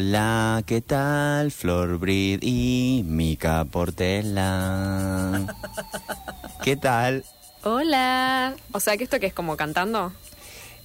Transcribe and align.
Hola, 0.00 0.62
¿qué 0.64 0.80
tal? 0.80 1.50
Flor 1.50 1.98
Brid 1.98 2.38
y 2.42 3.02
Mica 3.04 3.64
Portela. 3.64 5.44
¿Qué 6.62 6.76
tal? 6.76 7.24
Hola. 7.64 8.54
O 8.70 8.78
sea, 8.78 8.96
que 8.96 9.02
esto 9.02 9.18
que 9.18 9.26
es 9.26 9.34
como 9.34 9.56
cantando. 9.56 10.12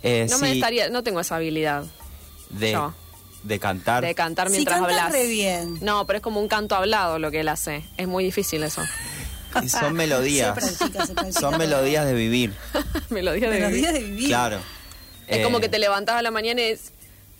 Eh, 0.02 0.26
No 0.32 0.40
me 0.40 0.48
sí, 0.50 0.54
estaría, 0.58 0.90
no 0.90 1.04
tengo 1.04 1.20
esa 1.20 1.36
habilidad 1.36 1.84
de, 2.50 2.72
yo. 2.72 2.96
de 3.44 3.60
cantar. 3.60 4.04
de 4.04 4.16
cantar 4.16 4.50
mientras 4.50 4.80
cantas 4.80 4.98
hablas. 4.98 5.12
re 5.12 5.28
bien. 5.28 5.78
No, 5.84 6.08
pero 6.08 6.18
es 6.18 6.24
como 6.24 6.40
un 6.42 6.48
canto 6.48 6.76
hablado 6.76 7.20
lo 7.20 7.30
que 7.30 7.42
él 7.42 7.50
hace. 7.50 7.86
Es 7.98 8.08
muy 8.08 8.24
difícil 8.24 8.64
eso. 8.64 8.82
Son 9.68 9.94
melodías. 9.96 10.56
Se 10.56 10.60
practica, 10.76 11.06
se 11.06 11.14
practica. 11.14 11.40
Son 11.40 11.56
melodías 11.60 12.08
de 12.08 12.16
vivir. 12.16 12.52
Melodía 13.12 13.52
de 13.52 13.60
Melodía 13.60 13.92
vivir. 13.92 13.92
de 13.94 14.10
vivir. 14.10 14.28
Claro. 14.30 14.58
Es 15.28 15.38
Eh, 15.38 15.44
como 15.44 15.60
que 15.60 15.70
te 15.70 15.78
levantás 15.78 16.16
a 16.16 16.24
la 16.24 16.32
mañana 16.32 16.62
y 16.62 16.64
es 16.72 16.92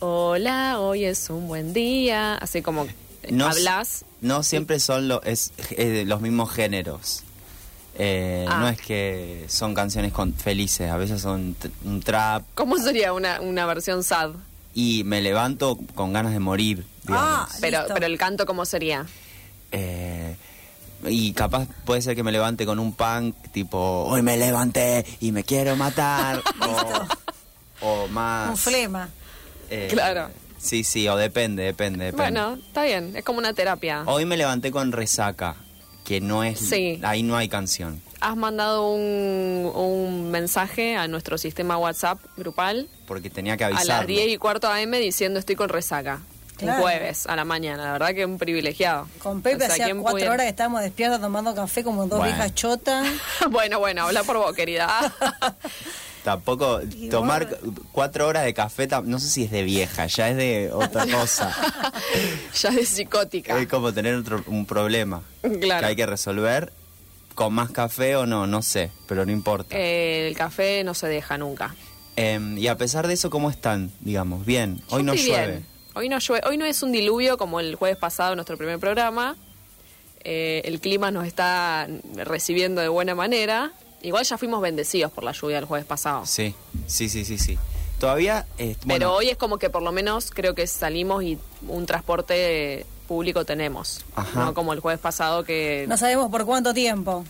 Hola, 0.06 0.80
hoy 0.82 1.06
es 1.06 1.30
un 1.30 1.48
buen 1.48 1.72
día. 1.72 2.36
Así 2.36 2.62
como 2.62 2.86
no, 3.30 3.48
hablas. 3.48 4.04
No 4.20 4.44
siempre 4.44 4.82
son 4.82 5.08
lo- 5.08 5.24
es, 5.24 5.54
los 5.78 6.20
mismos 6.20 6.52
géneros. 6.52 7.24
Eh, 7.98 8.46
Ah. 8.50 8.58
No 8.60 8.68
es 8.68 8.82
que 8.82 9.46
son 9.48 9.74
canciones 9.74 10.12
con, 10.12 10.34
felices, 10.34 10.92
a 10.92 10.98
veces 10.98 11.22
son 11.22 11.56
un 11.86 12.02
trap 12.02 12.44
¿Cómo 12.54 12.78
sería 12.80 13.14
una, 13.14 13.40
una 13.40 13.66
versión 13.66 14.04
sad? 14.04 14.32
y 14.74 15.04
me 15.06 15.22
levanto 15.22 15.78
con 15.96 16.12
ganas 16.12 16.34
de 16.34 16.40
morir, 16.40 16.86
digamos. 17.04 17.24
Ah. 17.26 17.48
Pero, 17.62 17.78
Listo. 17.80 17.94
pero 17.94 18.06
el 18.08 18.18
canto, 18.18 18.46
¿cómo 18.46 18.66
sería? 18.66 19.06
Eh, 19.72 20.36
y 21.06 21.32
capaz 21.32 21.66
puede 21.86 22.02
ser 22.02 22.14
que 22.18 22.24
me 22.24 22.34
levante 22.34 22.66
con 22.66 22.78
un 22.78 22.92
punk 22.92 23.36
tipo, 23.54 23.80
hoy 24.10 24.22
me 24.22 24.36
levanté 24.36 25.06
y 25.22 25.32
me 25.32 25.46
quiero 25.46 25.78
matar. 25.78 26.42
o, 27.82 27.88
o 27.88 28.08
más... 28.10 28.50
Un 28.50 28.58
flema. 28.58 29.10
Eh, 29.74 29.88
Claro. 29.92 30.30
Sí, 30.58 30.84
sí, 30.86 31.08
o 31.10 31.18
depende, 31.18 31.64
depende, 31.64 32.06
depende. 32.06 32.24
Bueno, 32.32 32.58
está 32.68 32.84
bien. 32.84 33.16
Es 33.16 33.24
como 33.26 33.40
una 33.40 33.54
terapia. 33.54 34.04
Hoy 34.06 34.26
me 34.26 34.38
levanté 34.38 34.72
con 34.72 34.94
resaca, 34.94 35.56
que 36.06 36.22
no 36.22 36.44
es... 36.46 36.58
Sí. 36.60 37.00
Ahí 37.04 37.22
no 37.22 37.36
hay 37.36 37.50
canción. 37.50 38.02
Has 38.22 38.38
mandado 38.38 38.90
un, 38.94 39.70
un 39.76 40.32
mensaje 40.32 40.96
a 40.96 41.10
nuestro 41.10 41.38
sistema 41.38 41.78
WhatsApp 41.78 42.18
grupal 42.38 42.88
Porque 43.06 43.30
tenía 43.30 43.58
que 43.58 43.66
a 43.66 43.68
avisar. 43.68 43.86
las 43.88 44.08
10 44.08 44.30
y 44.30 44.38
cuarto 44.38 44.70
AM 44.70 44.92
diciendo 44.92 45.38
estoy 45.40 45.58
con 45.58 45.68
resaca. 45.68 46.22
Claro. 46.56 46.78
Un 46.78 46.82
jueves 46.84 47.26
a 47.28 47.36
la 47.36 47.44
mañana. 47.44 47.84
La 47.84 47.92
verdad 47.94 48.14
que 48.14 48.26
un 48.26 48.38
privilegiado. 48.38 49.10
Con 49.22 49.42
Pepe 49.42 49.56
O 49.56 49.60
sea, 49.60 49.68
hacía 49.68 49.86
¿quién 49.86 49.98
cuatro 49.98 50.14
pudiera? 50.16 50.32
horas 50.32 50.46
que 50.46 50.50
estábamos 50.52 50.82
despiertos 50.82 51.20
tomando 51.20 51.54
café 51.54 51.84
como 51.84 52.04
dos 52.08 52.20
Bueno. 52.20 52.34
viejas 52.36 52.54
chotas. 52.56 53.06
bueno, 53.52 53.80
bueno, 53.80 54.04
habla 54.04 54.24
por 54.24 54.38
vos, 54.38 54.54
querida. 54.56 54.88
Tampoco 56.24 56.80
Y 56.96 57.10
tomar 57.10 57.48
vos- 57.50 57.74
cuatro 57.92 58.28
horas 58.28 58.46
de 58.46 58.54
café, 58.54 58.88
no 59.04 59.20
sé 59.20 59.28
si 59.30 59.44
es 59.44 59.52
de 59.52 59.64
vieja, 59.64 60.06
ya 60.08 60.30
es 60.30 60.38
de 60.38 60.72
otra 60.72 61.06
cosa. 61.12 61.54
ya 62.60 62.70
es 62.70 62.88
psicótica. 62.90 63.60
es 63.60 63.68
como 63.68 63.94
tener 63.94 64.16
otro, 64.16 64.44
un 64.48 64.66
problema 64.66 65.22
Claro. 65.62 65.82
que 65.82 65.86
hay 65.88 65.96
que 65.96 66.06
resolver 66.06 66.72
con 67.36 67.54
más 67.54 67.72
café 67.72 68.16
o 68.16 68.26
no, 68.26 68.48
no 68.48 68.62
sé, 68.62 68.92
pero 69.08 69.26
no 69.26 69.32
importa. 69.32 69.76
Eh, 69.78 70.28
el 70.28 70.36
café 70.38 70.84
no 70.84 70.94
se 70.94 71.08
deja 71.08 71.38
nunca. 71.38 71.76
Em, 72.16 72.58
y 72.60 72.68
a 72.68 72.78
pesar 72.78 73.08
de 73.08 73.16
eso, 73.16 73.30
¿cómo 73.30 73.50
están? 73.50 73.92
Digamos, 74.02 74.46
bien. 74.46 74.78
Yo 74.90 74.98
Hoy 74.98 75.04
no 75.04 75.16
llueve. 75.16 75.48
bien. 75.48 75.66
Hoy 75.96 76.10
no 76.10 76.20
llueve. 76.20 76.48
Hoy 76.48 76.58
no 76.58 76.66
es 76.66 76.84
un 76.84 76.92
diluvio 76.92 77.38
como 77.38 77.60
el 77.60 77.76
jueves 77.76 77.98
pasado, 77.98 78.36
nuestro 78.36 78.56
primer 78.56 78.80
programa. 78.80 79.36
Eh, 80.24 80.62
el 80.66 80.80
clima 80.80 81.12
nos 81.12 81.26
está 81.26 81.88
recibiendo 82.16 82.82
de 82.82 82.88
buena 82.88 83.14
manera. 83.16 83.74
Igual 84.04 84.24
ya 84.26 84.38
fuimos 84.38 84.62
bendecidos 84.62 85.12
por 85.12 85.24
la 85.24 85.32
lluvia 85.32 85.58
el 85.60 85.66
jueves 85.66 85.86
pasado. 85.88 86.26
Sí, 86.26 86.54
sí, 86.88 87.10
sí, 87.10 87.26
sí, 87.26 87.38
sí. 87.38 87.58
Todavía, 88.00 88.46
eh, 88.58 88.76
Pero 88.86 89.14
hoy 89.16 89.30
es 89.30 89.38
como 89.38 89.58
que 89.58 89.70
por 89.70 89.82
lo 89.82 89.92
menos 89.92 90.30
creo 90.32 90.54
que 90.56 90.68
salimos 90.68 91.24
y 91.24 91.38
un 91.68 91.86
transporte 91.86 92.86
público 93.08 93.46
tenemos. 93.46 94.04
Ajá. 94.16 94.44
No 94.46 94.54
como 94.54 94.74
el 94.74 94.82
jueves 94.82 95.00
pasado 95.00 95.44
que... 95.46 95.86
No 95.88 95.96
sabemos 95.98 96.30
por 96.30 96.46
cuánto 96.46 96.74
tiempo. 96.74 97.24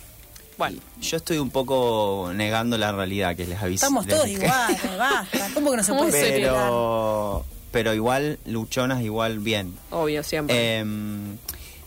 Bueno, 0.57 0.79
yo 1.01 1.17
estoy 1.17 1.37
un 1.37 1.49
poco 1.51 2.31
negando 2.33 2.77
la 2.77 2.91
realidad 2.91 3.35
que 3.35 3.45
les 3.45 3.61
aviso. 3.61 3.85
Estamos 3.85 4.05
les 4.05 4.15
todos 4.15 4.27
dije. 4.27 4.45
iguales, 4.45 4.81
basta. 4.97 5.49
¿Cómo 5.53 5.71
que 5.71 5.77
no 5.77 5.83
se 5.83 5.91
¿Cómo 5.91 6.03
puede? 6.05 6.31
Pero, 6.31 7.45
pero 7.71 7.93
igual, 7.93 8.39
luchonas, 8.45 9.01
igual 9.03 9.39
bien. 9.39 9.75
obvio, 9.91 10.23
siempre. 10.23 10.77
Em, 10.79 11.37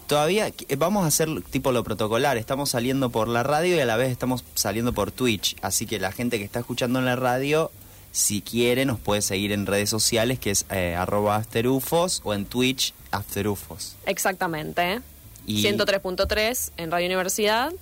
todavía 0.07 0.49
eh, 0.69 0.77
vamos 0.77 1.05
a 1.05 1.09
hacer 1.09 1.29
tipo 1.51 1.73
lo 1.73 1.85
protocolar. 1.85 2.37
Estamos 2.37 2.71
saliendo 2.71 3.11
por 3.11 3.29
la 3.29 3.43
radio 3.43 3.77
y 3.77 3.81
a 3.81 3.87
la 3.87 3.97
vez 3.97 4.11
estamos 4.11 4.45
saliendo 4.55 4.93
por 4.93 5.11
Twitch. 5.13 5.57
Así 5.63 5.87
que 5.87 5.99
la 5.99 6.13
gente 6.13 6.39
que 6.39 6.45
está 6.45 6.61
escuchando 6.61 6.99
en 6.99 7.05
la 7.05 7.17
radio, 7.17 7.71
si 8.13 8.41
quiere, 8.43 8.85
nos 8.87 8.99
puede 9.01 9.23
seguir 9.23 9.53
en 9.53 9.67
redes 9.67 9.91
sociales, 9.91 10.39
que 10.39 10.51
es 10.51 10.65
eh, 10.71 10.95
arroba 10.95 11.37
afterufos 11.37 12.21
o 12.25 12.35
en 12.35 12.47
Twitch 12.47 12.95
afterufos. 13.11 13.97
Exactamente. 14.07 15.01
y- 15.47 15.63
103.3 15.63 16.73
en 16.77 16.91
Radio 16.91 17.07
Universidad. 17.07 17.73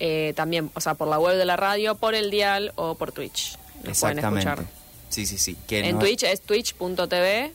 Eh, 0.00 0.32
también, 0.34 0.70
o 0.74 0.80
sea, 0.80 0.94
por 0.94 1.06
la 1.08 1.18
web 1.18 1.36
de 1.38 1.44
la 1.44 1.56
radio, 1.56 1.94
por 1.94 2.14
el 2.14 2.30
dial 2.30 2.72
o 2.76 2.96
por 2.96 3.12
Twitch. 3.12 3.56
Nos 3.84 4.00
pueden 4.00 4.18
Exactamente. 4.18 4.48
escuchar. 4.50 4.66
Sí, 5.10 5.26
sí, 5.26 5.38
sí. 5.38 5.56
En 5.70 5.92
nos- 5.96 6.00
Twitch 6.04 6.22
es 6.24 6.40
twitch.tv 6.40 7.52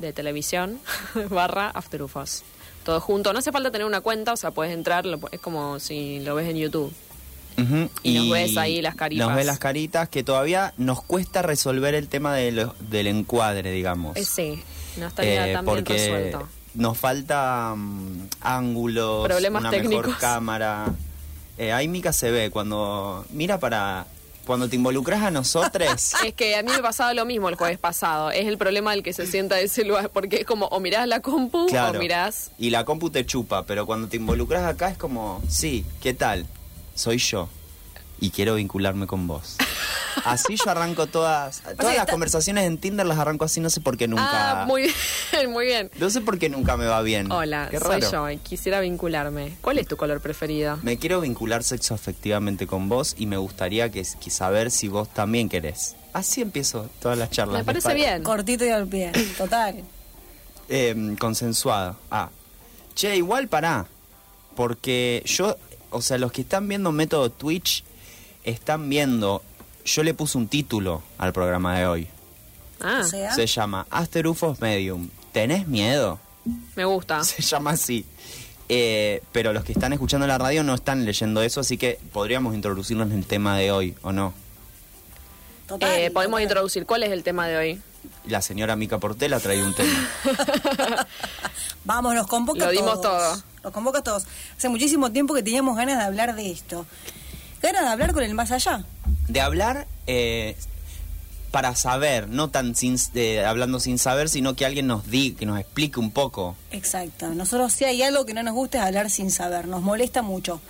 de 0.00 0.12
televisión 0.12 0.80
barra 1.30 1.68
afterufos. 1.70 2.42
Todo 2.84 3.00
junto. 3.00 3.32
No 3.32 3.38
hace 3.40 3.52
falta 3.52 3.70
tener 3.70 3.86
una 3.86 4.00
cuenta, 4.00 4.32
o 4.32 4.36
sea, 4.36 4.50
puedes 4.52 4.72
entrar, 4.72 5.04
es 5.32 5.40
como 5.40 5.78
si 5.80 6.20
lo 6.20 6.34
ves 6.34 6.48
en 6.48 6.56
YouTube. 6.56 6.92
Y 8.02 8.14
nos 8.14 8.30
ves 8.30 8.56
ahí 8.56 8.80
las 8.80 8.94
caritas. 8.94 9.26
Nos 9.26 9.36
ves 9.36 9.44
las 9.44 9.58
caritas, 9.58 10.08
que 10.08 10.22
todavía 10.22 10.72
nos 10.78 11.02
cuesta 11.02 11.42
resolver 11.42 11.94
el 11.94 12.08
tema 12.08 12.34
de 12.34 12.52
lo- 12.52 12.74
del 12.88 13.06
encuadre, 13.06 13.70
digamos. 13.70 14.16
Eh, 14.16 14.24
sí, 14.24 14.62
no 14.96 15.06
estaría 15.08 15.46
Eh, 15.48 15.52
tan 15.52 15.66
bien 15.66 15.76
porque 15.76 15.92
resuelto. 15.92 16.48
nos 16.74 16.96
falta 16.96 17.74
mm, 17.76 18.28
ángulos, 18.40 19.26
Problemas 19.26 19.60
una 19.60 19.70
técnicos. 19.70 20.06
mejor 20.06 20.18
cámara. 20.20 20.86
Eh, 21.58 21.72
ahí 21.72 21.86
Mica 21.86 22.14
se 22.14 22.30
ve 22.30 22.50
cuando 22.50 23.26
mira 23.30 23.60
para 23.60 24.06
cuando 24.50 24.68
te 24.68 24.74
involucras 24.74 25.22
a 25.22 25.30
nosotros. 25.30 26.14
Es 26.24 26.34
que 26.34 26.56
a 26.56 26.64
mí 26.64 26.72
me 26.72 26.82
pasaba 26.82 27.14
lo 27.14 27.24
mismo 27.24 27.48
el 27.48 27.54
jueves 27.54 27.78
pasado. 27.78 28.32
Es 28.32 28.48
el 28.48 28.58
problema 28.58 28.90
del 28.90 29.04
que 29.04 29.12
se 29.12 29.28
sienta 29.28 29.54
de 29.54 29.62
ese 29.62 29.84
lugar, 29.84 30.10
porque 30.10 30.38
es 30.40 30.44
como 30.44 30.66
o 30.66 30.80
mirás 30.80 31.06
la 31.06 31.20
compu 31.20 31.68
claro. 31.68 31.96
o 31.96 32.02
mirás... 32.02 32.50
Y 32.58 32.70
la 32.70 32.84
compu 32.84 33.10
te 33.10 33.24
chupa, 33.24 33.64
pero 33.64 33.86
cuando 33.86 34.08
te 34.08 34.16
involucras 34.16 34.64
acá 34.64 34.90
es 34.90 34.98
como, 34.98 35.40
sí, 35.48 35.86
¿qué 36.02 36.14
tal? 36.14 36.46
Soy 36.96 37.18
yo 37.18 37.48
y 38.20 38.30
quiero 38.30 38.54
vincularme 38.56 39.06
con 39.06 39.26
vos. 39.26 39.56
Así 40.24 40.56
yo 40.56 40.70
arranco 40.70 41.06
todas 41.06 41.60
todas 41.62 41.84
las 41.94 41.94
está- 42.02 42.06
conversaciones 42.12 42.64
en 42.66 42.78
Tinder 42.78 43.06
las 43.06 43.18
arranco 43.18 43.44
así, 43.44 43.60
no 43.60 43.70
sé 43.70 43.80
por 43.80 43.96
qué 43.96 44.08
nunca. 44.08 44.62
Ah, 44.62 44.66
muy 44.66 44.92
bien, 45.32 45.50
muy 45.50 45.64
bien. 45.66 45.90
No 45.98 46.10
sé 46.10 46.20
por 46.20 46.38
qué 46.38 46.48
nunca 46.48 46.76
me 46.76 46.84
va 46.86 47.00
bien. 47.00 47.30
Hola, 47.30 47.68
Qué 47.70 47.78
soy 47.78 48.00
raro. 48.00 48.10
yo 48.12 48.30
y 48.30 48.36
quisiera 48.38 48.80
vincularme. 48.80 49.56
¿Cuál 49.60 49.78
es 49.78 49.86
tu 49.86 49.96
color 49.96 50.20
preferido? 50.20 50.78
Me 50.82 50.98
quiero 50.98 51.20
vincular 51.20 51.62
sexo 51.62 51.94
afectivamente 51.94 52.66
con 52.66 52.88
vos 52.88 53.14
y 53.18 53.26
me 53.26 53.36
gustaría 53.36 53.90
que, 53.90 54.04
que 54.20 54.30
saber 54.30 54.70
si 54.72 54.88
vos 54.88 55.08
también 55.08 55.48
querés. 55.48 55.94
Así 56.12 56.42
empiezo 56.42 56.90
todas 57.00 57.16
las 57.16 57.30
charlas. 57.30 57.52
Me 57.54 57.58
¿les 57.60 57.66
parece 57.66 57.88
pare- 57.88 57.94
bien. 57.94 58.22
Cortito 58.24 58.64
y 58.64 58.68
al 58.70 58.88
pie. 58.88 59.12
Total. 59.38 59.76
Eh, 60.68 61.16
consensuado. 61.20 61.96
Ah. 62.10 62.30
Che, 62.94 63.16
igual 63.16 63.46
pará. 63.48 63.86
Porque 64.56 65.22
yo 65.24 65.56
o 65.90 66.02
sea, 66.02 66.18
los 66.18 66.30
que 66.32 66.42
están 66.42 66.68
viendo 66.68 66.92
método 66.92 67.30
Twitch 67.30 67.84
están 68.44 68.88
viendo. 68.88 69.42
Yo 69.84 70.02
le 70.02 70.14
puse 70.14 70.38
un 70.38 70.48
título 70.48 71.02
al 71.18 71.32
programa 71.32 71.78
de 71.78 71.86
hoy. 71.86 72.08
Ah, 72.80 73.00
O 73.02 73.04
sea, 73.04 73.34
Se 73.34 73.46
llama 73.46 73.86
After 73.90 74.26
UFOs 74.26 74.60
Medium. 74.60 75.08
¿Tenés 75.32 75.66
miedo? 75.68 76.18
me 76.76 76.84
gusta. 76.84 77.22
Se 77.24 77.42
llama 77.42 77.70
así. 77.72 78.04
Eh, 78.68 79.22
pero 79.32 79.52
los 79.52 79.64
que 79.64 79.72
están 79.72 79.92
escuchando 79.92 80.26
la 80.26 80.38
radio 80.38 80.62
no 80.62 80.74
están 80.74 81.04
leyendo 81.04 81.42
eso, 81.42 81.60
así 81.60 81.76
que 81.76 81.98
podríamos 82.12 82.54
introducirnos 82.54 83.10
en 83.10 83.18
el 83.18 83.26
tema 83.26 83.56
de 83.58 83.72
hoy, 83.72 83.94
¿o 84.02 84.12
no? 84.12 84.32
total, 85.66 85.90
Eh, 85.98 86.10
podemos 86.10 86.34
total. 86.38 86.42
introducir 86.44 86.86
cuál 86.86 87.02
es 87.02 87.10
el 87.10 87.22
tema 87.24 87.48
de 87.48 87.56
hoy. 87.56 87.82
La 88.26 88.40
señora 88.42 88.76
Mica 88.76 88.98
Portela 88.98 89.40
trae 89.40 89.62
un 89.62 89.74
tema. 89.74 90.08
Vamos, 91.84 92.14
nos 92.14 92.26
convoca 92.26 92.60
Lo 92.60 92.66
a 92.66 92.70
dimos 92.70 93.00
todos. 93.00 93.02
todo. 93.40 93.42
Nos 93.64 93.72
convoca 93.72 93.98
a 93.98 94.02
todos. 94.02 94.24
Hace 94.56 94.68
muchísimo 94.68 95.10
tiempo 95.10 95.34
que 95.34 95.42
teníamos 95.42 95.76
ganas 95.76 95.98
de 95.98 96.04
hablar 96.04 96.34
de 96.34 96.50
esto. 96.50 96.86
Ganas 97.62 97.82
de 97.82 97.88
hablar 97.88 98.12
con 98.12 98.22
el 98.22 98.34
más 98.34 98.50
allá. 98.50 98.84
De 99.28 99.40
hablar 99.40 99.86
eh, 100.06 100.56
para 101.50 101.74
saber, 101.74 102.28
no 102.28 102.48
tan 102.48 102.74
sin, 102.74 102.96
eh, 103.14 103.44
hablando 103.44 103.80
sin 103.80 103.98
saber, 103.98 104.28
sino 104.28 104.54
que 104.54 104.64
alguien 104.64 104.86
nos 104.86 105.10
diga, 105.10 105.38
que 105.38 105.46
nos 105.46 105.58
explique 105.58 105.98
un 106.00 106.10
poco. 106.10 106.56
Exacto. 106.70 107.28
Nosotros 107.34 107.72
si 107.72 107.84
hay 107.84 108.02
algo 108.02 108.24
que 108.24 108.34
no 108.34 108.42
nos 108.42 108.54
gusta 108.54 108.78
es 108.78 108.84
hablar 108.84 109.10
sin 109.10 109.30
saber. 109.30 109.68
Nos 109.68 109.82
molesta 109.82 110.22
mucho. 110.22 110.60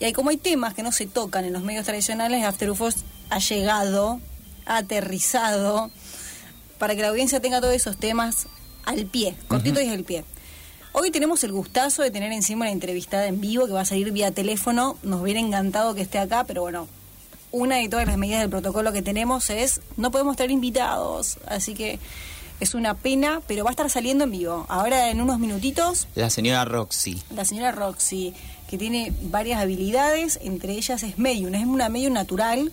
Y 0.00 0.04
hay, 0.04 0.12
como 0.12 0.30
hay 0.30 0.36
temas 0.36 0.74
que 0.74 0.82
no 0.82 0.92
se 0.92 1.06
tocan 1.06 1.44
en 1.44 1.52
los 1.52 1.62
medios 1.62 1.84
tradicionales, 1.84 2.44
After 2.44 2.70
UFOs 2.70 2.96
ha 3.30 3.40
llegado, 3.40 4.20
ha 4.64 4.78
aterrizado, 4.78 5.90
para 6.78 6.94
que 6.94 7.02
la 7.02 7.08
audiencia 7.08 7.40
tenga 7.40 7.60
todos 7.60 7.74
esos 7.74 7.96
temas 7.96 8.46
al 8.84 9.06
pie, 9.06 9.34
cortito 9.48 9.80
y 9.80 9.88
al 9.88 10.04
pie. 10.04 10.24
Hoy 10.92 11.10
tenemos 11.10 11.44
el 11.44 11.52
gustazo 11.52 12.02
de 12.02 12.10
tener 12.10 12.32
encima 12.32 12.64
una 12.64 12.72
entrevistada 12.72 13.26
en 13.26 13.40
vivo 13.40 13.66
que 13.66 13.72
va 13.72 13.82
a 13.82 13.84
salir 13.84 14.10
vía 14.12 14.30
teléfono. 14.32 14.96
Nos 15.02 15.20
hubiera 15.22 15.38
encantado 15.40 15.94
que 15.94 16.02
esté 16.02 16.18
acá, 16.18 16.44
pero 16.44 16.62
bueno, 16.62 16.88
una 17.52 17.76
de 17.76 17.88
todas 17.88 18.06
las 18.06 18.16
medidas 18.16 18.40
del 18.40 18.50
protocolo 18.50 18.92
que 18.92 19.02
tenemos 19.02 19.50
es 19.50 19.80
no 19.96 20.10
podemos 20.10 20.36
tener 20.36 20.50
invitados, 20.50 21.38
así 21.46 21.74
que 21.74 21.98
es 22.60 22.74
una 22.74 22.94
pena, 22.94 23.40
pero 23.46 23.62
va 23.64 23.70
a 23.70 23.72
estar 23.72 23.88
saliendo 23.90 24.24
en 24.24 24.32
vivo. 24.32 24.66
Ahora 24.68 25.10
en 25.10 25.20
unos 25.20 25.38
minutitos, 25.38 26.08
La 26.14 26.30
señora 26.30 26.64
Roxy. 26.64 27.22
la 27.30 27.44
señora 27.44 27.70
Roxy, 27.70 28.34
que 28.68 28.76
tiene 28.76 29.12
varias 29.22 29.60
habilidades, 29.60 30.38
entre 30.42 30.72
ellas 30.72 31.02
es 31.04 31.18
medium, 31.18 31.54
es 31.54 31.64
una 31.64 31.88
medium 31.88 32.12
natural. 32.14 32.72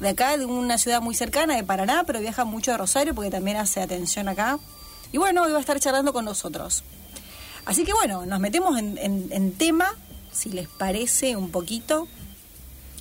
De 0.00 0.08
acá, 0.10 0.36
de 0.36 0.44
una 0.44 0.76
ciudad 0.76 1.00
muy 1.00 1.14
cercana, 1.14 1.56
de 1.56 1.62
Paraná, 1.64 2.04
pero 2.06 2.20
viaja 2.20 2.44
mucho 2.44 2.74
a 2.74 2.76
Rosario 2.76 3.14
porque 3.14 3.30
también 3.30 3.56
hace 3.56 3.80
atención 3.80 4.28
acá. 4.28 4.58
Y 5.12 5.16
bueno, 5.18 5.44
hoy 5.44 5.52
va 5.52 5.58
a 5.58 5.60
estar 5.60 5.78
charlando 5.80 6.12
con 6.12 6.24
nosotros. 6.26 6.82
Así 7.66 7.84
que 7.84 7.92
bueno, 7.92 8.24
nos 8.26 8.40
metemos 8.40 8.78
en, 8.78 8.96
en- 8.98 9.28
en 9.30 9.52
tema, 9.52 9.92
si 10.32 10.50
les 10.50 10.68
parece 10.68 11.36
un 11.36 11.50
poquito. 11.50 12.08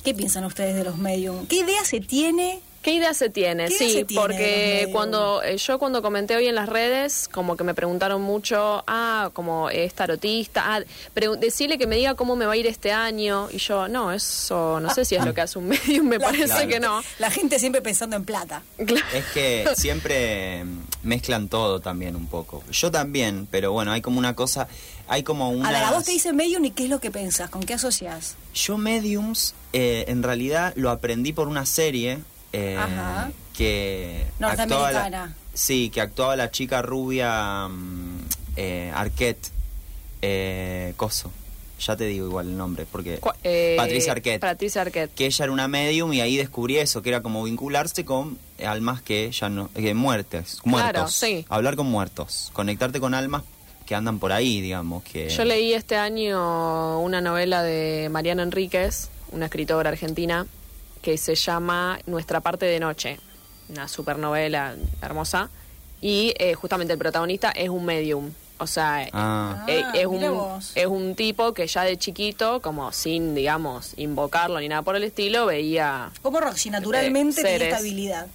¿Qué 0.03 0.13
piensan 0.13 0.43
ustedes 0.45 0.75
de 0.75 0.83
los 0.83 0.97
medium? 0.97 1.47
¿Qué 1.47 1.57
idea 1.57 1.83
se 1.85 1.99
tiene? 1.99 2.59
¿Qué 2.85 2.91
idea 2.91 3.15
se 3.15 3.31
tiene? 3.31 3.65
¿Qué 3.67 3.73
idea 3.77 3.87
sí, 3.87 3.93
se 3.95 4.05
tiene 4.05 4.21
porque 4.21 4.89
cuando 4.91 5.41
eh, 5.41 5.57
yo 5.57 5.79
cuando 5.79 6.03
comenté 6.03 6.35
hoy 6.35 6.45
en 6.45 6.53
las 6.53 6.69
redes, 6.69 7.27
como 7.31 7.57
que 7.57 7.63
me 7.63 7.73
preguntaron 7.73 8.21
mucho, 8.21 8.83
ah, 8.85 9.31
como 9.33 9.71
es 9.71 9.95
tarotista, 9.95 10.75
ah, 10.75 10.81
decirle 11.39 11.79
que 11.79 11.87
me 11.87 11.95
diga 11.95 12.13
cómo 12.13 12.35
me 12.35 12.45
va 12.45 12.53
a 12.53 12.57
ir 12.57 12.67
este 12.67 12.91
año 12.91 13.49
y 13.51 13.57
yo, 13.57 13.87
no, 13.87 14.11
eso 14.11 14.79
no 14.79 14.93
sé 14.93 15.03
si 15.03 15.15
es 15.15 15.25
lo 15.25 15.33
que 15.33 15.41
hace 15.41 15.57
un 15.57 15.67
medium, 15.69 16.05
me 16.05 16.19
La 16.19 16.27
parece 16.27 16.45
Claro. 16.45 16.69
que 16.69 16.79
no. 16.79 17.01
La 17.17 17.31
gente 17.31 17.57
siempre 17.57 17.81
pensando 17.81 18.17
en 18.17 18.23
plata. 18.23 18.61
Claro. 18.77 19.03
Es 19.15 19.25
que 19.33 19.67
siempre 19.75 20.63
mezclan 21.01 21.49
todo 21.49 21.79
también 21.79 22.15
un 22.15 22.27
poco. 22.27 22.63
Yo 22.71 22.91
también, 22.91 23.47
pero 23.49 23.71
bueno, 23.71 23.93
hay 23.93 24.01
como 24.01 24.19
una 24.19 24.35
cosa, 24.35 24.67
hay 25.07 25.23
como 25.23 25.49
una... 25.49 25.69
A 25.69 25.71
ver, 25.71 25.83
a 25.85 25.91
vos 25.91 26.03
te 26.03 26.11
dice 26.11 26.33
medium 26.33 26.63
y 26.65 26.69
qué 26.69 26.83
es 26.83 26.91
lo 26.91 26.99
que 26.99 27.09
pensás, 27.09 27.49
con 27.49 27.63
qué 27.63 27.73
asociás. 27.73 28.35
Yo 28.53 28.77
Mediums, 28.77 29.55
eh, 29.73 30.05
en 30.07 30.21
realidad 30.21 30.71
lo 30.75 30.91
aprendí 30.91 31.33
por 31.33 31.47
una 31.47 31.65
serie 31.65 32.19
eh, 32.55 32.77
Ajá. 32.77 33.31
que 33.55 34.25
actuaba 34.39 34.91
la, 35.09 35.33
sí, 35.53 35.89
que 35.89 36.01
actuaba 36.01 36.35
la 36.35 36.51
chica 36.51 36.81
rubia 36.81 37.67
mm, 37.67 38.19
eh, 38.55 38.91
Arquette, 38.93 39.49
eh, 40.21 40.93
Coso. 40.97 41.31
Ya 41.77 41.97
te 41.97 42.05
digo 42.05 42.25
igual 42.27 42.47
el 42.47 42.57
nombre, 42.57 42.85
porque 42.89 43.19
eh, 43.43 43.75
Patricia 43.77 44.13
Arquette. 44.13 44.39
Patricia 44.39 44.81
Arquette. 44.81 45.13
que 45.13 45.25
ella 45.25 45.43
era 45.43 45.51
una 45.51 45.67
medium 45.67 46.13
y 46.13 46.21
ahí 46.21 46.37
descubrí 46.37 46.77
eso, 46.77 47.01
que 47.01 47.09
era 47.09 47.21
como 47.21 47.43
vincularse 47.43 48.05
con 48.05 48.39
almas 48.65 49.01
que 49.01 49.29
ya 49.31 49.49
no, 49.49 49.69
que 49.73 49.93
muertes, 49.93 50.59
muertos, 50.63 50.91
Claro, 50.91 51.07
sí. 51.09 51.45
hablar 51.49 51.75
con 51.75 51.87
muertos, 51.87 52.49
conectarte 52.53 53.01
con 53.01 53.13
almas 53.13 53.43
que 53.85 53.93
andan 53.93 54.19
por 54.19 54.31
ahí, 54.31 54.61
digamos, 54.61 55.03
que 55.03 55.27
Yo 55.29 55.43
leí 55.43 55.73
este 55.73 55.97
año 55.97 56.99
una 57.01 57.19
novela 57.19 57.61
de 57.61 58.07
Mariana 58.09 58.43
Enríquez, 58.43 59.09
una 59.33 59.45
escritora 59.47 59.89
argentina, 59.89 60.47
que 61.05 61.19
se 61.19 61.35
llama 61.35 61.99
Nuestra 62.07 62.39
parte 62.39 62.65
de 62.65 62.79
noche, 62.79 63.19
una 63.69 63.87
supernovela 63.87 64.73
hermosa, 65.03 65.51
y 66.01 66.33
eh, 66.39 66.55
justamente 66.55 66.93
el 66.93 66.97
protagonista 66.99 67.51
es 67.51 67.69
un 67.69 67.85
medium, 67.85 68.31
o 68.57 68.65
sea, 68.65 69.07
Ah. 69.13 69.65
eh, 69.67 69.83
Ah, 69.85 69.91
es, 69.93 70.07
mira 70.09 70.31
un, 70.31 70.59
es 70.73 70.85
un 70.87 71.13
tipo 71.13 71.53
que 71.53 71.67
ya 71.67 71.83
de 71.83 71.95
chiquito, 71.97 72.59
como 72.59 72.91
sin, 72.91 73.35
digamos, 73.35 73.93
invocarlo 73.97 74.59
ni 74.59 74.67
nada 74.67 74.81
por 74.81 74.95
el 74.95 75.03
estilo, 75.03 75.45
veía... 75.45 76.09
Como 76.23 76.39
Roxy, 76.39 76.71
naturalmente 76.71 77.41
Eh, 77.41 77.43
tiene 77.43 77.65
estabilidad. 77.69 78.27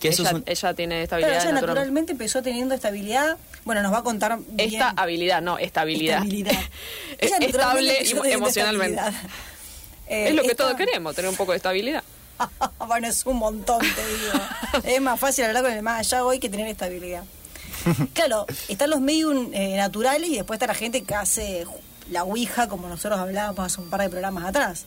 que 0.00 0.08
eso 0.08 0.22
ella, 0.22 0.30
es 0.30 0.34
un- 0.34 0.44
ella 0.46 0.74
tiene 0.74 1.02
estabilidad 1.04 1.36
ella 1.36 1.52
natural. 1.52 1.74
naturalmente 1.76 2.10
empezó 2.12 2.42
teniendo 2.42 2.74
estabilidad. 2.74 3.36
Bueno, 3.64 3.80
nos 3.82 3.92
va 3.92 3.98
a 3.98 4.02
contar 4.02 4.40
bien. 4.48 4.72
Esta 4.74 4.88
habilidad, 4.96 5.40
no, 5.40 5.56
estabilidad. 5.58 6.16
Estabilidad. 6.24 6.60
Estable 7.20 7.98
emocionalmente. 8.32 8.96
estabilidad. 8.98 9.12
Eh, 10.12 10.28
es 10.28 10.34
lo 10.34 10.42
que 10.42 10.48
esta- 10.48 10.64
todos 10.64 10.76
queremos, 10.76 11.14
tener 11.14 11.30
un 11.30 11.36
poco 11.36 11.52
de 11.52 11.56
estabilidad. 11.56 12.02
bueno, 12.86 13.06
es 13.08 13.24
un 13.26 13.36
montón, 13.38 13.80
te 13.80 14.06
digo. 14.06 14.84
es 14.94 15.00
más 15.00 15.18
fácil 15.18 15.44
hablar 15.44 15.62
con 15.62 15.72
el 15.72 15.82
más 15.82 16.00
allá 16.00 16.24
hoy 16.24 16.38
que 16.38 16.48
tener 16.48 16.66
estabilidad. 16.66 17.24
Claro, 18.12 18.46
están 18.68 18.90
los 18.90 19.00
medium 19.00 19.50
eh, 19.52 19.76
naturales 19.76 20.28
y 20.28 20.36
después 20.36 20.56
está 20.56 20.66
la 20.66 20.74
gente 20.74 21.02
que 21.02 21.14
hace 21.14 21.66
la 22.10 22.22
ouija, 22.24 22.68
como 22.68 22.88
nosotros 22.88 23.18
hablábamos 23.18 23.58
hace 23.64 23.80
un 23.80 23.90
par 23.90 24.00
de 24.02 24.08
programas 24.10 24.44
atrás. 24.44 24.84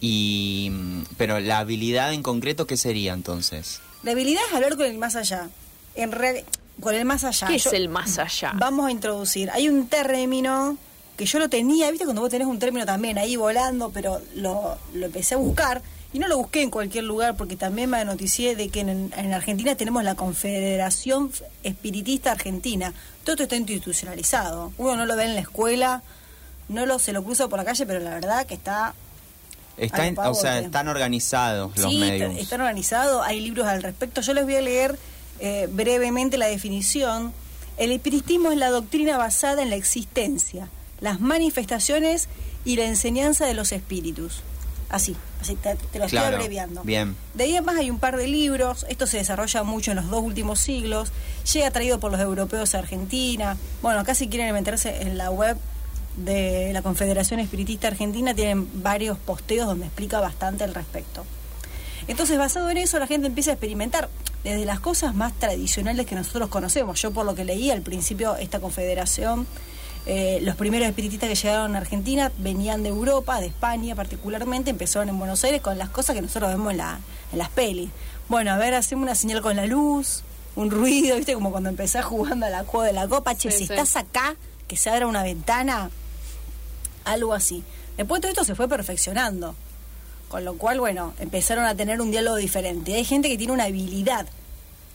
y 0.00 0.68
mm, 0.72 1.02
pero 1.16 1.40
la 1.40 1.58
habilidad 1.58 2.12
en 2.12 2.22
concreto 2.22 2.66
qué 2.66 2.76
sería 2.76 3.12
entonces? 3.12 3.80
La 4.02 4.12
habilidad 4.12 4.42
es 4.48 4.54
hablar 4.54 4.76
con 4.76 4.86
el 4.86 4.98
más 4.98 5.16
allá. 5.16 5.48
En 5.94 6.12
real, 6.12 6.44
con 6.80 6.94
el 6.94 7.04
más 7.04 7.24
allá. 7.24 7.46
¿Qué 7.48 7.56
es 7.56 7.66
el 7.72 7.88
más 7.88 8.18
allá? 8.18 8.52
Vamos 8.56 8.86
a 8.86 8.90
introducir. 8.90 9.50
Hay 9.50 9.68
un 9.68 9.88
término 9.88 10.76
que 11.16 11.26
yo 11.26 11.38
lo 11.38 11.48
tenía, 11.48 11.90
viste, 11.90 12.04
cuando 12.04 12.22
vos 12.22 12.30
tenés 12.30 12.46
un 12.46 12.58
término 12.58 12.84
también 12.86 13.18
ahí 13.18 13.36
volando, 13.36 13.90
pero 13.90 14.20
lo, 14.34 14.76
lo 14.94 15.06
empecé 15.06 15.34
a 15.34 15.38
buscar 15.38 15.82
y 16.12 16.18
no 16.18 16.28
lo 16.28 16.36
busqué 16.38 16.62
en 16.62 16.70
cualquier 16.70 17.04
lugar 17.04 17.36
porque 17.36 17.56
también 17.56 17.90
me 17.90 18.04
noticié 18.04 18.54
de 18.56 18.68
que 18.68 18.80
en, 18.80 19.12
en 19.16 19.34
Argentina 19.34 19.74
tenemos 19.74 20.04
la 20.04 20.14
Confederación 20.14 21.30
Espiritista 21.62 22.32
Argentina. 22.32 22.92
Todo 23.24 23.32
esto 23.34 23.42
está 23.44 23.56
institucionalizado. 23.56 24.72
Uno 24.78 24.96
no 24.96 25.06
lo 25.06 25.16
ve 25.16 25.24
en 25.24 25.34
la 25.34 25.40
escuela, 25.40 26.02
no 26.68 26.86
lo 26.86 26.98
se 26.98 27.12
lo 27.12 27.22
cruza 27.24 27.48
por 27.48 27.58
la 27.58 27.64
calle, 27.64 27.86
pero 27.86 28.00
la 28.00 28.10
verdad 28.10 28.46
que 28.46 28.54
está 28.54 28.94
Está 29.76 30.06
en- 30.06 30.18
o 30.18 30.32
sea, 30.34 30.58
están 30.60 30.88
organizados 30.88 31.76
los 31.76 31.90
sí, 31.92 32.02
está- 32.02 32.32
están 32.40 32.60
organizados, 32.62 33.26
hay 33.26 33.40
libros 33.40 33.66
al 33.66 33.82
respecto. 33.82 34.22
Yo 34.22 34.32
les 34.32 34.44
voy 34.44 34.56
a 34.56 34.62
leer 34.62 34.98
eh, 35.38 35.68
brevemente 35.70 36.38
la 36.38 36.46
definición. 36.46 37.32
El 37.76 37.92
espiritismo 37.92 38.52
es 38.52 38.56
la 38.58 38.70
doctrina 38.70 39.18
basada 39.18 39.60
en 39.62 39.68
la 39.68 39.76
existencia, 39.76 40.68
las 41.00 41.20
manifestaciones 41.20 42.28
y 42.64 42.76
la 42.76 42.84
enseñanza 42.84 43.46
de 43.46 43.54
los 43.54 43.72
espíritus. 43.72 44.42
Así, 44.88 45.16
así 45.40 45.56
te, 45.56 45.74
te 45.74 45.98
lo 45.98 46.04
estoy 46.04 46.20
abreviando. 46.20 46.82
bien. 46.84 47.16
De 47.34 47.44
ahí 47.44 47.56
en 47.56 47.64
más 47.64 47.76
hay 47.76 47.90
un 47.90 47.98
par 47.98 48.16
de 48.16 48.28
libros, 48.28 48.86
esto 48.88 49.06
se 49.06 49.16
desarrolla 49.16 49.64
mucho 49.64 49.90
en 49.90 49.96
los 49.96 50.08
dos 50.08 50.22
últimos 50.22 50.60
siglos, 50.60 51.10
llega 51.52 51.70
traído 51.72 51.98
por 51.98 52.12
los 52.12 52.20
europeos 52.20 52.74
a 52.74 52.78
Argentina. 52.78 53.56
Bueno, 53.82 53.98
acá 53.98 54.14
si 54.14 54.28
quieren 54.28 54.52
meterse 54.54 55.02
en 55.02 55.18
la 55.18 55.30
web 55.30 55.56
de 56.16 56.70
la 56.72 56.82
Confederación 56.82 57.40
Espiritista 57.40 57.88
Argentina, 57.88 58.32
tienen 58.34 58.82
varios 58.82 59.18
posteos 59.18 59.66
donde 59.66 59.86
explica 59.86 60.20
bastante 60.20 60.64
al 60.64 60.72
respecto. 60.72 61.24
Entonces, 62.08 62.38
basado 62.38 62.70
en 62.70 62.76
eso, 62.76 62.98
la 62.98 63.06
gente 63.06 63.26
empieza 63.26 63.50
a 63.50 63.54
experimentar 63.54 64.08
desde 64.44 64.64
las 64.64 64.78
cosas 64.78 65.14
más 65.14 65.32
tradicionales 65.32 66.06
que 66.06 66.14
nosotros 66.14 66.48
conocemos. 66.48 67.02
Yo, 67.02 67.10
por 67.10 67.26
lo 67.26 67.34
que 67.34 67.44
leí 67.44 67.70
al 67.70 67.82
principio, 67.82 68.36
esta 68.36 68.60
confederación, 68.60 69.46
eh, 70.06 70.38
los 70.42 70.56
primeros 70.56 70.88
espiritistas 70.88 71.28
que 71.28 71.34
llegaron 71.34 71.74
a 71.74 71.78
Argentina 71.78 72.30
venían 72.38 72.82
de 72.82 72.88
Europa, 72.90 73.40
de 73.40 73.46
España 73.46 73.94
particularmente, 73.94 74.70
empezaron 74.70 75.08
en 75.08 75.18
Buenos 75.18 75.42
Aires 75.44 75.60
con 75.60 75.76
las 75.78 75.88
cosas 75.90 76.14
que 76.14 76.22
nosotros 76.22 76.50
vemos 76.50 76.70
en, 76.70 76.78
la, 76.78 77.00
en 77.32 77.38
las 77.38 77.48
pelis. 77.50 77.90
Bueno, 78.28 78.52
a 78.52 78.56
ver, 78.56 78.74
hacemos 78.74 79.02
una 79.02 79.14
señal 79.14 79.42
con 79.42 79.56
la 79.56 79.66
luz, 79.66 80.22
un 80.54 80.70
ruido, 80.70 81.16
¿viste? 81.16 81.34
Como 81.34 81.50
cuando 81.50 81.68
empezás 81.70 82.04
jugando 82.04 82.46
a 82.46 82.50
la 82.50 82.64
juego 82.64 82.84
de 82.84 82.92
la 82.92 83.06
copa, 83.08 83.34
che, 83.34 83.50
Sí, 83.50 83.58
si 83.58 83.66
sí. 83.66 83.72
estás 83.72 83.96
acá, 83.96 84.36
que 84.68 84.76
se 84.76 84.90
abra 84.90 85.06
una 85.06 85.22
ventana, 85.22 85.90
algo 87.04 87.34
así. 87.34 87.62
Después 87.96 88.20
todo 88.20 88.30
esto 88.30 88.44
se 88.44 88.54
fue 88.54 88.68
perfeccionando. 88.68 89.54
Con 90.28 90.44
lo 90.44 90.54
cual, 90.58 90.80
bueno, 90.80 91.14
empezaron 91.20 91.64
a 91.66 91.74
tener 91.76 92.00
un 92.00 92.10
diálogo 92.10 92.36
diferente. 92.36 92.94
Hay 92.94 93.04
gente 93.04 93.28
que 93.28 93.38
tiene 93.38 93.52
una 93.52 93.64
habilidad 93.64 94.26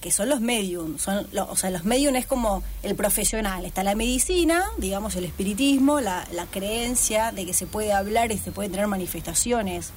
que 0.02 0.12
son 0.12 0.28
los 0.30 0.42
medium. 0.42 0.98
Son, 0.98 1.28
o 1.48 1.56
sea, 1.56 1.70
los 1.70 1.86
medium 1.86 2.16
es 2.16 2.26
como 2.26 2.64
el 2.84 2.96
profesional. 2.96 3.66
Está 3.66 3.84
la 3.84 3.96
medicina, 3.96 4.66
digamos, 4.78 5.16
el 5.16 5.26
espiritismo, 5.26 6.02
la, 6.02 6.28
la 6.34 6.48
creencia 6.48 7.32
de 7.32 7.46
que 7.46 7.54
se 7.54 7.68
puede 7.68 7.94
hablar 7.94 8.32
y 8.32 8.38
se 8.38 8.52
pueden 8.52 8.72
tener 8.72 8.88
manifestaciones 8.88 9.92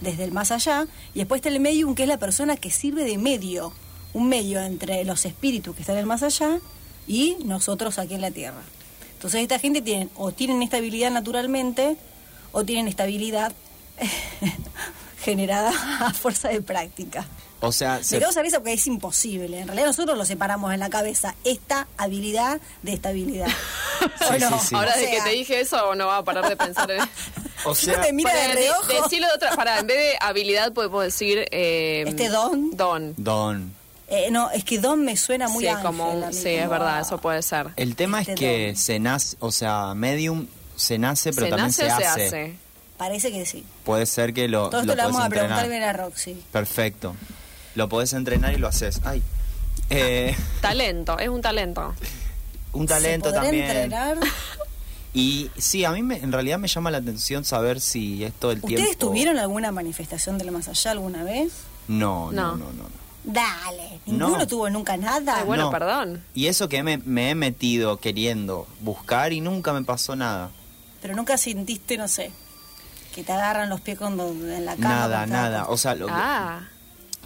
desde 0.00 0.24
el 0.24 0.32
más 0.32 0.50
allá. 0.50 0.86
Y 1.14 1.20
después 1.20 1.38
está 1.38 1.48
el 1.48 1.60
medium, 1.60 1.94
que 1.94 2.02
es 2.02 2.08
la 2.08 2.18
persona 2.18 2.56
que 2.56 2.70
sirve 2.70 3.04
de 3.04 3.16
medio. 3.16 3.72
Un 4.12 4.28
medio 4.28 4.60
entre 4.60 5.04
los 5.04 5.24
espíritus 5.24 5.74
que 5.74 5.82
están 5.82 5.96
en 5.96 6.00
el 6.00 6.06
más 6.06 6.22
allá 6.22 6.60
y 7.06 7.36
nosotros 7.44 7.98
aquí 7.98 8.14
en 8.14 8.20
la 8.20 8.30
tierra. 8.30 8.62
Entonces 9.14 9.42
esta 9.42 9.58
gente 9.58 9.82
tienen, 9.82 10.10
o 10.16 10.32
tienen 10.32 10.62
estabilidad 10.62 11.10
naturalmente, 11.10 11.96
o 12.52 12.64
tienen 12.64 12.88
estabilidad 12.88 13.52
generada 15.24 15.72
a 16.00 16.12
fuerza 16.12 16.48
de 16.48 16.62
práctica. 16.62 17.26
O 17.60 17.72
sea, 17.72 18.02
se- 18.04 18.16
Me 18.16 18.22
causa 18.22 18.42
risa 18.42 18.58
porque 18.58 18.74
es 18.74 18.86
imposible. 18.86 19.60
En 19.60 19.66
realidad 19.68 19.86
nosotros 19.86 20.18
lo 20.18 20.24
separamos 20.26 20.72
en 20.74 20.80
la 20.80 20.90
cabeza, 20.90 21.34
esta 21.44 21.86
habilidad 21.96 22.60
de 22.82 22.92
sí, 22.98 24.44
sí. 24.68 24.74
Ahora 24.74 24.92
O 24.94 24.98
de 24.98 25.10
que 25.10 25.20
te 25.22 25.30
dije 25.30 25.60
eso, 25.60 25.94
no 25.94 26.06
va 26.08 26.18
a 26.18 26.24
parar 26.24 26.48
de 26.48 26.56
pensar 26.56 26.90
en 26.90 27.00
o 27.64 27.74
sea, 27.74 28.00
te 28.02 28.12
mira 28.12 28.32
de 28.34 28.38
Para 28.40 28.48
de- 28.54 28.60
reojo. 28.60 29.02
decirlo 29.02 29.26
de 29.28 29.32
otra, 29.34 29.56
para, 29.56 29.78
en 29.80 29.86
vez 29.86 29.96
de 29.96 30.16
habilidad 30.20 30.72
podemos 30.72 31.02
decir... 31.04 31.46
eh, 31.50 32.04
Este 32.06 32.28
don. 32.28 32.76
Don. 32.76 33.14
Don. 33.16 33.72
eh, 34.08 34.28
no, 34.30 34.50
es 34.50 34.64
que 34.64 34.78
Don 34.78 35.02
me 35.04 35.16
suena 35.16 35.48
muy 35.48 35.64
sí, 35.64 35.68
ángel 35.68 35.86
como 35.86 36.10
un- 36.12 36.32
sí, 36.34 36.48
es 36.50 36.68
verdad, 36.68 37.00
eso 37.00 37.18
puede 37.18 37.40
ser. 37.42 37.68
El 37.76 37.96
tema 37.96 38.20
Este 38.20 38.32
es 38.34 38.38
que 38.38 38.66
don. 38.68 38.76
se 38.76 38.98
nace, 38.98 39.36
o 39.40 39.50
sea, 39.52 39.94
medium 39.94 40.46
se 40.76 40.98
nace, 40.98 41.32
pero 41.32 41.46
¿Se 41.46 41.50
también 41.50 41.68
nace 41.68 41.86
se, 41.86 42.06
hace. 42.26 42.54
Parece 42.98 43.32
que 43.32 43.44
sí. 43.46 43.64
Puede 43.84 44.06
ser 44.06 44.32
que 44.34 44.46
lo, 44.48 44.68
Todo 44.70 44.82
lo 44.84 44.92
esto 44.92 44.94
le 44.96 45.02
vamos 45.02 45.16
podés 45.16 45.26
a 45.26 45.30
preguntar 45.30 45.68
bien 45.68 45.82
a 45.82 45.92
Roxy. 45.94 46.42
Perfecto. 46.52 47.16
Lo 47.74 47.88
podés 47.88 48.12
entrenar 48.12 48.52
y 48.54 48.56
lo 48.58 48.68
haces. 48.68 49.00
Ay. 49.04 49.22
Eh, 49.90 50.36
Talento, 50.60 51.18
es 51.18 51.28
un 51.28 51.40
talento. 51.42 51.94
un 52.72 52.86
talento 52.86 53.30
¿Se 53.30 53.34
también. 53.36 53.64
entrenar? 53.64 54.18
Y 55.16 55.48
sí, 55.56 55.84
a 55.84 55.92
mí 55.92 56.02
me- 56.02 56.16
en 56.18 56.32
realidad 56.32 56.58
me 56.58 56.66
llama 56.66 56.90
la 56.90 56.98
atención 56.98 57.44
saber 57.44 57.80
si 57.80 58.24
es 58.24 58.32
todo 58.32 58.50
el 58.50 58.60
tiempo. 58.60 58.80
¿Ustedes 58.80 58.98
tuvieron 58.98 59.38
alguna 59.38 59.70
manifestación 59.70 60.38
del 60.38 60.50
más 60.50 60.66
allá 60.66 60.90
alguna 60.90 61.22
vez? 61.22 61.52
No, 61.86 62.32
no, 62.32 62.56
No. 62.56 62.56
no, 62.56 62.72
no. 62.72 62.82
no. 62.82 63.04
Dale, 63.22 64.00
ninguno 64.06 64.38
No. 64.38 64.46
tuvo 64.48 64.68
nunca 64.70 64.96
nada. 64.96 65.36
Ay, 65.38 65.44
bueno, 65.44 65.66
No. 65.66 65.70
perdón. 65.70 66.24
Y 66.34 66.48
eso 66.48 66.68
que 66.68 66.82
me, 66.82 66.98
me 66.98 67.30
he 67.30 67.34
metido 67.36 67.98
queriendo 67.98 68.66
buscar 68.80 69.32
y 69.32 69.40
nunca 69.40 69.72
me 69.72 69.84
pasó 69.84 70.16
nada. 70.16 70.50
Pero 71.00 71.14
nunca 71.14 71.38
sentiste, 71.38 71.96
no 71.96 72.08
sé, 72.08 72.32
que 73.14 73.22
te 73.22 73.30
agarran 73.32 73.68
los 73.70 73.80
pies 73.82 73.96
cuando, 73.98 74.28
en 74.30 74.64
la 74.66 74.74
cama. 74.74 74.88
Nada, 74.88 75.26
nada. 75.26 75.58
estás 75.60 75.72
O 75.72 75.76
sea, 75.76 75.94
lo, 75.94 76.06
que- 76.06 76.12
Ah, 76.12 76.68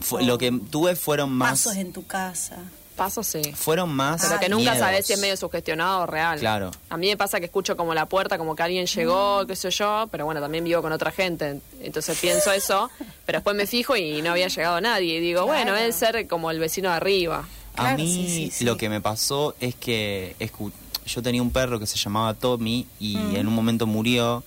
fue- 0.01 0.25
lo 0.25 0.39
que 0.39 0.51
tuve 0.71 0.97
fueron 0.97 1.31
más. 1.31 1.51
Pasos 1.65 1.77
en 1.77 1.93
tu 1.93 2.07
casa. 2.07 2.57
paso 2.97 3.23
sí. 3.23 3.41
Fueron 3.55 3.91
más. 3.95 4.21
Pero 4.27 4.41
que 4.41 4.49
nunca 4.49 4.73
miedos. 4.73 4.79
sabes 4.81 5.07
si 5.07 5.13
es 5.13 5.21
medio 5.21 5.37
sugestionado 5.37 6.01
o 6.01 6.07
real. 6.07 6.41
Claro. 6.41 6.73
A 6.91 6.97
mí 6.97 7.07
me 7.07 7.17
pasa 7.17 7.39
que 7.39 7.45
escucho 7.47 7.77
como 7.77 7.95
la 7.95 8.07
puerta, 8.07 8.39
como 8.39 8.57
que 8.57 8.65
alguien 8.65 8.87
llegó, 8.87 9.47
qué 9.47 9.55
sé 9.55 9.71
yo, 9.71 10.09
pero 10.11 10.25
bueno, 10.25 10.41
también 10.41 10.65
vivo 10.65 10.83
con 10.83 10.91
otra 10.91 11.13
gente, 11.13 11.61
entonces 11.81 12.19
pienso 12.19 12.51
eso, 12.51 12.91
pero 13.25 13.39
después 13.39 13.55
me 13.55 13.69
fijo 13.69 13.95
y 13.97 14.21
no 14.21 14.33
había 14.33 14.49
llegado 14.49 14.81
nadie. 14.81 15.19
Y 15.19 15.21
digo, 15.21 15.45
Claro. 15.45 15.59
bueno, 15.59 15.75
debe 15.75 15.93
ser 15.93 16.27
como 16.27 16.51
el 16.51 16.59
vecino 16.59 16.89
de 16.91 16.97
arriba. 16.97 17.47
A 17.77 17.95
mí 17.95 18.05
sí, 18.13 18.27
sí, 18.29 18.51
sí. 18.51 18.65
lo 18.65 18.77
que 18.77 18.89
me 18.89 19.01
pasó 19.01 19.55
es 19.61 19.77
que 19.77 20.35
escu- 20.41 20.73
yo 21.07 21.23
tenía 21.23 21.41
un 21.41 21.53
perro 21.53 21.79
que 21.79 21.87
se 21.87 21.97
llamaba 21.97 22.35
Tommy 22.35 22.85
y 22.99 23.17
Mm. 23.17 23.37
en 23.37 23.47
un 23.47 23.55
momento 23.55 23.87
murió 23.87 24.43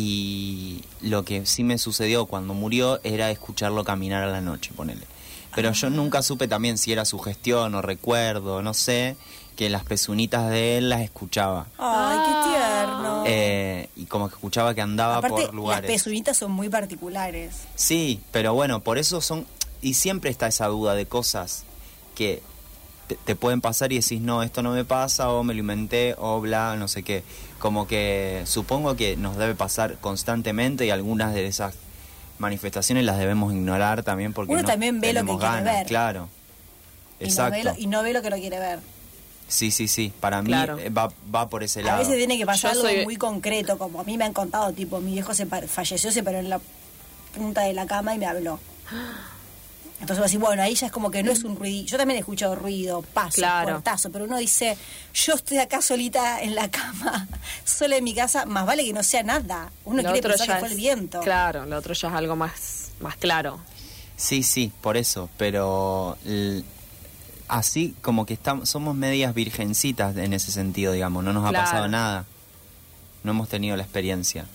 y 0.00 0.84
lo 1.00 1.24
que 1.24 1.44
sí 1.44 1.64
me 1.64 1.76
sucedió 1.76 2.26
cuando 2.26 2.54
murió 2.54 3.00
era 3.02 3.32
escucharlo 3.32 3.82
caminar 3.82 4.22
a 4.22 4.28
la 4.28 4.40
noche, 4.40 4.70
ponele. 4.76 5.04
Pero 5.56 5.72
yo 5.72 5.90
nunca 5.90 6.22
supe 6.22 6.46
también 6.46 6.78
si 6.78 6.92
era 6.92 7.04
su 7.04 7.18
gestión 7.18 7.74
o 7.74 7.82
recuerdo, 7.82 8.62
no 8.62 8.74
sé, 8.74 9.16
que 9.56 9.68
las 9.68 9.82
pezunitas 9.82 10.50
de 10.50 10.78
él 10.78 10.88
las 10.88 11.00
escuchaba. 11.00 11.66
Ay, 11.78 12.16
qué 12.16 12.48
tierno. 12.48 13.24
Eh, 13.26 13.88
y 13.96 14.04
como 14.04 14.28
que 14.28 14.36
escuchaba 14.36 14.72
que 14.72 14.82
andaba 14.82 15.16
Aparte, 15.16 15.34
por 15.34 15.44
las 15.46 15.54
lugares. 15.54 15.90
pezuñitas 15.90 16.36
son 16.36 16.52
muy 16.52 16.68
particulares. 16.68 17.56
Sí, 17.74 18.20
pero 18.30 18.54
bueno, 18.54 18.78
por 18.84 18.98
eso 18.98 19.20
son... 19.20 19.46
Y 19.82 19.94
siempre 19.94 20.30
está 20.30 20.46
esa 20.46 20.68
duda 20.68 20.94
de 20.94 21.06
cosas 21.06 21.64
que 22.14 22.40
te, 23.08 23.16
te 23.16 23.34
pueden 23.34 23.60
pasar 23.60 23.92
y 23.92 23.98
decís, 24.00 24.20
no, 24.20 24.42
esto 24.44 24.62
no 24.62 24.70
me 24.72 24.84
pasa, 24.84 25.30
o 25.30 25.42
me 25.42 25.54
lo 25.54 25.60
inventé, 25.60 26.14
o 26.18 26.40
bla, 26.40 26.76
no 26.76 26.86
sé 26.86 27.02
qué. 27.02 27.24
Como 27.58 27.88
que 27.88 28.42
supongo 28.46 28.94
que 28.94 29.16
nos 29.16 29.36
debe 29.36 29.54
pasar 29.56 29.96
constantemente 30.00 30.86
y 30.86 30.90
algunas 30.90 31.34
de 31.34 31.46
esas 31.46 31.74
manifestaciones 32.38 33.04
las 33.04 33.18
debemos 33.18 33.52
ignorar 33.52 34.04
también 34.04 34.32
porque 34.32 34.52
Uno 34.52 34.62
no 34.62 34.68
también 34.68 35.00
ve 35.00 35.12
lo 35.12 35.24
que 35.24 35.36
quiere 35.36 35.62
ver. 35.62 35.86
claro. 35.86 36.28
Y 37.18 37.24
no, 37.24 37.28
Exacto. 37.30 37.56
ve 37.56 37.64
lo, 37.64 37.74
y 37.76 37.86
no 37.88 38.02
ve 38.04 38.12
lo 38.12 38.22
que 38.22 38.30
no 38.30 38.36
quiere 38.36 38.60
ver. 38.60 38.78
Sí, 39.48 39.70
sí, 39.72 39.88
sí. 39.88 40.12
Para 40.20 40.40
mí 40.42 40.48
Claro. 40.48 40.78
eh, 40.78 40.90
va, 40.90 41.10
va 41.34 41.48
por 41.48 41.64
ese 41.64 41.82
lado. 41.82 41.96
A 41.96 42.00
veces 42.00 42.16
tiene 42.16 42.36
que 42.38 42.46
pasar 42.46 42.74
Yo 42.74 42.80
algo 42.82 42.90
soy- 42.94 43.04
muy 43.04 43.16
concreto, 43.16 43.76
como 43.78 44.00
a 44.00 44.04
mí 44.04 44.16
me 44.18 44.24
han 44.24 44.34
contado, 44.34 44.72
tipo, 44.72 45.00
mi 45.00 45.12
viejo 45.12 45.32
se 45.34 45.46
par- 45.46 45.66
falleció, 45.66 46.12
se 46.12 46.22
paró 46.22 46.38
en 46.38 46.50
la 46.50 46.60
punta 47.34 47.62
de 47.62 47.72
la 47.72 47.86
cama 47.86 48.14
y 48.14 48.18
me 48.18 48.26
habló. 48.26 48.60
Entonces, 50.00 50.24
así, 50.24 50.36
bueno, 50.36 50.62
ahí 50.62 50.74
ya 50.74 50.86
es 50.86 50.92
como 50.92 51.10
que 51.10 51.22
no 51.22 51.32
es 51.32 51.42
un 51.42 51.56
ruido. 51.56 51.84
Yo 51.86 51.96
también 51.96 52.16
he 52.16 52.20
escuchado 52.20 52.54
ruido, 52.54 53.02
paso, 53.02 53.36
Claro. 53.36 53.72
portazo, 53.74 54.10
pero 54.10 54.26
uno 54.26 54.36
dice, 54.38 54.76
yo 55.12 55.34
estoy 55.34 55.58
acá 55.58 55.82
solita 55.82 56.40
en 56.40 56.54
la 56.54 56.70
cama, 56.70 57.26
sola 57.64 57.96
en 57.96 58.04
mi 58.04 58.14
casa, 58.14 58.46
más 58.46 58.64
vale 58.64 58.84
que 58.84 58.92
no 58.92 59.02
sea 59.02 59.22
nada. 59.24 59.72
Uno 59.84 60.02
Lo 60.02 60.12
quiere 60.12 60.18
otro 60.20 60.30
pensar 60.38 60.56
que 60.56 60.60
fue 60.60 60.68
el 60.68 60.76
viento. 60.76 61.20
Claro, 61.20 61.66
lo 61.66 61.76
otro 61.76 61.94
ya 61.94 62.08
es 62.08 62.14
algo 62.14 62.36
más, 62.36 62.90
más 63.00 63.16
claro. 63.16 63.58
Sí, 64.16 64.42
sí, 64.42 64.72
por 64.80 64.96
eso, 64.96 65.28
pero 65.36 66.16
así 67.48 67.94
como 68.02 68.26
que 68.26 68.34
estamos, 68.34 68.68
somos 68.68 68.94
medias 68.94 69.34
virgencitas 69.34 70.16
en 70.16 70.32
ese 70.32 70.52
sentido, 70.52 70.92
digamos, 70.92 71.24
no 71.24 71.32
nos 71.32 71.44
ha 71.48 71.52
pasado 71.52 71.88
nada, 71.88 72.24
no 73.24 73.30
hemos 73.32 73.48
tenido 73.48 73.76
la 73.76 73.82
experiencia. 73.82 74.46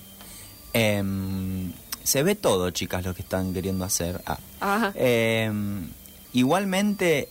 Em, 0.73 1.71
se 2.03 2.24
ve 2.24 2.36
todo, 2.36 2.69
chicas, 2.72 3.05
lo 3.05 3.13
que 3.13 3.22
están 3.22 3.53
queriendo 3.53 3.86
hacer. 3.86 4.22
Ah. 4.25 4.38
Ajá. 4.60 4.91
Em, 4.95 5.89
igualmente, 6.33 7.29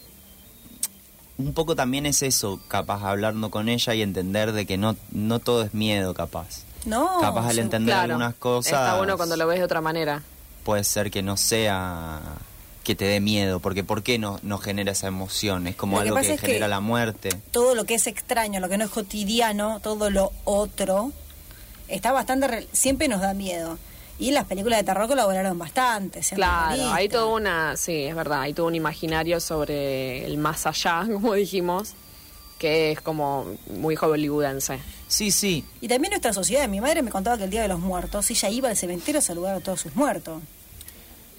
un 1.39 1.53
poco 1.55 1.75
también 1.77 2.07
es 2.07 2.23
eso, 2.23 2.61
capaz, 2.69 3.03
hablando 3.03 3.51
con 3.51 3.69
ella 3.69 3.95
y 3.95 4.03
entender 4.03 4.53
de 4.53 4.67
que 4.67 4.77
no, 4.77 4.97
no 5.11 5.39
todo 5.39 5.63
es 5.63 5.75
miedo, 5.75 6.15
capaz. 6.15 6.63
No, 6.85 7.21
capaz 7.21 7.49
al 7.49 7.59
entender 7.59 7.95
Claro. 7.95 8.15
algunas 8.15 8.35
cosas 8.35 8.73
Está 8.73 8.97
bueno 8.97 9.17
cuando 9.17 9.37
lo 9.37 9.47
ves 9.47 9.59
de 9.59 9.65
otra 9.65 9.81
manera. 9.81 10.23
puede 10.65 10.83
ser 10.85 11.11
que 11.11 11.23
no 11.23 11.37
sea 11.37 12.21
que 12.85 12.97
te 12.97 13.05
dé 13.05 13.21
miedo, 13.21 13.61
porque 13.61 13.85
¿por 13.85 14.03
qué 14.03 14.19
no, 14.19 14.41
no 14.43 14.59
genera 14.59 14.91
esa 14.93 15.07
emoción? 15.07 15.69
Es 15.69 15.77
como 15.77 15.97
que 15.99 16.03
algo 16.03 16.17
pasa 16.17 16.29
que 16.29 16.35
es 16.35 16.41
que- 16.41 16.47
genera 16.49 16.67
la 16.69 16.81
muerte. 16.81 17.29
todo 17.53 17.75
lo 17.77 17.85
que 17.85 17.95
es 17.95 18.07
extraño, 18.09 18.59
lo 18.59 18.69
que 18.69 18.77
no 18.79 18.85
es 18.85 18.91
cotidiano, 18.91 19.79
todo 19.81 20.11
lo 20.11 20.33
otro, 20.45 21.13
está 21.87 22.11
bastante... 22.11 22.49
re- 22.49 22.69
siempre 22.73 23.07
nos 23.07 23.21
da 23.21 23.35
miedo. 23.35 23.79
Y 24.23 24.31
las 24.31 24.45
películas 24.47 24.79
de 24.79 24.85
terror 24.85 25.09
colaboraron 25.09 25.59
bastante. 25.59 26.21
Claro, 26.35 26.93
hay 26.93 27.09
todo 27.09 27.35
una, 27.35 27.77
sí, 27.77 28.05
es 28.05 28.15
verdad, 28.15 28.43
hay 28.43 28.55
todo 28.55 28.67
un 28.67 28.75
imaginario 28.77 29.41
sobre 29.41 30.25
el 30.25 30.39
más 30.39 30.65
allá, 30.67 31.05
como 31.13 31.35
dijimos, 31.35 31.95
que 32.59 32.93
es 32.93 33.01
como 33.01 33.47
muy 33.69 33.97
hollywoodense. 33.97 34.79
Sí, 35.09 35.31
sí, 35.33 35.65
Y 35.81 35.89
también 35.89 36.11
nuestra 36.13 36.33
sociedad. 36.33 36.69
Mi 36.69 36.81
madre 36.81 37.03
me 37.03 37.11
contaba 37.11 37.37
que 37.37 37.45
el 37.45 37.51
Día 37.51 37.63
de 37.63 37.69
los 37.69 37.81
Muertos, 37.81 38.31
ella 38.31 38.49
iba 38.49 38.69
al 38.69 38.77
cementerio 38.77 39.19
a 39.19 39.23
saludar 39.23 39.57
a 39.57 39.61
todos 39.61 39.81
sus 39.81 39.95
muertos. 39.97 40.41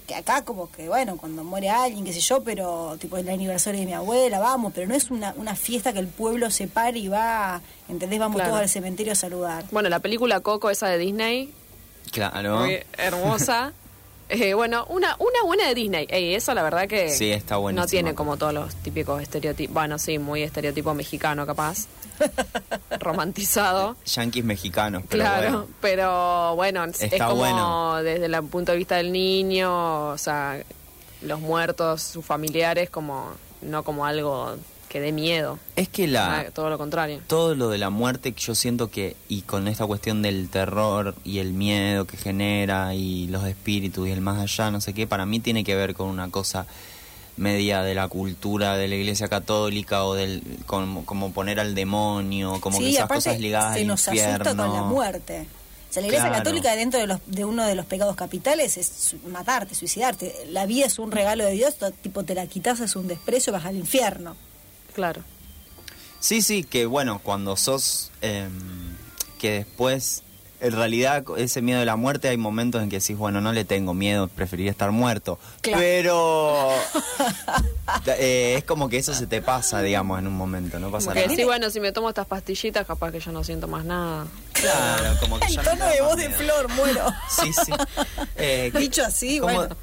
Que 0.06 0.14
acá 0.14 0.44
como 0.44 0.70
que, 0.70 0.86
bueno, 0.86 1.16
cuando 1.16 1.42
muere 1.42 1.70
alguien, 1.70 2.04
qué 2.04 2.12
sé 2.12 2.20
yo, 2.20 2.44
pero 2.44 2.96
tipo 3.00 3.16
el 3.16 3.26
aniversario 3.30 3.80
de 3.80 3.86
mi 3.86 3.94
abuela, 3.94 4.38
vamos, 4.38 4.72
pero 4.74 4.86
no 4.86 4.94
es 4.94 5.10
una, 5.10 5.32
una 5.38 5.56
fiesta 5.56 5.94
que 5.94 5.98
el 6.00 6.08
pueblo 6.08 6.50
se 6.50 6.68
pare 6.68 6.98
y 6.98 7.08
va, 7.08 7.62
¿entendés? 7.88 8.18
Vamos 8.20 8.36
Claro. 8.36 8.50
todos 8.50 8.62
al 8.62 8.68
cementerio 8.68 9.14
a 9.14 9.16
saludar. 9.16 9.64
Bueno, 9.70 9.88
la 9.88 10.00
película 10.00 10.40
Coco, 10.40 10.68
esa 10.68 10.88
de 10.88 10.98
Disney, 10.98 11.54
claro. 12.10 12.58
muy 12.60 12.78
hermosa. 12.96 13.72
Eh, 14.30 14.54
bueno, 14.54 14.86
una, 14.88 15.14
una 15.18 15.42
buena 15.44 15.68
de 15.68 15.74
Disney. 15.74 16.06
Ey, 16.08 16.34
eso 16.34 16.54
la 16.54 16.62
verdad 16.62 16.88
que 16.88 17.10
Sí, 17.10 17.30
está 17.30 17.56
no 17.58 17.86
tiene 17.86 18.14
como 18.14 18.38
todos 18.38 18.54
los 18.54 18.74
típicos 18.76 19.20
estereotipos. 19.20 19.74
Bueno, 19.74 19.98
sí, 19.98 20.18
muy 20.18 20.42
estereotipo 20.42 20.94
mexicano 20.94 21.44
capaz. 21.44 21.86
Romantizado. 23.00 23.96
Yanquis 24.06 24.42
mexicanos, 24.42 25.02
pero 25.08 25.22
claro, 25.22 25.50
bueno. 25.50 25.66
pero 25.80 26.56
bueno, 26.56 26.84
es- 26.84 27.02
es 27.02 27.12
Está 27.12 27.26
como 27.26 27.40
bueno. 27.40 28.02
desde 28.02 28.24
el 28.26 28.42
punto 28.44 28.72
de 28.72 28.78
vista 28.78 28.96
del 28.96 29.12
niño, 29.12 30.08
o 30.08 30.18
sea, 30.18 30.58
los 31.22 31.40
muertos, 31.40 32.02
sus 32.02 32.24
familiares, 32.24 32.88
como 32.90 33.30
no 33.60 33.82
como 33.82 34.06
algo 34.06 34.56
que 34.94 35.00
dé 35.00 35.10
miedo, 35.10 35.58
Es 35.74 35.88
que 35.88 36.06
la... 36.06 36.38
Ah, 36.38 36.44
todo 36.52 36.70
lo 36.70 36.78
contrario. 36.78 37.20
Todo 37.26 37.56
lo 37.56 37.68
de 37.68 37.78
la 37.78 37.90
muerte, 37.90 38.30
que 38.30 38.40
yo 38.40 38.54
siento 38.54 38.92
que, 38.92 39.16
y 39.28 39.42
con 39.42 39.66
esta 39.66 39.84
cuestión 39.86 40.22
del 40.22 40.48
terror 40.48 41.16
y 41.24 41.40
el 41.40 41.52
miedo 41.52 42.04
que 42.06 42.16
genera, 42.16 42.94
y 42.94 43.26
los 43.26 43.44
espíritus 43.44 44.06
y 44.06 44.12
el 44.12 44.20
más 44.20 44.38
allá, 44.40 44.70
no 44.70 44.80
sé 44.80 44.94
qué, 44.94 45.08
para 45.08 45.26
mí 45.26 45.40
tiene 45.40 45.64
que 45.64 45.74
ver 45.74 45.94
con 45.94 46.06
una 46.06 46.30
cosa 46.30 46.68
media 47.36 47.82
de 47.82 47.96
la 47.96 48.06
cultura 48.06 48.76
de 48.76 48.86
la 48.86 48.94
iglesia 48.94 49.26
católica 49.26 50.04
o 50.04 50.14
del 50.14 50.44
como, 50.66 51.04
como 51.04 51.32
poner 51.32 51.58
al 51.58 51.74
demonio, 51.74 52.60
como 52.60 52.78
que 52.78 52.90
esas 52.90 53.08
cosas 53.08 53.40
ligadas 53.40 53.74
se 53.74 53.80
al 53.80 53.86
nos 53.88 54.06
infierno. 54.06 54.44
asusta 54.44 54.56
con 54.64 54.72
la 54.76 54.82
muerte. 54.82 55.46
sea, 55.90 56.02
la 56.02 56.06
Iglesia 56.06 56.28
Claro. 56.28 56.44
Católica 56.44 56.76
dentro 56.76 57.00
de, 57.00 57.08
los, 57.08 57.18
de 57.26 57.44
uno 57.44 57.64
de 57.66 57.74
los 57.74 57.86
pecados 57.86 58.14
capitales 58.14 58.76
es 58.76 59.16
matarte, 59.26 59.74
suicidarte. 59.74 60.46
La 60.50 60.66
vida 60.66 60.86
es 60.86 61.00
un 61.00 61.10
regalo 61.10 61.44
de 61.44 61.50
Dios, 61.50 61.74
tipo 62.00 62.22
te 62.22 62.36
la 62.36 62.46
quitas 62.46 62.78
es 62.78 62.94
un 62.94 63.08
desprecio, 63.08 63.52
vas 63.52 63.64
al 63.64 63.74
infierno. 63.74 64.36
Claro. 64.94 65.22
Sí, 66.20 66.40
sí, 66.42 66.64
que 66.64 66.86
bueno, 66.86 67.20
cuando 67.22 67.56
sos... 67.56 68.10
em, 68.22 68.50
que 69.38 69.50
después, 69.50 70.22
en 70.60 70.72
realidad, 70.72 71.22
ese 71.36 71.60
miedo 71.60 71.78
de 71.80 71.84
la 71.84 71.96
muerte, 71.96 72.28
hay 72.30 72.38
momentos 72.38 72.82
en 72.82 72.88
que 72.88 72.98
decís, 72.98 73.14
bueno, 73.18 73.42
no 73.42 73.52
le 73.52 73.66
tengo 73.66 73.92
miedo, 73.92 74.28
preferiría 74.28 74.70
estar 74.70 74.90
muerto. 74.90 75.38
Claro. 75.60 75.78
Pero... 75.80 76.70
eh, 78.06 78.54
es 78.56 78.64
como 78.64 78.88
que 78.88 78.96
eso 78.96 79.12
se 79.12 79.26
te 79.26 79.42
pasa, 79.42 79.82
digamos, 79.82 80.18
en 80.18 80.26
un 80.28 80.34
momento, 80.34 80.78
no 80.78 80.90
pasa 80.90 81.12
nada. 81.12 81.28
sí, 81.28 81.44
bueno, 81.44 81.68
si 81.68 81.80
me 81.80 81.92
tomo 81.92 82.08
estas 82.08 82.26
pastillitas, 82.26 82.86
capaz 82.86 83.12
que 83.12 83.20
yo 83.20 83.32
no 83.32 83.44
siento 83.44 83.68
más 83.68 83.84
nada. 83.84 84.26
Claro, 84.52 85.16
como 85.20 85.38
que 85.38 85.46
El 85.46 85.52
ya 85.52 85.62
no 85.62 85.70
tono 85.72 85.86
de 85.86 86.00
voz 86.00 86.16
de. 86.16 86.30
Flor, 86.30 86.68
muero. 86.70 87.06
Sí, 87.28 87.52
sí. 87.52 87.72
Eh, 88.36 88.72
Dicho 88.78 89.04
así, 89.04 89.40
¿cómo- 89.40 89.52
bueno. 89.52 89.76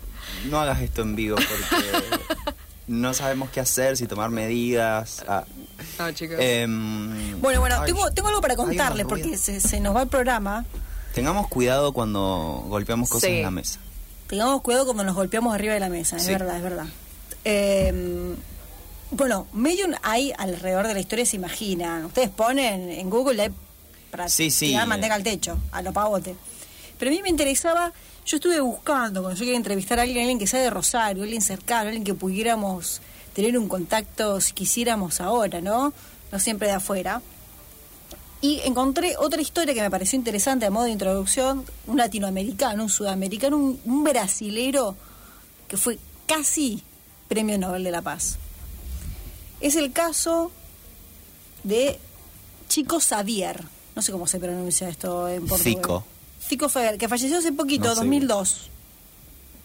No 0.50 0.60
hagas 0.60 0.82
esto 0.82 1.04
en 1.04 1.16
vivo 1.16 1.36
porque 1.36 2.54
no 2.92 3.14
sabemos 3.14 3.50
qué 3.50 3.60
hacer, 3.60 3.98
si 3.98 4.06
tomar 4.08 4.30
medidas. 4.30 5.24
ah. 5.28 5.46
No, 5.98 6.12
chicos. 6.12 6.38
Em, 6.40 7.40
Bueno, 7.42 7.60
bueno, 7.60 7.78
ay, 7.80 7.86
tengo, 7.88 8.12
tengo 8.12 8.28
algo 8.30 8.42
para 8.42 8.56
contarles 8.56 9.06
porque 9.08 9.38
se, 9.38 9.60
se 9.60 9.80
nos 9.80 9.96
va 9.96 10.04
el 10.04 10.08
programa. 10.10 10.66
Tengamos 11.16 11.48
cuidado 11.48 11.92
cuando 11.94 12.64
golpeamos 12.68 13.10
cosas 13.10 13.30
Sí. 13.30 13.38
en 13.38 13.44
la 13.44 13.52
mesa. 13.52 13.80
Tengamos 14.28 14.62
cuidado 14.62 14.86
cuando 14.86 15.04
nos 15.04 15.16
golpeamos 15.16 15.54
arriba 15.54 15.74
de 15.74 15.80
la 15.80 15.90
mesa, 15.90 16.18
es 16.18 16.24
Sí. 16.24 16.32
verdad, 16.32 16.56
es 16.58 16.64
verdad. 16.64 16.86
Eh, 17.44 18.36
bueno, 19.12 19.48
medium 19.54 19.92
hay 20.04 20.32
alrededor 20.38 20.88
de 20.88 20.94
la 20.94 21.00
historia, 21.00 21.26
se 21.26 21.36
imaginan. 21.36 22.06
Ustedes 22.06 22.30
ponen 22.30 22.90
en 22.92 23.10
Google 23.10 23.42
hay 23.44 23.50
para 24.10 24.30
Sí, 24.30 24.52
sí, 24.52 24.68
tirar 24.68 24.84
eh. 24.84 24.88
manteca 24.88 25.16
al 25.16 25.24
techo, 25.24 25.58
a 25.72 25.82
lo 25.82 25.92
pavote. 25.92 26.36
Pero 26.98 27.12
a 27.12 27.14
mí 27.14 27.22
me 27.24 27.30
interesaba, 27.30 27.92
yo 28.26 28.38
estuve 28.38 28.60
buscando, 28.60 29.22
cuando 29.22 29.38
yo 29.38 29.46
quería 29.46 29.58
entrevistar 29.58 30.00
a 30.00 30.04
alguien, 30.04 30.20
alguien 30.20 30.40
que 30.40 30.48
sea 30.48 30.62
de 30.62 30.70
Rosario, 30.70 31.24
alguien 31.24 31.42
cercano, 31.42 31.88
alguien 31.88 32.04
que 32.04 32.14
pudiéramos 32.14 33.02
tener 33.34 33.58
un 33.58 33.68
contacto 33.68 34.40
si 34.42 34.54
quisiéramos 34.54 35.22
ahora, 35.22 35.62
¿no? 35.62 35.94
No 36.32 36.40
siempre 36.40 36.68
de 36.68 36.74
afuera. 36.76 37.22
Y 38.42 38.60
encontré 38.62 39.16
otra 39.18 39.42
historia 39.42 39.74
que 39.74 39.82
me 39.82 39.92
pareció 39.92 40.18
interesante 40.18 40.66
a 40.66 40.72
modo 40.72 40.86
de 40.86 40.92
introducción, 40.92 41.64
un 41.88 41.98
latinoamericano, 41.98 42.84
un 42.84 42.90
sudamericano, 42.90 43.58
un, 43.58 43.80
un 43.86 44.04
brasilero 44.04 44.96
que 45.68 45.78
fue 45.78 46.00
casi 46.26 46.84
premio 47.28 47.58
Nobel 47.58 47.84
de 47.84 47.92
la 47.92 48.02
Paz. 48.02 48.38
Es 49.60 49.76
el 49.76 49.92
caso 49.92 50.52
de 51.64 52.00
Chico 52.68 53.00
Xavier, 53.00 53.64
no 53.96 54.02
sé 54.02 54.12
cómo 54.12 54.26
se 54.26 54.40
pronuncia 54.40 54.90
esto 54.90 55.28
en 55.28 55.46
portugués. 55.46 55.76
Zico. 55.76 56.06
Xavier, 56.58 56.98
que 56.98 57.08
falleció 57.08 57.38
hace 57.40 57.52
poquito, 57.52 57.86
No 57.86 57.92
sé. 57.96 58.02
2002. 58.02 58.70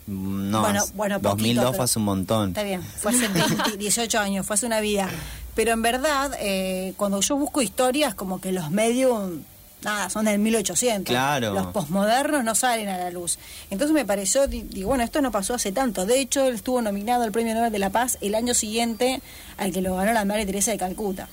No, 0.08 0.60
Bueno, 0.60 0.84
bueno, 0.94 1.18
2002 1.18 1.64
poquito, 1.64 1.76
fue 1.76 1.84
hace 1.84 1.98
un 1.98 2.04
montón. 2.04 2.48
Está 2.50 2.62
bien, 2.62 2.82
fue 2.82 3.10
hace 3.12 3.26
20, 3.66 3.76
18 3.76 4.18
años, 4.20 4.46
fue 4.46 4.54
hace 4.54 4.66
una 4.66 4.80
vida. 4.80 5.08
Pero 5.56 5.72
en 5.72 5.82
verdad, 5.82 6.32
eh, 6.38 6.92
cuando 6.96 7.20
yo 7.20 7.36
busco 7.36 7.60
historias, 7.62 8.14
como 8.14 8.40
que 8.40 8.52
los 8.52 8.70
medios, 8.70 9.32
nada, 9.82 10.08
son 10.10 10.26
del 10.26 10.38
1800. 10.38 11.10
Claro. 11.12 11.52
Los 11.54 11.66
posmodernos 11.68 12.44
no 12.44 12.54
salen 12.54 12.88
a 12.88 12.98
la 12.98 13.10
luz. 13.10 13.38
Entonces 13.70 13.92
me 13.94 14.04
pareció, 14.04 14.46
di- 14.46 14.62
digo, 14.62 14.88
bueno, 14.90 15.02
esto 15.02 15.20
no 15.22 15.32
pasó 15.32 15.54
hace 15.54 15.72
tanto. 15.72 16.06
De 16.06 16.20
hecho, 16.20 16.44
él 16.46 16.54
estuvo 16.54 16.80
nominado 16.82 17.24
al 17.24 17.32
Premio 17.32 17.54
Nobel 17.54 17.72
de 17.72 17.78
la 17.80 17.90
Paz 17.90 18.16
el 18.20 18.34
año 18.36 18.54
siguiente 18.54 19.20
al 19.56 19.72
que 19.72 19.80
lo 19.80 19.96
ganó 19.96 20.12
la 20.12 20.24
Madre 20.24 20.46
Teresa 20.46 20.70
de 20.70 20.78
Calcuta. 20.78 21.28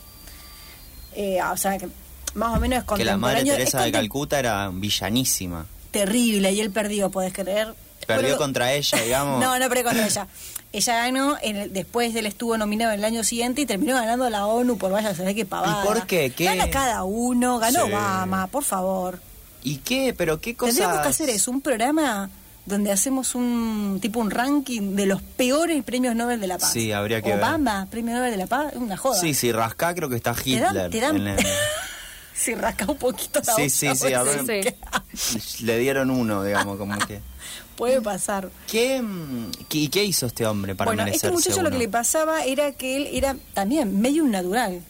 Eh, 1.15 1.38
o 1.43 1.58
sea, 1.58 1.78
que 1.78 1.89
más 2.36 2.58
o 2.58 2.60
menos 2.60 2.80
es 2.84 2.86
Que 2.98 3.06
la 3.06 3.17
Madre 3.17 3.41
es 3.41 3.46
Teresa 3.50 3.82
de 3.82 3.91
Calcuta 3.91 4.39
era 4.39 4.69
villanísima. 4.74 5.65
terrible 5.91 6.52
y 6.52 6.60
él 6.60 6.72
perdió, 6.72 7.10
podés 7.12 7.34
creer. 7.34 7.74
Perdió 8.08 8.28
Pero- 8.30 8.38
contra 8.38 8.74
ella, 8.74 8.98
digamos. 9.04 9.39
No, 9.39 9.58
no 9.60 9.69
perdió 9.69 9.84
contra 9.86 10.06
ella. 10.06 10.28
Ella 10.74 10.96
ganó, 10.98 11.38
en 11.41 11.56
el- 11.58 11.74
después 11.74 12.15
él 12.15 12.26
estuvo 12.26 12.58
nominado 12.58 12.91
en 12.93 13.00
el 13.00 13.06
año 13.06 13.24
siguiente 13.24 13.62
y 13.62 13.65
terminó 13.65 13.93
ganando 13.96 14.30
la 14.30 14.48
ONU 14.48 14.78
por 14.78 14.91
vaya 14.91 15.10
a 15.10 15.15
saber 15.15 15.36
qué 15.36 15.46
pavada. 15.46 15.84
¿Y 15.84 15.88
por 15.88 16.08
qué? 16.08 16.32
¿Qué? 16.36 16.46
Gana 16.46 16.69
cada 16.69 17.04
uno, 17.04 17.60
ganó 17.60 17.86
Sí. 17.86 17.91
Obama, 17.91 18.48
por 18.48 18.63
favor. 18.63 19.19
¿Y 19.62 19.78
qué? 19.78 20.13
¿Pero 20.17 20.41
qué 20.41 20.56
cosas? 20.56 20.76
Tendríamos 20.76 21.04
que 21.04 21.10
hacer 21.10 21.30
eso, 21.30 21.52
un 21.52 21.62
programa 21.62 22.30
donde 22.65 22.91
hacemos 22.91 23.36
un 23.36 24.00
tipo 24.02 24.19
un 24.19 24.32
ranking 24.32 24.96
de 24.96 25.06
los 25.06 25.22
peores 25.22 25.84
premios 25.84 26.15
Nobel 26.15 26.39
de 26.41 26.48
la 26.48 26.58
Paz. 26.58 26.72
Sí, 26.74 26.91
habría 26.91 27.22
que 27.22 27.30
ver. 27.30 27.39
Obama, 27.39 27.88
premio 27.91 28.15
Nobel 28.15 28.32
de 28.32 28.38
la 28.38 28.48
Paz, 28.48 28.74
una 28.76 28.98
joda. 28.98 29.19
Sí, 29.19 29.34
sí, 29.34 29.52
rascá 29.52 29.93
creo 29.93 30.10
que 30.10 30.15
está 30.15 30.34
Te 30.34 30.60
dan- 30.60 30.69
Hitler. 30.76 30.91
te 30.91 31.00
dan- 31.00 31.15
en 31.17 31.28
el- 31.28 31.46
Si 32.36 32.56
rasca 32.56 32.86
un 32.89 32.98
poquito 32.98 33.41
la 33.46 33.54
Sí, 33.56 33.69
sí, 33.69 33.88
sí, 33.96 34.13
a 34.13 34.22
puede 34.24 34.41
ver. 34.43 34.76
Sí. 35.15 35.63
Le 35.65 35.78
dieron 35.78 36.10
uno, 36.10 36.43
digamos, 36.43 36.78
como 36.78 36.98
que... 37.00 37.19
Puede 37.76 38.02
pasar. 38.02 38.50
¿Qué, 38.67 39.02
mm, 39.02 39.52
qué- 39.69 39.78
¿Y 39.80 39.88
qué 39.89 40.04
hizo 40.04 40.28
este 40.28 40.46
hombre 40.46 40.76
para 40.76 40.89
bueno, 40.91 41.06
este 41.12 41.32
muchacho 41.32 41.62
lo 41.63 41.69
que 41.69 41.76
uno? 41.76 41.80
le 41.80 41.89
pasaba 41.89 42.43
era 42.46 42.72
que 42.72 42.98
él 42.98 43.10
era 43.12 43.36
también 43.56 44.00
medio 44.00 44.24
natural. 44.26 44.82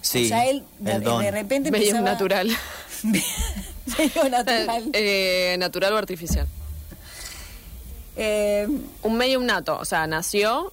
Sí, 0.00 0.26
o 0.26 0.28
sea, 0.28 0.46
él 0.46 0.62
de, 0.78 0.92
el 0.92 1.02
don. 1.02 1.20
de 1.22 1.30
repente 1.32 1.70
Medio 1.72 1.88
empezaba- 1.88 2.10
natural. 2.12 2.56
medio 3.02 4.28
natural. 4.30 4.84
Eh, 4.92 5.56
natural 5.58 5.92
o 5.92 5.96
artificial. 5.96 6.46
Eh, 8.16 8.66
Un 9.02 9.16
medium 9.16 9.44
nato, 9.44 9.76
o 9.78 9.84
sea, 9.84 10.06
nació 10.06 10.72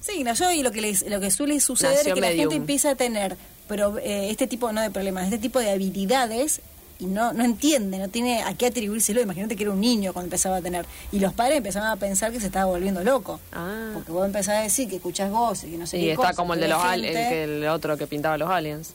sí, 0.00 0.24
nació 0.24 0.50
y 0.52 0.62
lo 0.62 0.70
que, 0.72 0.80
les- 0.80 1.02
lo 1.08 1.20
que 1.20 1.30
suele 1.30 1.60
suceder 1.60 1.98
es 2.06 2.14
que 2.14 2.20
la 2.20 2.28
medium. 2.28 2.40
gente 2.50 2.56
empieza 2.56 2.90
a 2.90 2.94
tener 2.96 3.36
pero, 3.68 3.98
eh, 3.98 4.30
este 4.30 4.46
tipo 4.46 4.72
no 4.72 4.80
de 4.80 4.90
problemas, 4.90 5.24
este 5.24 5.38
tipo 5.38 5.58
de 5.58 5.70
habilidades 5.70 6.60
y 6.98 7.06
no, 7.06 7.32
no 7.32 7.44
entiende, 7.44 7.98
no 7.98 8.08
tiene 8.08 8.42
a 8.44 8.54
qué 8.54 8.66
atribuírselo. 8.66 9.20
Imagínate 9.20 9.56
que 9.56 9.64
era 9.64 9.72
un 9.72 9.80
niño 9.80 10.12
cuando 10.12 10.26
empezaba 10.26 10.56
a 10.58 10.62
tener. 10.62 10.86
Y 11.10 11.18
los 11.18 11.32
padres 11.32 11.56
empezaban 11.58 11.90
a 11.90 11.96
pensar 11.96 12.30
que 12.30 12.38
se 12.40 12.46
estaba 12.46 12.66
volviendo 12.66 13.02
loco. 13.02 13.40
Ah. 13.52 13.90
Porque 13.94 14.12
vos 14.12 14.24
empezás 14.24 14.56
a 14.56 14.60
decir 14.60 14.88
que 14.88 14.96
escuchás 14.96 15.30
voces 15.30 15.70
y 15.72 15.76
no 15.76 15.86
sé 15.86 15.98
y 15.98 16.02
qué 16.02 16.10
está 16.12 16.28
cosa, 16.28 16.34
como 16.34 16.54
el 16.54 16.60
que 16.60 16.64
de 16.66 16.68
los 16.70 16.78
ves 16.82 16.92
al- 16.92 17.04
el, 17.04 17.12
que 17.12 17.44
el 17.44 17.66
otro 17.68 17.96
que 17.96 18.06
pintaba 18.06 18.38
los 18.38 18.48
aliens. 18.50 18.90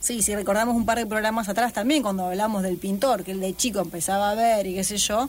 Sí, 0.00 0.20
sí, 0.22 0.34
recordamos 0.34 0.76
un 0.76 0.84
par 0.84 0.98
de 0.98 1.06
programas 1.06 1.48
atrás 1.48 1.72
también 1.72 2.02
cuando 2.02 2.26
hablamos 2.26 2.62
del 2.62 2.76
pintor, 2.76 3.24
que 3.24 3.32
el 3.32 3.40
de 3.40 3.56
chico 3.56 3.80
empezaba 3.80 4.30
a 4.30 4.34
ver 4.34 4.66
y 4.66 4.74
qué 4.74 4.84
sé 4.84 4.96
yo. 4.98 5.28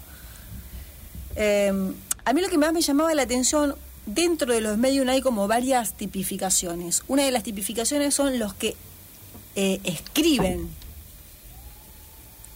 Eh, 1.36 1.72
a 2.26 2.34
mí 2.34 2.42
lo 2.42 2.50
que 2.50 2.58
más 2.58 2.74
me 2.74 2.82
llamaba 2.82 3.14
la 3.14 3.22
atención, 3.24 3.76
dentro 4.14 4.54
de 4.54 4.62
los 4.62 4.78
medios 4.78 5.08
hay 5.08 5.22
como 5.22 5.48
varias 5.48 5.96
tipificaciones. 5.96 7.04
Una 7.08 7.24
de 7.24 7.32
las 7.32 7.44
tipificaciones 7.44 8.14
son 8.14 8.40
los 8.40 8.54
que 8.54 8.76
eh, 9.56 9.80
escriben. 9.84 10.70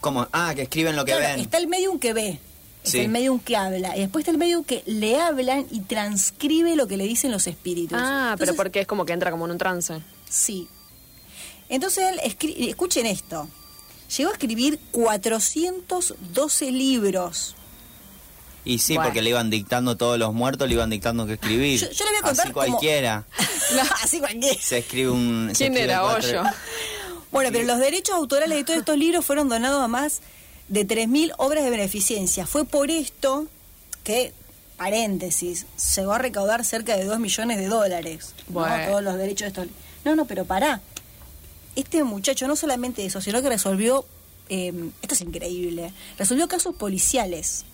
¿Cómo? 0.02 0.28
Ah, 0.34 0.54
que 0.56 0.64
escriben 0.64 0.96
lo 0.96 1.06
que 1.06 1.12
Claro, 1.14 1.28
ven. 1.36 1.40
está 1.40 1.58
el 1.58 1.68
medium 1.68 1.98
que 1.98 2.14
ve, 2.14 2.40
está 2.84 2.98
el 3.00 3.08
medium 3.10 3.40
que 3.40 3.56
habla, 3.56 3.96
y 3.96 4.02
después 4.02 4.24
está 4.24 4.32
el 4.32 4.38
medium 4.38 4.64
que 4.66 4.84
le 4.86 5.20
hablan 5.20 5.66
y 5.72 5.80
transcribe 5.82 6.76
lo 6.76 6.88
que 6.88 6.98
le 6.98 7.06
dicen 7.06 7.32
los 7.32 7.48
espíritus. 7.48 7.98
Ah, 8.02 8.36
pero 8.38 8.54
porque 8.56 8.82
es 8.82 8.88
como 8.88 9.06
que 9.06 9.14
entra 9.14 9.32
como 9.32 9.46
en 9.46 9.52
un 9.52 9.58
trance. 9.58 10.02
Sí. 10.30 10.68
Entonces 11.70 12.04
él, 12.12 12.20
escri- 12.20 12.68
escuchen 12.70 13.06
esto, 13.06 13.48
llegó 14.18 14.30
a 14.30 14.34
escribir 14.34 14.78
412 14.92 16.72
libros. 16.72 17.56
Y 18.66 18.80
sí, 18.80 18.94
Bueno. 18.96 19.10
porque 19.10 19.22
le 19.22 19.30
iban 19.32 19.50
dictando 19.50 19.98
todos 19.98 20.18
los 20.18 20.34
muertos, 20.34 20.68
le 20.70 20.76
iban 20.76 20.90
dictando 20.90 21.26
que 21.26 21.34
escribir. 21.34 21.80
Yo- 21.82 21.92
yo 21.92 22.06
le 22.06 22.12
voy 22.12 22.20
a 22.20 22.22
contar 22.22 22.46
Así 22.46 22.54
como- 22.54 22.66
cualquiera. 22.68 23.26
Así 24.04 24.20
cualquiera. 24.20 24.62
Se 24.62 24.78
escribe 24.80 25.10
un... 25.10 25.50
se 25.52 25.58
¿Quién 25.66 25.74
escribe 25.74 25.84
era 25.92 26.04
Hoyo? 26.06 26.44
Bueno, 27.32 27.50
pero 27.52 27.66
los 27.66 27.80
derechos 27.80 28.16
autorales 28.16 28.58
de 28.58 28.64
todos 28.64 28.80
estos 28.80 28.98
libros 28.98 29.26
fueron 29.26 29.50
donados 29.50 29.82
a 29.84 29.88
más 29.88 30.22
de 30.70 30.88
3.000 30.88 31.34
obras 31.38 31.64
de 31.64 31.70
beneficencia. 31.72 32.46
Fue 32.48 32.64
por 32.64 32.90
esto 32.92 33.48
que, 34.04 34.34
paréntesis, 34.78 35.66
llegó 35.96 36.14
a 36.14 36.20
recaudar 36.20 36.64
cerca 36.64 36.96
de 36.96 37.06
2 37.06 37.20
millones 37.20 37.58
de 37.58 37.68
dólares. 37.68 38.34
¿no? 38.48 38.60
Bueno. 38.62 38.86
Todos 38.88 39.04
los 39.04 39.18
derechos 39.18 39.42
de 39.54 39.62
estos 39.62 39.68
No, 40.06 40.16
no, 40.16 40.26
pero 40.26 40.46
pará. 40.46 40.80
Este 41.76 42.04
muchacho 42.04 42.48
no 42.48 42.56
solamente 42.56 43.04
eso, 43.06 43.20
sino 43.20 43.42
que 43.42 43.50
resolvió, 43.50 44.06
eh, 44.50 44.72
esto 45.02 45.16
es 45.16 45.22
increíble, 45.22 45.92
resolvió 46.20 46.48
casos 46.48 46.76
policiales. 46.76 47.66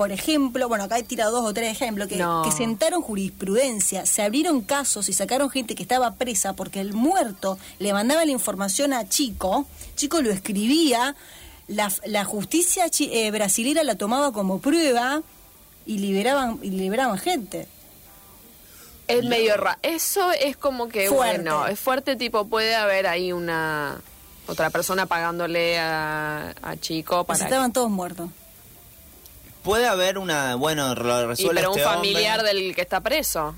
Por 0.00 0.12
ejemplo, 0.12 0.66
bueno, 0.66 0.84
acá 0.84 0.96
he 0.96 1.02
tirado 1.02 1.30
dos 1.30 1.44
o 1.50 1.52
tres 1.52 1.70
ejemplos, 1.70 2.08
que, 2.08 2.16
No. 2.16 2.40
que 2.42 2.50
sentaron 2.50 3.02
jurisprudencia, 3.02 4.06
se 4.06 4.22
abrieron 4.22 4.62
casos 4.62 5.10
y 5.10 5.12
sacaron 5.12 5.50
gente 5.50 5.74
que 5.74 5.82
estaba 5.82 6.14
presa 6.14 6.54
porque 6.54 6.80
el 6.80 6.94
muerto 6.94 7.58
le 7.78 7.92
mandaba 7.92 8.24
la 8.24 8.30
información 8.30 8.94
a 8.94 9.06
Chico, 9.10 9.66
Chico 9.96 10.22
lo 10.22 10.30
escribía, 10.30 11.14
la, 11.68 11.92
la 12.06 12.24
justicia 12.24 12.88
chi- 12.88 13.10
eh, 13.12 13.30
brasilera 13.30 13.84
la 13.84 13.94
tomaba 13.96 14.32
como 14.32 14.58
prueba 14.58 15.20
y 15.84 15.98
liberaban, 15.98 16.58
y 16.62 16.70
liberaban 16.70 17.18
gente. 17.18 17.68
Es 19.06 19.22
medio 19.26 19.54
raro. 19.58 19.78
Eso 19.82 20.32
es 20.32 20.56
como 20.56 20.88
que, 20.88 21.08
Fuerte. 21.08 21.42
bueno, 21.42 21.66
es 21.66 21.78
fuerte, 21.78 22.16
tipo, 22.16 22.46
puede 22.46 22.74
haber 22.74 23.06
ahí 23.06 23.32
una. 23.32 24.00
Otra 24.46 24.70
persona 24.70 25.04
pagándole 25.04 25.78
a, 25.78 26.54
a 26.62 26.76
Chico 26.78 27.24
Pues 27.26 27.38
para. 27.40 27.50
estaban 27.50 27.72
todos 27.74 27.90
muertos. 27.90 28.30
Puede 29.62 29.86
haber 29.86 30.18
una... 30.18 30.54
Bueno, 30.54 30.94
lo 30.94 31.22
Y, 31.22 31.26
resuelve 31.26 31.54
pero 31.60 31.72
un 31.72 31.78
este 31.78 31.88
familiar 31.90 32.38
hombre. 32.40 32.54
del 32.54 32.74
que 32.74 32.80
está 32.82 33.00
preso. 33.00 33.54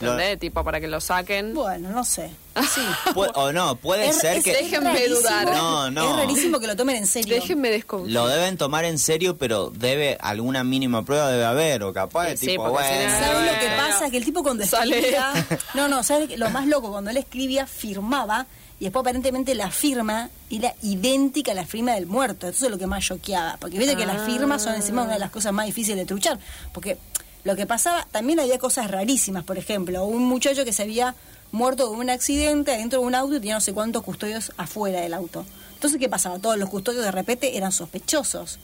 Lo- 0.00 0.12
¿Entendés? 0.12 0.38
Tipo, 0.40 0.62
para 0.62 0.78
que 0.78 0.88
lo 0.88 1.00
saquen. 1.00 1.54
Bueno, 1.54 1.88
no 1.88 2.04
sé. 2.04 2.30
Sí. 2.70 2.82
Pu- 3.14 3.30
o 3.34 3.50
no, 3.52 3.76
puede 3.76 4.08
Es- 4.08 4.18
ser 4.18 4.36
es- 4.38 4.44
que 4.44 4.50
es 4.50 4.58
Déjenme 4.58 4.92
rarísimo- 4.92 5.16
dudar. 5.20 5.46
No, 5.54 5.90
no. 5.90 6.10
Es 6.10 6.16
rarísimo 6.16 6.60
que 6.60 6.66
lo 6.66 6.76
tomen 6.76 6.96
en 6.96 7.06
serio. 7.06 7.34
Déjenme 7.34 7.70
desconfiar. 7.70 8.12
lo 8.12 8.28
deben 8.28 8.58
tomar 8.58 8.84
en 8.84 8.98
serio, 8.98 9.38
pero 9.38 9.70
debe 9.74 10.18
alguna 10.20 10.64
mínima 10.64 11.02
prueba 11.02 11.30
debe 11.30 11.46
haber 11.46 11.82
o 11.84 11.94
capaz 11.94 12.36
Sí, 12.36 12.46
tipo, 12.48 12.66
si 12.66 12.72
bueno, 12.72 13.08
no- 13.08 13.18
¿Sabes 13.18 13.52
lo 13.54 13.58
que 13.58 13.76
pasa? 13.76 14.10
Que 14.10 14.16
el 14.18 14.24
tipo 14.26 14.42
cuando 14.42 14.66
sale. 14.66 14.98
escribía... 14.98 15.32
No, 15.74 15.88
no, 15.88 16.02
¿sabes 16.02 16.28
qué? 16.28 16.36
lo 16.36 16.50
más 16.50 16.66
loco? 16.66 16.90
Cuando 16.90 17.10
él 17.10 17.16
escribía, 17.16 17.66
firmaba, 17.66 18.46
y 18.78 18.84
después 18.84 19.00
aparentemente 19.00 19.54
la 19.54 19.70
firma 19.70 20.28
era 20.50 20.74
idéntica 20.82 21.52
a 21.52 21.54
la 21.54 21.64
firma 21.64 21.94
del 21.94 22.06
muerto. 22.06 22.46
Eso 22.46 22.66
es 22.66 22.70
lo 22.70 22.78
que 22.78 22.86
más 22.86 23.04
choqueaba. 23.04 23.56
Porque 23.58 23.78
viste 23.78 23.96
que 23.96 24.04
las 24.04 24.26
firmas 24.26 24.62
son 24.62 24.74
encima 24.74 25.02
una 25.02 25.14
de 25.14 25.18
las 25.18 25.30
cosas 25.30 25.52
más 25.54 25.64
difíciles 25.64 25.98
de 25.98 26.04
truchar. 26.04 26.38
Porque 26.74 26.98
lo 27.44 27.56
que 27.56 27.64
pasaba, 27.64 28.06
también 28.10 28.38
había 28.38 28.58
cosas 28.58 28.90
rarísimas. 28.90 29.44
Por 29.44 29.56
ejemplo, 29.56 30.04
un 30.04 30.24
muchacho 30.24 30.64
que 30.64 30.74
se 30.74 30.82
había 30.82 31.14
muerto 31.52 31.88
de 31.88 31.96
un 31.96 32.10
accidente 32.10 32.74
adentro 32.74 33.00
de 33.00 33.06
un 33.06 33.14
auto 33.14 33.36
y 33.36 33.38
tenía 33.38 33.54
no 33.54 33.60
sé 33.62 33.72
cuántos 33.72 34.02
custodios 34.02 34.52
afuera 34.58 35.00
del 35.00 35.14
auto. 35.14 35.46
Entonces, 35.72 35.98
¿qué 35.98 36.10
pasaba? 36.10 36.38
Todos 36.38 36.58
los 36.58 36.68
custodios 36.68 37.02
de 37.02 37.12
repente 37.12 37.56
eran 37.56 37.72
sospechosos 37.72 38.58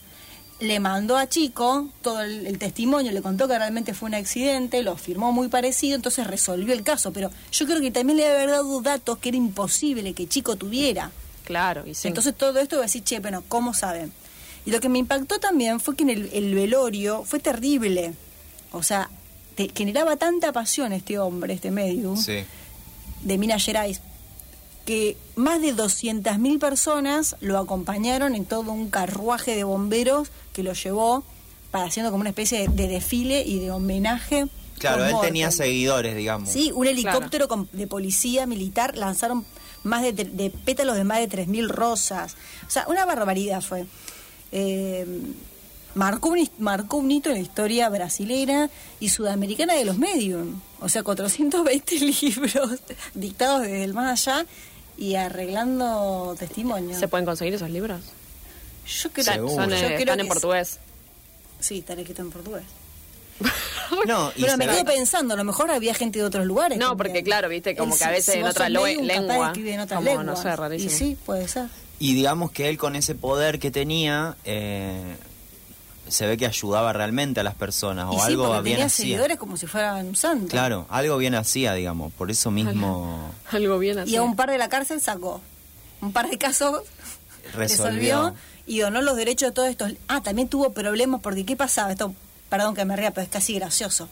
le 0.62 0.80
mandó 0.80 1.16
a 1.16 1.28
Chico 1.28 1.88
todo 2.02 2.22
el, 2.22 2.46
el 2.46 2.58
testimonio, 2.58 3.12
le 3.12 3.20
contó 3.20 3.48
que 3.48 3.58
realmente 3.58 3.94
fue 3.94 4.08
un 4.08 4.14
accidente, 4.14 4.82
lo 4.82 4.96
firmó 4.96 5.32
muy 5.32 5.48
parecido, 5.48 5.96
entonces 5.96 6.26
resolvió 6.26 6.72
el 6.72 6.82
caso. 6.82 7.12
Pero 7.12 7.30
yo 7.50 7.66
creo 7.66 7.80
que 7.80 7.90
también 7.90 8.16
le 8.16 8.26
haber 8.28 8.48
dado 8.50 8.80
datos 8.80 9.18
que 9.18 9.28
era 9.30 9.36
imposible 9.38 10.14
que 10.14 10.26
Chico 10.28 10.56
tuviera. 10.56 11.10
Claro, 11.44 11.86
y 11.86 11.94
sí. 11.94 12.08
Entonces 12.08 12.34
todo 12.36 12.60
esto 12.60 12.76
va 12.76 12.82
a 12.82 12.86
decir, 12.86 13.02
che, 13.02 13.18
bueno, 13.20 13.42
¿cómo 13.48 13.74
saben? 13.74 14.12
Y 14.64 14.70
lo 14.70 14.78
que 14.80 14.88
me 14.88 14.98
impactó 14.98 15.40
también 15.40 15.80
fue 15.80 15.96
que 15.96 16.04
en 16.04 16.10
el, 16.10 16.30
el 16.32 16.54
velorio 16.54 17.24
fue 17.24 17.40
terrible. 17.40 18.14
O 18.70 18.82
sea, 18.84 19.10
te- 19.56 19.70
generaba 19.74 20.16
tanta 20.16 20.52
pasión 20.52 20.92
este 20.92 21.18
hombre, 21.18 21.54
este 21.54 21.70
medium 21.72 22.16
sí. 22.16 22.44
de 23.22 23.38
Minas 23.38 23.64
Gerais, 23.64 24.00
que 24.84 25.16
más 25.36 25.60
de 25.60 25.74
200.000 25.74 26.58
personas 26.58 27.36
lo 27.40 27.58
acompañaron 27.58 28.34
en 28.34 28.44
todo 28.44 28.72
un 28.72 28.90
carruaje 28.90 29.54
de 29.56 29.64
bomberos 29.64 30.28
que 30.52 30.62
lo 30.62 30.72
llevó 30.72 31.22
para 31.70 31.84
haciendo 31.86 32.10
como 32.10 32.20
una 32.22 32.30
especie 32.30 32.60
de, 32.60 32.68
de 32.68 32.88
desfile 32.88 33.42
y 33.46 33.58
de 33.60 33.70
homenaje. 33.70 34.46
Claro, 34.78 35.04
él 35.06 35.14
tenía 35.22 35.50
seguidores, 35.52 36.16
digamos. 36.16 36.48
Sí, 36.50 36.72
un 36.74 36.86
helicóptero 36.86 37.46
con- 37.48 37.68
de 37.72 37.86
policía 37.86 38.46
militar 38.46 38.96
lanzaron 38.96 39.44
más 39.84 40.02
de, 40.02 40.14
tre- 40.14 40.30
de 40.32 40.50
pétalos 40.50 40.96
de 40.96 41.04
más 41.04 41.18
de 41.20 41.28
3.000 41.28 41.68
rosas. 41.68 42.34
O 42.66 42.70
sea, 42.70 42.84
una 42.88 43.04
barbaridad 43.04 43.60
fue. 43.62 43.86
Eh, 44.50 45.06
marcó, 45.94 46.30
un, 46.30 46.50
marcó 46.58 46.96
un 46.98 47.10
hito 47.10 47.28
en 47.30 47.36
la 47.36 47.40
historia 47.42 47.88
brasilera 47.88 48.68
y 49.00 49.08
sudamericana 49.10 49.74
de 49.74 49.84
los 49.84 49.98
medium. 49.98 50.60
O 50.80 50.88
sea, 50.88 51.02
420 51.02 51.98
libros 52.22 52.80
dictados 53.14 53.62
desde 53.62 53.84
el 53.84 53.94
más 53.94 54.26
allá 54.26 54.46
y 54.96 55.14
arreglando 55.14 56.34
testimonios. 56.38 56.98
¿Se 56.98 57.08
pueden 57.08 57.26
conseguir 57.26 57.54
esos 57.54 57.70
libros? 57.70 58.00
Yo 58.86 59.10
creo, 59.10 59.22
Están, 59.22 59.34
Seguro. 59.36 59.54
son, 59.54 59.70
yo 59.70 59.76
eh, 59.76 59.80
creo 59.80 59.98
están 59.98 60.16
que 60.16 60.22
en 60.22 60.28
portugués. 60.28 60.78
Sí, 61.60 61.78
están 61.78 61.98
escritos 61.98 62.24
en 62.24 62.32
portugués. 62.32 62.64
No, 64.06 64.32
y 64.34 64.42
Pero 64.42 64.56
me 64.56 64.66
quedo 64.66 64.84
pensando, 64.86 65.34
a 65.34 65.36
lo 65.36 65.44
mejor 65.44 65.70
había 65.70 65.92
gente 65.92 66.18
de 66.18 66.24
otros 66.24 66.46
lugares. 66.46 66.78
No, 66.78 66.96
porque 66.96 67.22
claro, 67.22 67.50
viste, 67.50 67.76
como 67.76 67.92
Él, 67.92 67.98
que 67.98 68.04
a 68.04 68.10
veces 68.10 68.34
si 68.34 68.40
en 68.40 68.46
otra 68.46 68.70
medium, 68.70 69.06
capaz 69.06 69.20
lengua, 69.20 69.46
escribe 69.48 69.74
en 69.74 69.80
otras 69.80 70.02
como, 70.02 70.22
no 70.22 70.36
sé, 70.36 70.56
rarísimo. 70.56 70.90
Y 70.90 70.94
sí, 70.94 71.16
puede 71.26 71.46
ser. 71.46 71.66
Y 71.98 72.14
digamos 72.14 72.50
que 72.50 72.68
él 72.68 72.78
con 72.78 72.96
ese 72.96 73.14
poder 73.14 73.58
que 73.58 73.70
tenía, 73.70 74.36
eh, 74.44 75.16
se 76.12 76.26
ve 76.26 76.36
que 76.36 76.46
ayudaba 76.46 76.92
realmente 76.92 77.40
a 77.40 77.42
las 77.42 77.54
personas 77.54 78.06
o 78.08 78.14
y 78.14 78.18
sí, 78.18 78.26
algo 78.26 78.46
porque 78.46 78.62
bien 78.62 78.74
tenía 78.76 78.86
hacía. 78.86 79.04
seguidores 79.04 79.38
como 79.38 79.56
si 79.56 79.66
fueran 79.66 80.06
un 80.06 80.16
santo. 80.16 80.48
Claro, 80.48 80.86
algo 80.90 81.16
bien 81.16 81.34
hacía, 81.34 81.72
digamos. 81.74 82.12
Por 82.12 82.30
eso 82.30 82.50
mismo 82.50 83.32
Algo 83.50 83.78
bien 83.78 83.98
así. 83.98 84.12
Y 84.12 84.16
a 84.16 84.22
un 84.22 84.36
par 84.36 84.50
de 84.50 84.58
la 84.58 84.68
cárcel 84.68 85.00
sacó. 85.00 85.40
Un 86.00 86.12
par 86.12 86.28
de 86.28 86.38
casos 86.38 86.82
resolvió. 87.54 87.86
resolvió 88.24 88.34
y 88.66 88.78
donó 88.80 89.02
los 89.02 89.16
derechos 89.16 89.48
de 89.48 89.52
todos 89.52 89.68
estos. 89.68 89.92
Ah, 90.08 90.20
también 90.22 90.48
tuvo 90.48 90.72
problemas 90.72 91.20
porque 91.20 91.44
¿qué 91.44 91.56
pasaba? 91.56 91.90
Esto, 91.92 92.14
perdón 92.48 92.74
que 92.74 92.84
me 92.84 92.94
ría, 92.96 93.10
pero 93.10 93.24
es 93.24 93.30
casi 93.30 93.54
gracioso. 93.54 94.08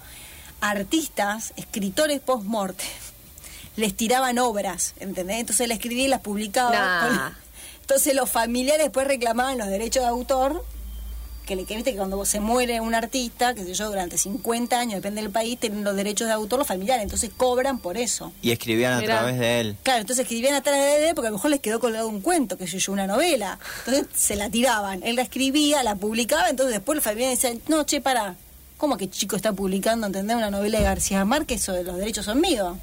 Artistas, 0.60 1.52
escritores 1.56 2.20
post-morte, 2.20 2.84
les 3.76 3.96
tiraban 3.96 4.38
obras, 4.38 4.94
¿entendés? 5.00 5.38
Entonces 5.40 5.64
él 5.64 5.70
escribía 5.72 6.04
y 6.04 6.08
las 6.08 6.20
publicaba. 6.20 6.70
Nah. 6.72 7.30
Entonces 7.80 8.14
los 8.14 8.30
familiares 8.30 8.84
después 8.84 9.06
reclamaban 9.06 9.58
los 9.58 9.68
derechos 9.68 10.02
de 10.02 10.08
autor. 10.08 10.64
Que, 11.50 11.56
le, 11.56 11.64
que 11.64 11.74
viste 11.74 11.90
que 11.90 11.96
cuando 11.96 12.24
se 12.24 12.38
muere 12.38 12.80
un 12.80 12.94
artista, 12.94 13.54
que 13.54 13.64
sé 13.64 13.74
yo, 13.74 13.88
durante 13.88 14.16
50 14.16 14.78
años, 14.78 14.94
depende 14.94 15.20
del 15.20 15.32
país, 15.32 15.58
tienen 15.58 15.82
los 15.82 15.96
derechos 15.96 16.28
de 16.28 16.32
autor 16.32 16.60
los 16.60 16.68
familiares, 16.68 17.02
entonces 17.02 17.28
cobran 17.36 17.80
por 17.80 17.96
eso. 17.96 18.32
Y 18.40 18.52
escribían 18.52 19.00
Mirá. 19.00 19.14
a 19.14 19.18
través 19.18 19.40
de 19.40 19.60
él. 19.60 19.76
Claro, 19.82 20.00
entonces 20.02 20.22
escribían 20.22 20.54
atrás 20.54 20.76
de 20.76 21.08
él 21.08 21.14
porque 21.16 21.26
a 21.26 21.30
lo 21.32 21.38
mejor 21.38 21.50
les 21.50 21.58
quedó 21.58 21.80
colgado 21.80 22.06
un 22.06 22.20
cuento, 22.20 22.56
que 22.56 22.68
sé 22.68 22.78
yo, 22.78 22.92
una 22.92 23.08
novela. 23.08 23.58
Entonces 23.84 24.06
se 24.14 24.36
la 24.36 24.48
tiraban. 24.48 25.02
Él 25.02 25.16
la 25.16 25.22
escribía, 25.22 25.82
la 25.82 25.96
publicaba, 25.96 26.48
entonces 26.50 26.72
después 26.72 26.94
los 26.94 27.04
familiares 27.04 27.42
decían, 27.42 27.60
no, 27.66 27.82
che, 27.82 28.00
para, 28.00 28.36
¿cómo 28.76 28.96
que 28.96 29.10
chico 29.10 29.34
está 29.34 29.52
publicando, 29.52 30.06
entendés, 30.06 30.36
una 30.36 30.52
novela 30.52 30.78
de 30.78 30.84
García 30.84 31.24
Márquez? 31.24 31.66
De 31.66 31.82
los 31.82 31.96
derechos 31.96 32.26
son 32.26 32.40
míos. 32.40 32.76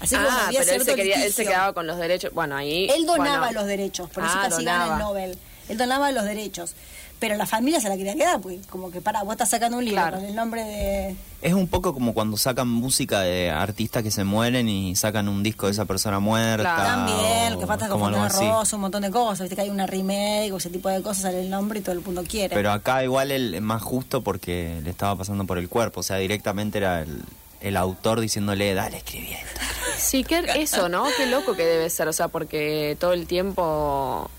Así 0.00 0.14
que 0.14 0.20
ah, 0.28 0.50
pero 0.50 0.72
él 0.72 0.84
se, 0.84 0.94
quería, 0.94 1.24
él 1.24 1.32
se 1.32 1.46
quedaba 1.46 1.72
con 1.72 1.86
los 1.86 1.96
derechos. 1.96 2.34
Bueno, 2.34 2.54
ahí. 2.54 2.86
Él 2.94 3.06
donaba 3.06 3.46
bueno. 3.46 3.60
los 3.60 3.66
derechos, 3.66 4.10
por 4.10 4.24
eso 4.24 4.34
Ah, 4.36 4.48
casi 4.50 4.62
gana 4.62 4.92
el 4.92 4.98
Nobel. 4.98 5.38
Él 5.70 5.78
donaba 5.78 6.12
los 6.12 6.24
derechos. 6.24 6.74
Pero 7.20 7.34
la 7.36 7.46
familia 7.46 7.80
se 7.80 7.88
la 7.88 7.96
quería 7.96 8.14
quedar, 8.14 8.40
pues, 8.40 8.64
como 8.68 8.90
que 8.92 9.00
para, 9.00 9.22
vos 9.24 9.32
estás 9.32 9.50
sacando 9.50 9.78
un 9.78 9.84
libro 9.84 10.00
Claro. 10.02 10.18
con 10.18 10.26
el 10.26 10.34
nombre 10.36 10.62
de... 10.62 11.16
Es 11.42 11.52
un 11.52 11.66
poco 11.66 11.92
como 11.92 12.14
cuando 12.14 12.36
sacan 12.36 12.68
música 12.68 13.20
de 13.20 13.50
artistas 13.50 14.02
que 14.04 14.10
se 14.10 14.22
mueren 14.24 14.68
y 14.68 14.94
sacan 14.94 15.28
un 15.28 15.42
disco 15.42 15.66
de 15.66 15.72
esa 15.72 15.84
persona 15.84 16.20
muerta. 16.20 16.62
Claro. 16.74 16.82
También, 17.12 17.52
lo 17.54 17.60
que 17.60 17.66
pasa 17.66 17.84
es 17.86 17.90
con 17.90 18.00
Fontana. 18.00 18.28
Rosa, 18.28 18.76
un 18.76 18.82
montón 18.82 19.02
de 19.02 19.10
cosas, 19.10 19.40
viste 19.40 19.56
que 19.56 19.62
hay 19.62 19.70
una 19.70 19.86
remake 19.86 20.52
o 20.52 20.58
ese 20.58 20.70
tipo 20.70 20.88
de 20.88 21.02
cosas, 21.02 21.22
sale 21.24 21.40
el 21.40 21.50
nombre 21.50 21.80
y 21.80 21.82
todo 21.82 21.92
el 21.94 22.00
mundo 22.02 22.22
quiere. 22.28 22.54
Pero 22.54 22.70
acá 22.70 23.02
igual 23.02 23.30
el 23.32 23.54
es 23.54 23.62
más 23.62 23.82
justo 23.82 24.22
porque 24.22 24.80
le 24.82 24.90
estaba 24.90 25.16
pasando 25.16 25.44
por 25.44 25.58
el 25.58 25.68
cuerpo. 25.68 26.00
O 26.00 26.02
sea, 26.04 26.16
directamente 26.18 26.78
era 26.78 27.02
el, 27.02 27.22
el 27.60 27.76
autor 27.76 28.20
diciéndole, 28.20 28.74
dale, 28.74 28.98
escribí 28.98 29.32
esto. 29.32 29.60
Sí, 29.98 30.22
que 30.22 30.40
eso, 30.56 30.88
¿no? 30.88 31.04
Qué 31.16 31.26
loco 31.26 31.56
que 31.56 31.64
debe 31.64 31.90
ser. 31.90 32.06
O 32.06 32.12
sea, 32.12 32.28
porque 32.28 32.96
todo 33.00 33.12
el 33.12 33.26
tiempo 33.26 34.30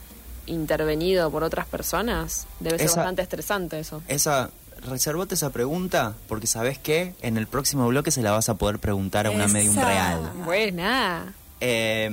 intervenido 0.49 1.29
por 1.31 1.43
otras 1.43 1.65
personas 1.67 2.45
debe 2.59 2.77
ser 2.77 2.87
Esa- 2.87 2.97
bastante 2.97 3.21
estresante 3.21 3.79
eso. 3.79 4.01
Esa, 4.07 4.49
reservote 4.87 5.35
esa 5.35 5.49
pregunta 5.51 6.13
porque 6.27 6.47
sabes 6.47 6.77
qué, 6.77 7.13
en 7.21 7.37
el 7.37 7.47
próximo 7.47 7.87
bloque 7.87 8.11
se 8.11 8.21
la 8.21 8.31
vas 8.31 8.49
a 8.49 8.55
poder 8.55 8.79
preguntar 8.79 9.27
a 9.27 9.31
una 9.31 9.45
Esa. 9.45 9.53
medium 9.53 9.75
real. 9.75 10.31
Buena. 10.45 11.33
Eh, 11.61 12.09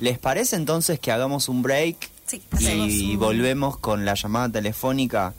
¿Les 0.00 0.18
parece 0.18 0.56
entonces 0.56 1.00
que 1.00 1.10
hagamos 1.12 1.48
un 1.48 1.62
break 1.62 1.96
Sí, 2.26 2.42
y 2.58 3.14
un- 3.14 3.20
volvemos 3.20 3.78
con 3.78 4.04
la 4.04 4.14
llamada 4.14 4.48
telefónica? 4.48 5.34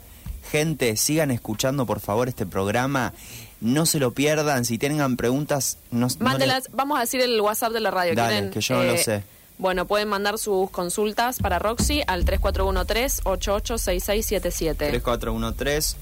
Gente, 0.52 0.98
sigan 0.98 1.32
escuchando 1.32 1.86
por 1.86 2.00
favor 2.00 2.28
este 2.28 2.46
programa. 2.46 3.14
No 3.62 3.86
se 3.86 4.00
lo 4.00 4.12
pierdan. 4.14 4.66
Si 4.66 4.78
tengan 4.78 5.16
preguntas, 5.18 5.78
no, 5.92 6.08
no 6.08 6.14
Mándelas, 6.20 6.70
vamos 6.74 6.98
a 6.98 7.02
decir 7.02 7.22
el 7.22 7.40
WhatsApp 7.42 7.74
de 7.74 7.80
la 7.82 7.92
radio. 7.92 8.16
Dale, 8.16 8.34
¿Quieren? 8.34 8.52
que 8.52 8.62
yo 8.62 8.76
no 8.76 8.84
lo 8.84 8.94
Eh, 8.94 8.98
sé. 8.98 9.24
Bueno, 9.60 9.86
pueden 9.86 10.08
mandar 10.08 10.38
sus 10.40 10.72
consultas 10.72 11.38
para 11.40 11.60
Roxy 11.60 12.02
al 12.08 12.24
3413-886677. 12.24 14.90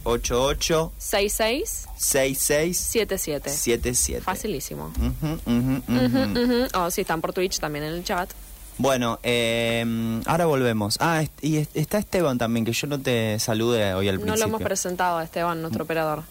3413-88 0.06 0.92
6677. 0.98 3.50
6677. 3.50 4.22
Facilísimo. 4.22 4.94
Ujú. 4.96 6.68
Oh, 6.76 6.92
sí, 6.92 7.02
están 7.02 7.20
por 7.20 7.34
Twitch 7.34 7.58
también 7.60 7.86
en 7.86 7.94
el 7.94 8.04
chat. 8.04 8.30
Bueno, 8.78 9.18
eh, 9.24 10.22
ahora 10.28 10.46
volvemos. 10.46 10.98
Ah, 11.00 11.24
est- 11.24 11.44
y 11.44 11.58
est- 11.58 11.76
está 11.76 11.98
Esteban 11.98 12.38
también, 12.38 12.64
que 12.64 12.74
yo 12.74 12.86
no 12.86 13.02
te 13.02 13.40
salude 13.40 13.96
hoy 13.96 14.08
al 14.08 14.18
No 14.18 14.22
principio. 14.22 14.44
lo 14.44 14.48
hemos 14.50 14.62
presentado 14.62 15.18
a 15.18 15.24
Esteban, 15.24 15.64
nuestro 15.64 15.84
operador. 15.84 16.22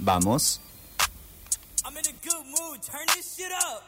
Vamos. 0.00 0.60
I'm 1.86 1.96
in 1.96 2.04
a 2.06 2.10
good 2.22 2.44
mood. 2.46 2.78
Turn 2.84 3.06
this 3.16 3.36
shit 3.38 3.46
up. 3.52 3.80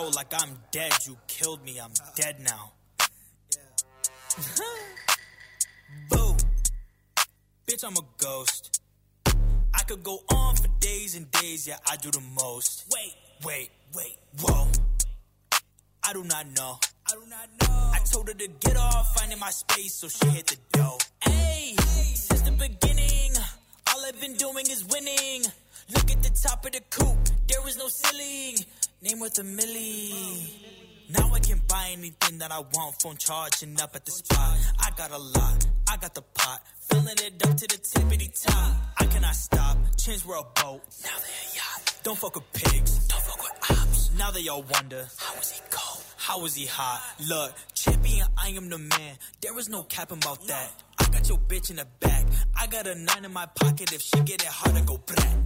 Bro, 0.00 0.08
like 0.16 0.32
I'm 0.32 0.56
dead. 0.70 0.92
You 1.06 1.18
killed 1.26 1.62
me. 1.62 1.78
I'm 1.78 1.92
dead 2.16 2.40
now. 2.40 2.72
Boo. 6.08 6.36
Bitch, 7.66 7.84
I'm 7.84 7.94
a 7.96 8.06
ghost. 8.16 8.80
I 9.26 9.82
could 9.86 10.02
go 10.02 10.20
on 10.32 10.56
for 10.56 10.68
days 10.80 11.16
and 11.16 11.30
days. 11.32 11.68
Yeah, 11.68 11.76
I 11.86 11.96
do 11.96 12.10
the 12.10 12.22
most. 12.34 12.86
Wait, 12.94 13.12
wait, 13.44 13.68
wait. 13.94 14.16
Whoa. 14.40 14.68
I 16.02 16.14
do 16.14 16.24
not 16.24 16.46
know. 16.56 16.78
I 17.06 17.12
do 17.12 17.22
not 17.28 17.50
know. 17.60 17.90
I 17.92 17.98
told 18.10 18.28
her 18.28 18.34
to 18.34 18.48
get 18.48 18.78
off, 18.78 19.14
finding 19.16 19.38
my 19.38 19.50
space, 19.50 19.96
so 19.96 20.08
she 20.08 20.26
hit 20.28 20.46
the 20.46 20.56
dough. 20.72 20.96
Hey, 21.22 21.74
since 21.76 22.40
the 22.40 22.52
beginning, 22.52 23.32
all 23.92 24.06
I've 24.06 24.18
been 24.18 24.36
doing 24.36 24.64
is 24.70 24.82
winning. 24.86 25.42
Look 25.94 26.10
at 26.10 26.22
the 26.22 26.30
top 26.42 26.64
of 26.64 26.72
the 26.72 26.80
coop, 26.88 27.18
there 27.48 27.68
is 27.68 27.76
no 27.76 27.88
ceiling. 27.88 28.64
Name 29.02 29.18
worth 29.20 29.38
a 29.38 29.42
milli. 29.42 30.12
Now 31.08 31.32
I 31.32 31.38
can 31.38 31.62
buy 31.66 31.88
anything 31.92 32.36
that 32.38 32.52
I 32.52 32.60
want, 32.60 33.00
phone 33.00 33.16
charging 33.16 33.80
up 33.80 33.96
at 33.96 34.04
the 34.04 34.10
spot. 34.10 34.58
I 34.78 34.90
got 34.94 35.10
a 35.10 35.16
lot, 35.16 35.66
I 35.88 35.96
got 35.96 36.14
the 36.14 36.20
pot, 36.20 36.60
filling 36.90 37.06
it 37.08 37.46
up 37.46 37.56
to 37.56 37.66
the 37.66 37.78
tippity 37.78 38.28
top. 38.44 38.76
I 38.98 39.06
cannot 39.06 39.34
stop, 39.34 39.78
change 39.96 40.26
world 40.26 40.54
boat. 40.54 40.82
Now 41.02 41.16
they 41.16 41.32
a 41.32 41.56
yacht. 41.56 41.96
Don't 42.02 42.18
fuck 42.18 42.34
with 42.34 42.52
pigs, 42.52 42.98
don't 43.08 43.22
fuck 43.22 43.42
with 43.42 43.70
ops. 43.70 44.10
Now 44.18 44.32
they 44.32 44.46
all 44.48 44.64
wonder, 44.70 45.06
how 45.16 45.34
is 45.40 45.50
he 45.50 45.60
cold? 45.70 46.04
How 46.18 46.44
is 46.44 46.54
he 46.54 46.66
hot? 46.66 47.00
Look, 47.26 47.54
champion, 47.72 48.26
I 48.36 48.50
am 48.50 48.68
the 48.68 48.76
man. 48.76 49.16
There 49.40 49.58
is 49.58 49.70
no 49.70 49.82
cap 49.84 50.12
about 50.12 50.46
that. 50.46 50.72
I 50.98 51.04
got 51.08 51.26
your 51.26 51.38
bitch 51.38 51.70
in 51.70 51.76
the 51.76 51.86
back. 52.00 52.26
I 52.60 52.66
got 52.66 52.86
a 52.86 52.94
nine 52.94 53.24
in 53.24 53.32
my 53.32 53.46
pocket. 53.46 53.94
If 53.94 54.02
she 54.02 54.20
get 54.20 54.42
it 54.42 54.48
hard, 54.48 54.76
I 54.76 54.82
go 54.82 54.98
brat. 54.98 55.36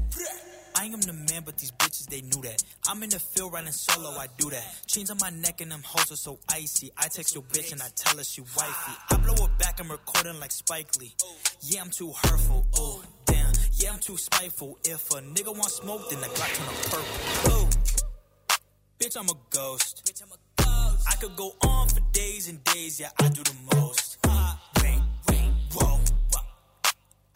I 0.76 0.87
am 0.87 1.00
the 1.00 1.12
man, 1.12 1.42
but 1.44 1.56
these 1.56 1.70
bitches, 1.72 2.06
they 2.08 2.20
knew 2.20 2.42
that. 2.42 2.62
I'm 2.88 3.02
in 3.02 3.10
the 3.10 3.18
field 3.20 3.52
riding 3.52 3.70
solo, 3.70 4.10
I 4.10 4.26
do 4.38 4.50
that. 4.50 4.64
Chains 4.87 5.10
on 5.10 5.18
my 5.20 5.30
neck 5.30 5.60
and 5.60 5.70
them 5.70 5.82
hoes 5.84 6.10
are 6.10 6.16
so 6.16 6.38
icy. 6.52 6.90
I 6.98 7.06
text 7.08 7.34
your 7.34 7.44
bitch 7.44 7.72
and 7.72 7.80
I 7.80 7.88
tell 7.94 8.18
her 8.18 8.24
she 8.24 8.40
wifey. 8.40 8.92
I 9.10 9.16
blow 9.18 9.46
it 9.46 9.58
back, 9.58 9.78
I'm 9.78 9.90
recording 9.90 10.38
like 10.40 10.50
Spike 10.50 10.88
Lee. 10.98 11.14
Yeah, 11.62 11.80
I'm 11.82 11.90
too 11.90 12.12
hurtful, 12.24 12.66
oh, 12.74 13.02
damn. 13.24 13.52
Yeah, 13.74 13.92
I'm 13.92 14.00
too 14.00 14.16
spiteful. 14.16 14.78
If 14.84 15.10
a 15.12 15.20
nigga 15.22 15.56
want 15.56 15.70
smoke, 15.70 16.10
then 16.10 16.20
the 16.20 16.26
Glock 16.26 16.54
turn 16.56 16.66
purple. 16.90 17.52
Oh, 17.52 17.68
bitch, 18.98 19.16
I'm 19.16 19.28
a 19.28 19.34
ghost. 19.50 20.12
I 20.58 21.16
could 21.20 21.37
go 21.37 21.54
on 21.62 21.88
for 21.88 22.00
days 22.12 22.48
and 22.48 22.62
days, 22.64 22.98
yeah, 22.98 23.10
I 23.20 23.28
do 23.28 23.42
the 23.44 23.54
most. 23.76 24.18
Wait, 24.82 25.52
whoa. 25.72 26.00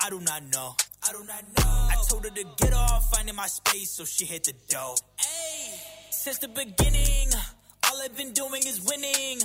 I 0.00 0.10
do 0.10 0.20
not 0.20 0.42
know. 0.52 0.74
I 1.08 1.12
do 1.12 1.24
not 1.24 1.42
know. 1.56 1.88
I 1.88 1.94
told 2.08 2.24
her 2.24 2.30
to 2.30 2.44
get 2.58 2.74
off, 2.74 3.10
finding 3.14 3.34
my 3.34 3.46
space, 3.46 3.92
so 3.92 4.04
she 4.04 4.26
hit 4.26 4.44
the 4.44 4.52
dough. 4.68 4.94
Hey, 5.18 5.80
since 6.10 6.38
the 6.38 6.48
beginning, 6.48 7.28
all 7.86 8.02
I've 8.02 8.16
been 8.16 8.32
doing 8.32 8.62
is 8.66 8.82
winning. 8.84 9.40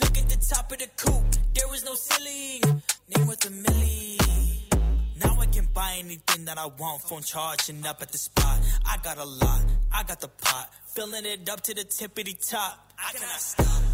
Look 0.00 0.16
at 0.16 0.28
the 0.28 0.36
top 0.54 0.70
of 0.70 0.78
the 0.78 0.86
coop, 0.96 1.24
there 1.54 1.66
was 1.68 1.84
no 1.84 1.94
ceiling. 1.94 2.82
Name 3.16 3.26
with 3.26 3.44
a 3.46 3.50
millie. 3.50 4.18
Now 5.20 5.40
I 5.40 5.46
can 5.46 5.66
buy 5.74 5.96
anything 5.98 6.44
that 6.44 6.56
I 6.56 6.66
want, 6.66 7.02
phone 7.02 7.22
charging 7.22 7.84
up 7.84 8.00
at 8.00 8.12
the 8.12 8.18
spot. 8.18 8.60
I 8.86 8.98
got 9.02 9.18
a 9.18 9.24
lot, 9.24 9.64
I 9.92 10.04
got 10.04 10.20
the 10.20 10.28
pot, 10.28 10.70
filling 10.94 11.24
it 11.24 11.48
up 11.48 11.62
to 11.62 11.74
the 11.74 11.82
tippity 11.82 12.36
top. 12.48 12.92
I 12.96 13.12
cannot 13.12 13.40
stop. 13.40 13.87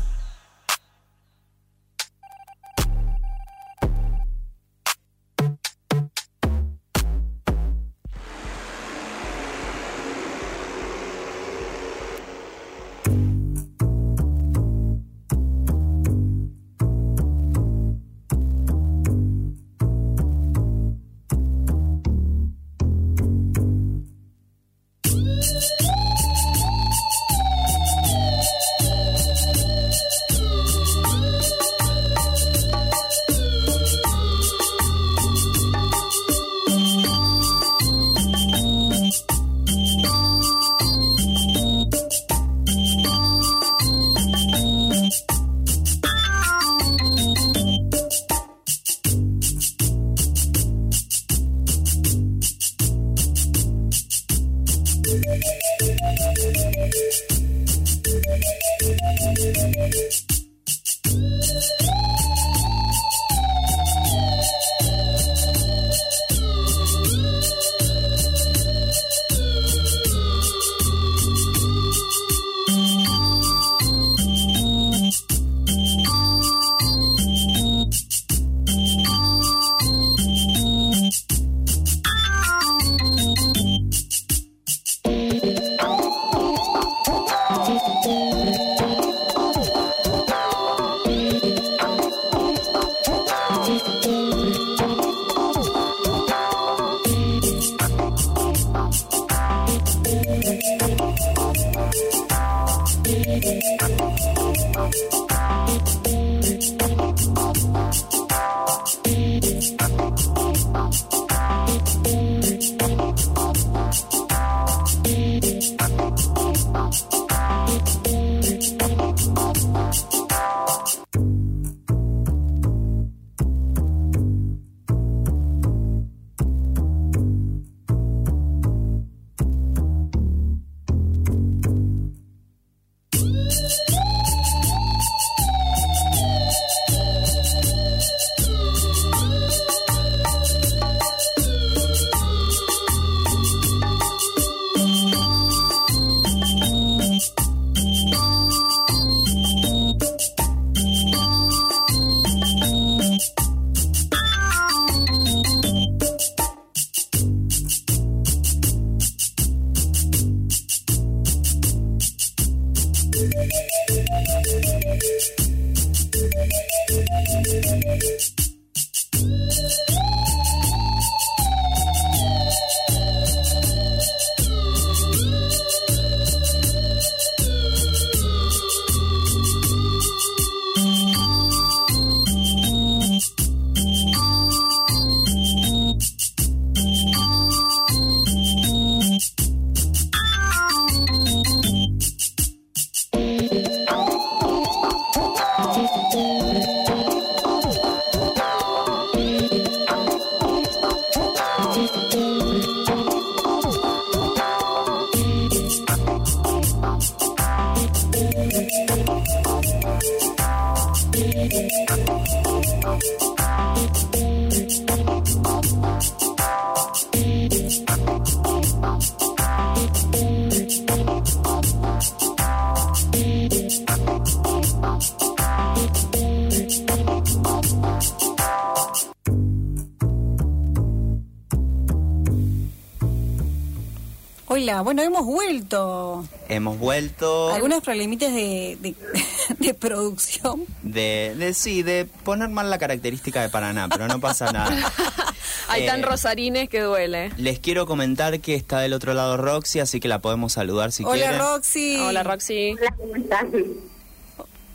Hola, 234.57 234.83
bueno, 234.83 235.03
hemos 235.03 235.27
vuelto. 235.27 236.25
Hemos 236.49 236.79
vuelto 236.79 237.53
Algunos 237.53 237.83
problemitas 237.83 238.33
de, 238.33 238.79
de, 238.81 238.95
de 239.59 239.75
producción. 239.75 240.65
de, 240.85 241.35
de 241.37 241.53
sí, 241.55 241.83
de 241.83 242.05
poner 242.05 242.51
mal 242.51 242.71
la 242.71 242.79
característica 242.79 243.43
de 243.43 243.49
Paraná, 243.49 243.89
pero 243.89 244.07
no 244.07 244.21
pasa 244.21 244.53
nada. 244.53 244.93
Hay 245.69 245.83
Eh, 245.83 245.87
tan 245.87 246.05
rosarines 246.05 246.69
que 246.69 246.81
duele. 246.83 247.33
Les 247.37 247.59
quiero 247.59 247.85
comentar 247.87 248.39
que 248.39 248.55
está 248.55 248.79
del 248.79 248.93
otro 248.93 249.13
lado 249.13 249.37
Roxy, 249.37 249.81
así 249.81 249.99
que 249.99 250.07
la 250.07 250.21
podemos 250.21 250.53
saludar 250.53 250.93
si 250.93 251.03
Hola, 251.05 251.15
quieren. 251.17 251.39
Roxy. 251.41 251.97
Hola, 251.97 252.23
Roxy. 252.23 252.77
Hola, 252.79 252.95
¿cómo 252.97 253.17
están? 253.17 253.51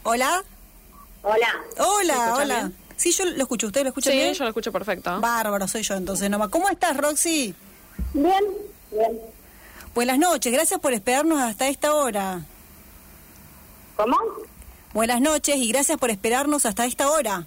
Hola. 0.04 0.44
Hola. 1.24 1.48
Hola, 1.78 2.34
hola. 2.36 2.56
bien? 2.64 2.76
Sí, 2.98 3.14
yo 3.14 3.24
lo 3.24 3.42
escucho. 3.44 3.68
¿Usted 3.68 3.84
lo 3.84 3.88
escucha 3.90 4.12
Sí, 4.12 4.18
bien? 4.18 4.34
yo 4.34 4.44
lo 4.44 4.50
escucho 4.50 4.74
perfecto. 4.74 5.22
Bárbaro, 5.22 5.70
soy 5.70 5.84
yo 5.84 5.96
entonces 5.96 6.30
nomás. 6.30 6.50
¿Cómo 6.50 6.68
estás, 6.68 6.98
Roxy? 6.98 7.56
Bien, 8.14 8.44
bien. 8.92 9.18
Buenas 9.96 10.18
noches, 10.20 10.52
gracias 10.54 10.80
por 10.80 10.94
esperarnos 10.94 11.40
hasta 11.42 11.68
esta 11.68 11.94
hora. 11.96 12.42
¿Cómo? 13.96 14.18
Buenas 14.94 15.22
noches 15.22 15.58
y 15.58 15.68
gracias 15.70 15.98
por 15.98 16.10
esperarnos 16.10 16.66
hasta 16.66 16.86
esta 16.86 17.10
hora. 17.12 17.46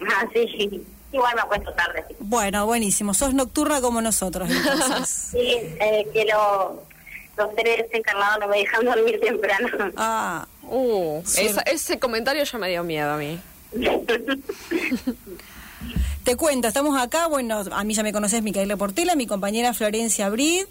Ah, 0.00 0.26
sí. 0.32 0.82
Igual 1.12 1.34
me 1.36 1.42
acuesto 1.42 1.72
tarde. 1.74 2.04
sí. 2.08 2.14
Bueno, 2.18 2.66
buenísimo. 2.66 3.14
Sos 3.14 3.32
nocturna 3.34 3.80
como 3.80 4.00
nosotros, 4.00 4.50
entonces. 4.50 5.08
Sí, 5.32 5.38
eh, 5.80 6.06
que 6.12 6.24
lo- 6.26 6.82
los 7.36 7.54
seres 7.56 7.86
encarnados 7.92 8.38
no 8.40 8.48
me 8.48 8.58
dejan 8.58 8.84
dormir 8.84 9.20
temprano. 9.20 9.68
ah, 9.96 10.46
Uh, 10.66 11.20
Sí. 11.26 11.42
esa- 11.46 11.60
ese 11.62 11.98
comentario 11.98 12.42
ya 12.42 12.58
me 12.58 12.70
dio 12.70 12.82
miedo 12.84 13.12
a 13.12 13.16
mí. 13.18 13.38
te 16.24 16.36
cuento, 16.36 16.68
estamos 16.68 16.98
acá, 17.00 17.26
bueno, 17.26 17.62
a 17.70 17.84
mí 17.84 17.92
ya 17.94 18.02
me 18.02 18.12
conoces, 18.14 18.42
Micaela 18.42 18.76
Portela, 18.76 19.14
mi 19.14 19.26
compañera 19.26 19.74
Florencia 19.74 20.28
Brid 20.30 20.64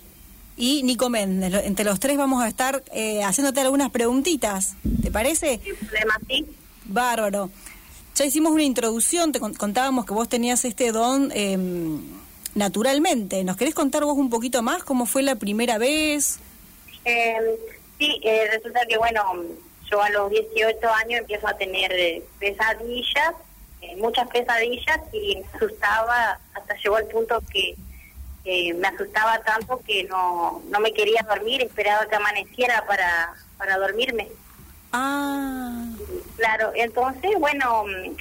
y 0.58 0.84
Nico 0.84 1.10
Méndez. 1.10 1.54
Entre 1.66 1.86
los 1.86 2.00
tres 2.00 2.18
vamos 2.18 2.44
a 2.44 2.48
estar 2.48 2.84
eh, 2.94 3.24
haciéndote 3.24 3.62
algunas 3.62 3.90
preguntitas. 3.92 4.76
¿Te 5.02 5.12
parece? 5.12 5.60
Sin 5.64 5.76
problema, 5.76 6.18
sí. 6.28 6.46
Bárbaro. 6.86 7.50
Ya 8.16 8.26
hicimos 8.26 8.52
una 8.52 8.64
introducción, 8.64 9.32
te 9.32 9.40
con- 9.40 9.54
contábamos 9.56 10.06
que 10.06 10.14
vos 10.14 10.30
tenías 10.30 10.64
este 10.66 10.92
don 10.92 11.32
eh, 11.34 11.58
naturalmente. 12.56 13.44
¿Nos 13.44 13.58
querés 13.58 13.74
contar 13.74 14.04
vos 14.04 14.18
un 14.18 14.30
poquito 14.30 14.62
más 14.62 14.84
cómo 14.84 15.06
fue 15.06 15.24
la 15.24 15.36
primera 15.36 15.78
vez? 15.78 16.40
Eh, 17.06 17.36
sí, 17.98 18.20
eh, 18.24 18.48
resulta 18.54 18.82
que, 18.88 18.98
bueno, 18.98 19.24
yo 19.90 20.02
a 20.02 20.10
los 20.12 20.30
18 20.30 20.88
años 20.94 21.22
empiezo 21.22 21.48
a 21.48 21.58
tener 21.58 21.92
eh, 21.94 22.24
pesadillas, 22.40 23.34
eh, 23.82 23.96
muchas 23.98 24.30
pesadillas, 24.30 25.00
y 25.12 25.38
me 25.38 25.46
asustaba, 25.56 26.40
hasta 26.54 26.76
llegó 26.84 26.96
al 26.98 27.06
punto 27.08 27.42
que 27.52 27.76
eh, 28.46 28.74
me 28.74 28.88
asustaba 28.88 29.40
tanto 29.44 29.82
que 29.86 30.04
no, 30.06 30.62
no 30.70 30.80
me 30.80 30.94
quería 30.94 31.26
dormir, 31.28 31.62
esperaba 31.62 32.06
que 32.08 32.16
amaneciera 32.16 32.86
para, 32.86 33.34
para 33.58 33.78
dormirme. 33.78 34.30
Ah, 34.92 35.86
Claro, 36.36 36.72
entonces, 36.76 37.32
bueno, 37.40 37.86
mm, 37.86 38.16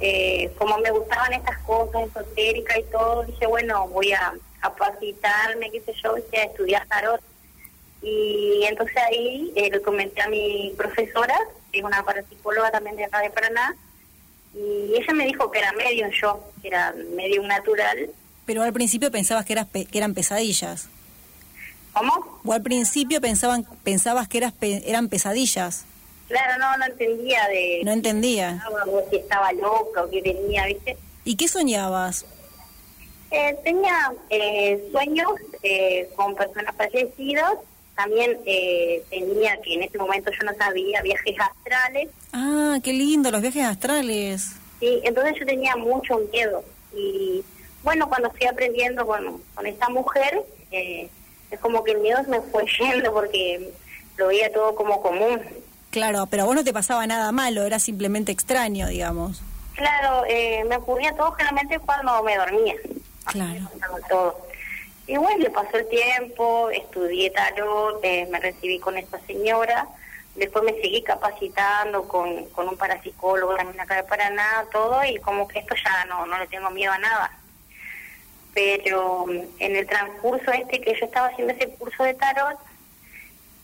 eh, 0.00 0.52
como 0.58 0.78
me 0.78 0.90
gustaban 0.90 1.32
estas 1.34 1.58
cosas 1.58 2.08
esotéricas 2.08 2.78
y 2.78 2.82
todo, 2.84 3.24
dije, 3.24 3.46
bueno, 3.46 3.86
voy 3.88 4.12
a 4.12 4.34
capacitarme, 4.60 5.70
qué 5.70 5.80
sé 5.82 5.92
yo, 6.02 6.14
a 6.16 6.42
estudiar 6.42 6.86
tarot. 6.86 7.20
Y 8.02 8.64
entonces 8.64 8.96
ahí 9.08 9.52
eh, 9.56 9.70
le 9.70 9.80
comenté 9.82 10.20
a 10.22 10.28
mi 10.28 10.74
profesora, 10.76 11.34
que 11.70 11.78
es 11.78 11.84
una 11.84 12.02
parapsicóloga 12.02 12.70
también 12.70 12.96
de 12.96 13.04
acá 13.04 13.20
de 13.20 13.30
Paraná, 13.30 13.74
y 14.54 14.94
ella 14.96 15.12
me 15.14 15.26
dijo 15.26 15.50
que 15.50 15.58
era 15.58 15.72
medium 15.72 16.10
yo, 16.10 16.40
que 16.60 16.68
era 16.68 16.94
medium 17.14 17.46
natural. 17.46 18.10
Pero 18.46 18.62
al 18.62 18.72
principio 18.72 19.10
pensabas 19.10 19.44
que, 19.44 19.52
eras 19.54 19.66
pe- 19.66 19.86
que 19.86 19.98
eran 19.98 20.14
pesadillas. 20.14 20.88
¿Cómo? 21.92 22.40
O 22.44 22.52
al 22.52 22.62
principio 22.62 23.20
pensaban, 23.20 23.64
pensabas 23.84 24.28
que 24.28 24.38
eras 24.38 24.52
pe- 24.52 24.82
eran 24.88 25.08
pesadillas. 25.08 25.84
Claro, 26.28 26.58
no, 26.58 26.76
no 26.78 26.86
entendía 26.86 27.46
de... 27.48 27.82
No 27.84 27.92
entendía. 27.92 28.64
si 29.10 29.16
estaba 29.16 29.52
loca 29.52 30.02
o 30.04 30.10
qué 30.10 30.22
tenía, 30.22 30.66
¿viste? 30.66 30.96
¿Y 31.24 31.36
qué 31.36 31.46
soñabas? 31.48 32.24
Eh, 33.30 33.56
tenía 33.64 34.12
eh, 34.30 34.88
sueños 34.92 35.28
eh, 35.62 36.08
con 36.16 36.34
personas 36.34 36.74
fallecidas, 36.76 37.52
también 37.96 38.38
eh, 38.46 39.02
tenía 39.10 39.60
que 39.62 39.74
en 39.74 39.82
ese 39.84 39.98
momento 39.98 40.30
yo 40.30 40.44
no 40.50 40.54
sabía 40.56 41.02
viajes 41.02 41.36
astrales, 41.38 42.08
Ah, 42.32 42.78
qué 42.82 42.92
lindo, 42.92 43.30
los 43.30 43.40
viajes 43.42 43.64
astrales. 43.64 44.48
sí, 44.80 45.00
entonces 45.04 45.34
yo 45.38 45.46
tenía 45.46 45.76
mucho 45.76 46.18
miedo 46.32 46.64
y 46.96 47.42
bueno, 47.84 48.08
cuando 48.08 48.30
fui 48.30 48.46
aprendiendo 48.46 49.06
con, 49.06 49.40
con 49.54 49.66
esta 49.66 49.88
mujer, 49.88 50.42
eh, 50.72 51.08
es 51.50 51.60
como 51.60 51.84
que 51.84 51.92
el 51.92 51.98
miedo 51.98 52.20
me 52.26 52.40
fue 52.40 52.64
yendo 52.78 53.12
porque 53.12 53.70
lo 54.16 54.28
veía 54.28 54.52
todo 54.52 54.74
como 54.74 55.00
común. 55.00 55.40
Claro, 55.90 56.26
pero 56.26 56.42
a 56.42 56.46
vos 56.46 56.56
no 56.56 56.64
te 56.64 56.72
pasaba 56.72 57.06
nada 57.06 57.30
malo, 57.30 57.62
era 57.62 57.78
simplemente 57.78 58.32
extraño, 58.32 58.88
digamos. 58.88 59.42
Claro, 59.74 60.24
eh, 60.28 60.64
me 60.68 60.76
ocurría 60.76 61.14
todo 61.14 61.32
generalmente 61.32 61.78
cuando 61.78 62.22
me 62.22 62.36
dormía. 62.36 62.74
Claro. 63.26 63.70
Todo. 64.08 64.36
Y 65.06 65.16
bueno, 65.16 65.44
pasó 65.52 65.76
el 65.76 65.88
tiempo, 65.88 66.70
estudié 66.70 67.30
tarot, 67.30 68.00
eh, 68.02 68.26
me 68.30 68.40
recibí 68.40 68.78
con 68.78 68.96
esta 68.96 69.20
señora, 69.20 69.86
después 70.34 70.64
me 70.64 70.72
seguí 70.80 71.02
capacitando 71.02 72.08
con, 72.08 72.46
con 72.46 72.68
un 72.68 72.76
parapsicólogo 72.76 73.54
también 73.54 73.80
acá 73.80 73.96
de 73.96 74.04
Paraná, 74.04 74.64
todo, 74.72 75.04
y 75.04 75.18
como 75.18 75.46
que 75.46 75.58
esto 75.58 75.74
ya 75.76 76.04
no, 76.06 76.24
no 76.26 76.38
le 76.38 76.46
tengo 76.46 76.70
miedo 76.70 76.92
a 76.92 76.98
nada. 76.98 77.30
Pero 78.54 79.26
mm, 79.26 79.38
en 79.58 79.76
el 79.76 79.86
transcurso 79.86 80.50
este 80.52 80.80
que 80.80 80.94
yo 80.98 81.04
estaba 81.06 81.28
haciendo 81.28 81.52
ese 81.54 81.68
curso 81.70 82.04
de 82.04 82.14
tarot, 82.14 82.58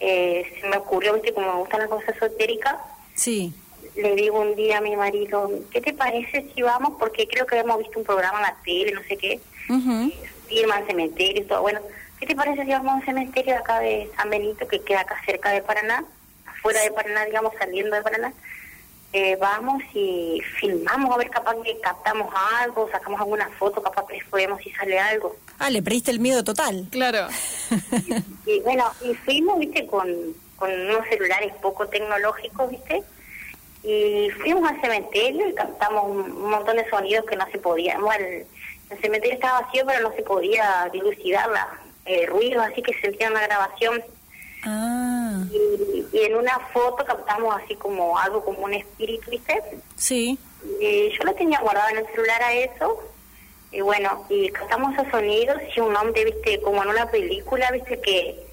eh, 0.01 0.45
se 0.61 0.69
me 0.69 0.77
ocurrió, 0.79 1.15
viste, 1.15 1.33
como 1.33 1.53
me 1.53 1.59
gustan 1.61 1.81
las 1.81 1.89
cosas 1.89 2.17
esotéricas, 2.17 2.77
Sí. 3.15 3.53
le 3.97 4.15
digo 4.15 4.41
un 4.41 4.55
día 4.57 4.79
a 4.79 4.81
mi 4.81 4.97
marido, 4.97 5.51
¿qué 5.71 5.81
te 5.81 5.93
parece 5.93 6.47
si 6.55 6.63
vamos? 6.63 6.95
Porque 6.99 7.29
creo 7.29 7.47
que 7.47 7.59
hemos 7.59 7.79
visto 7.79 7.99
un 7.99 8.05
programa 8.05 8.39
en 8.39 8.43
la 8.45 8.57
tele, 8.65 8.93
no 8.93 9.03
sé 9.05 9.17
qué, 9.17 9.41
Ujú. 9.69 10.11
firman 10.49 10.87
cementerio 10.87 11.43
y 11.43 11.45
todo. 11.47 11.61
Bueno, 11.63 11.81
¿qué 12.19 12.27
te 12.27 12.35
parece 12.35 12.65
si 12.65 12.71
vamos 12.71 12.93
a 12.93 12.97
un 12.97 13.05
cementerio 13.05 13.57
acá 13.57 13.79
de 13.81 14.11
San 14.17 14.31
Benito, 14.31 14.67
que 14.67 14.81
queda 14.81 15.01
acá 15.01 15.21
cerca 15.27 15.51
de 15.51 15.63
Paraná, 15.63 16.03
afuera 16.47 16.81
de 16.83 16.91
Paraná, 16.93 17.25
digamos, 17.27 17.53
saliendo 17.59 17.95
de 17.95 18.03
Paraná? 18.03 18.33
Eh, 19.13 19.37
vamos 19.41 19.83
y 19.93 20.41
filmamos 20.61 21.13
a 21.13 21.19
ver 21.19 21.31
capaz 21.31 21.57
que 21.65 21.79
captamos 21.81 22.33
algo, 22.61 22.89
sacamos 22.93 23.21
alguna 23.21 23.49
foto, 23.59 23.83
capaz 23.83 24.07
que 24.07 24.23
podemos 24.31 24.63
si 24.63 24.71
sale 24.71 24.99
algo. 24.99 25.35
Ah, 25.59 25.69
le 25.69 25.83
perdiste 25.83 26.13
el 26.13 26.21
miedo 26.21 26.45
total. 26.45 26.87
Claro. 26.91 27.27
Y 28.47 28.61
bueno, 28.61 28.85
y 29.03 29.15
fuimos, 29.15 29.61
viste, 29.61 29.87
con, 29.87 30.09
con 30.57 30.73
unos 30.73 31.07
celulares 31.09 31.53
poco 31.63 31.87
tecnológicos, 31.87 32.69
viste, 32.69 33.01
y 33.85 34.29
fuimos 34.41 34.69
al 34.69 34.81
cementerio 34.81 35.49
y 35.49 35.55
captamos 35.55 36.05
un, 36.05 36.33
un 36.33 36.51
montón 36.51 36.77
de 36.77 36.89
sonidos 36.91 37.25
que 37.27 37.37
no 37.37 37.47
se 37.53 37.59
podían. 37.59 38.01
Bueno, 38.01 38.27
el, 38.27 38.47
el 38.91 39.01
cementerio 39.01 39.35
estaba 39.35 39.61
vacío, 39.61 39.85
pero 39.87 40.09
no 40.09 40.15
se 40.17 40.23
podía 40.23 40.89
dilucidar 40.93 41.49
la, 41.51 41.69
eh, 42.07 42.27
ruidos, 42.27 42.65
así 42.67 42.83
que 42.83 42.93
se 42.95 43.03
sentía 43.03 43.31
una 43.31 43.43
grabación. 43.43 44.03
Ah, 44.65 45.00
Y, 45.51 46.07
y 46.13 46.21
en 46.25 46.37
una 46.37 46.59
foto 46.73 47.05
captamos 47.05 47.55
así 47.63 47.75
como 47.77 48.19
algo 48.19 48.45
como 48.45 48.61
un 48.61 48.75
espíritu, 48.75 49.31
viste. 49.31 49.61
sí. 49.97 50.39
Y 50.79 51.11
yo 51.17 51.25
lo 51.25 51.35
tenía 51.35 51.59
guardado 51.61 51.89
en 51.91 51.99
el 51.99 52.07
celular 52.09 52.43
a 52.43 52.53
eso. 52.53 53.03
Y 53.73 53.81
bueno, 53.81 54.27
y 54.29 54.51
captamos 54.51 54.93
esos 54.93 55.11
sonidos 55.11 55.59
y 55.75 55.81
un 55.81 55.95
hombre, 55.97 56.25
viste, 56.25 56.61
como 56.61 56.83
en 56.83 56.91
una 56.91 57.11
película, 57.11 57.71
viste, 57.71 57.99
que 58.01 58.45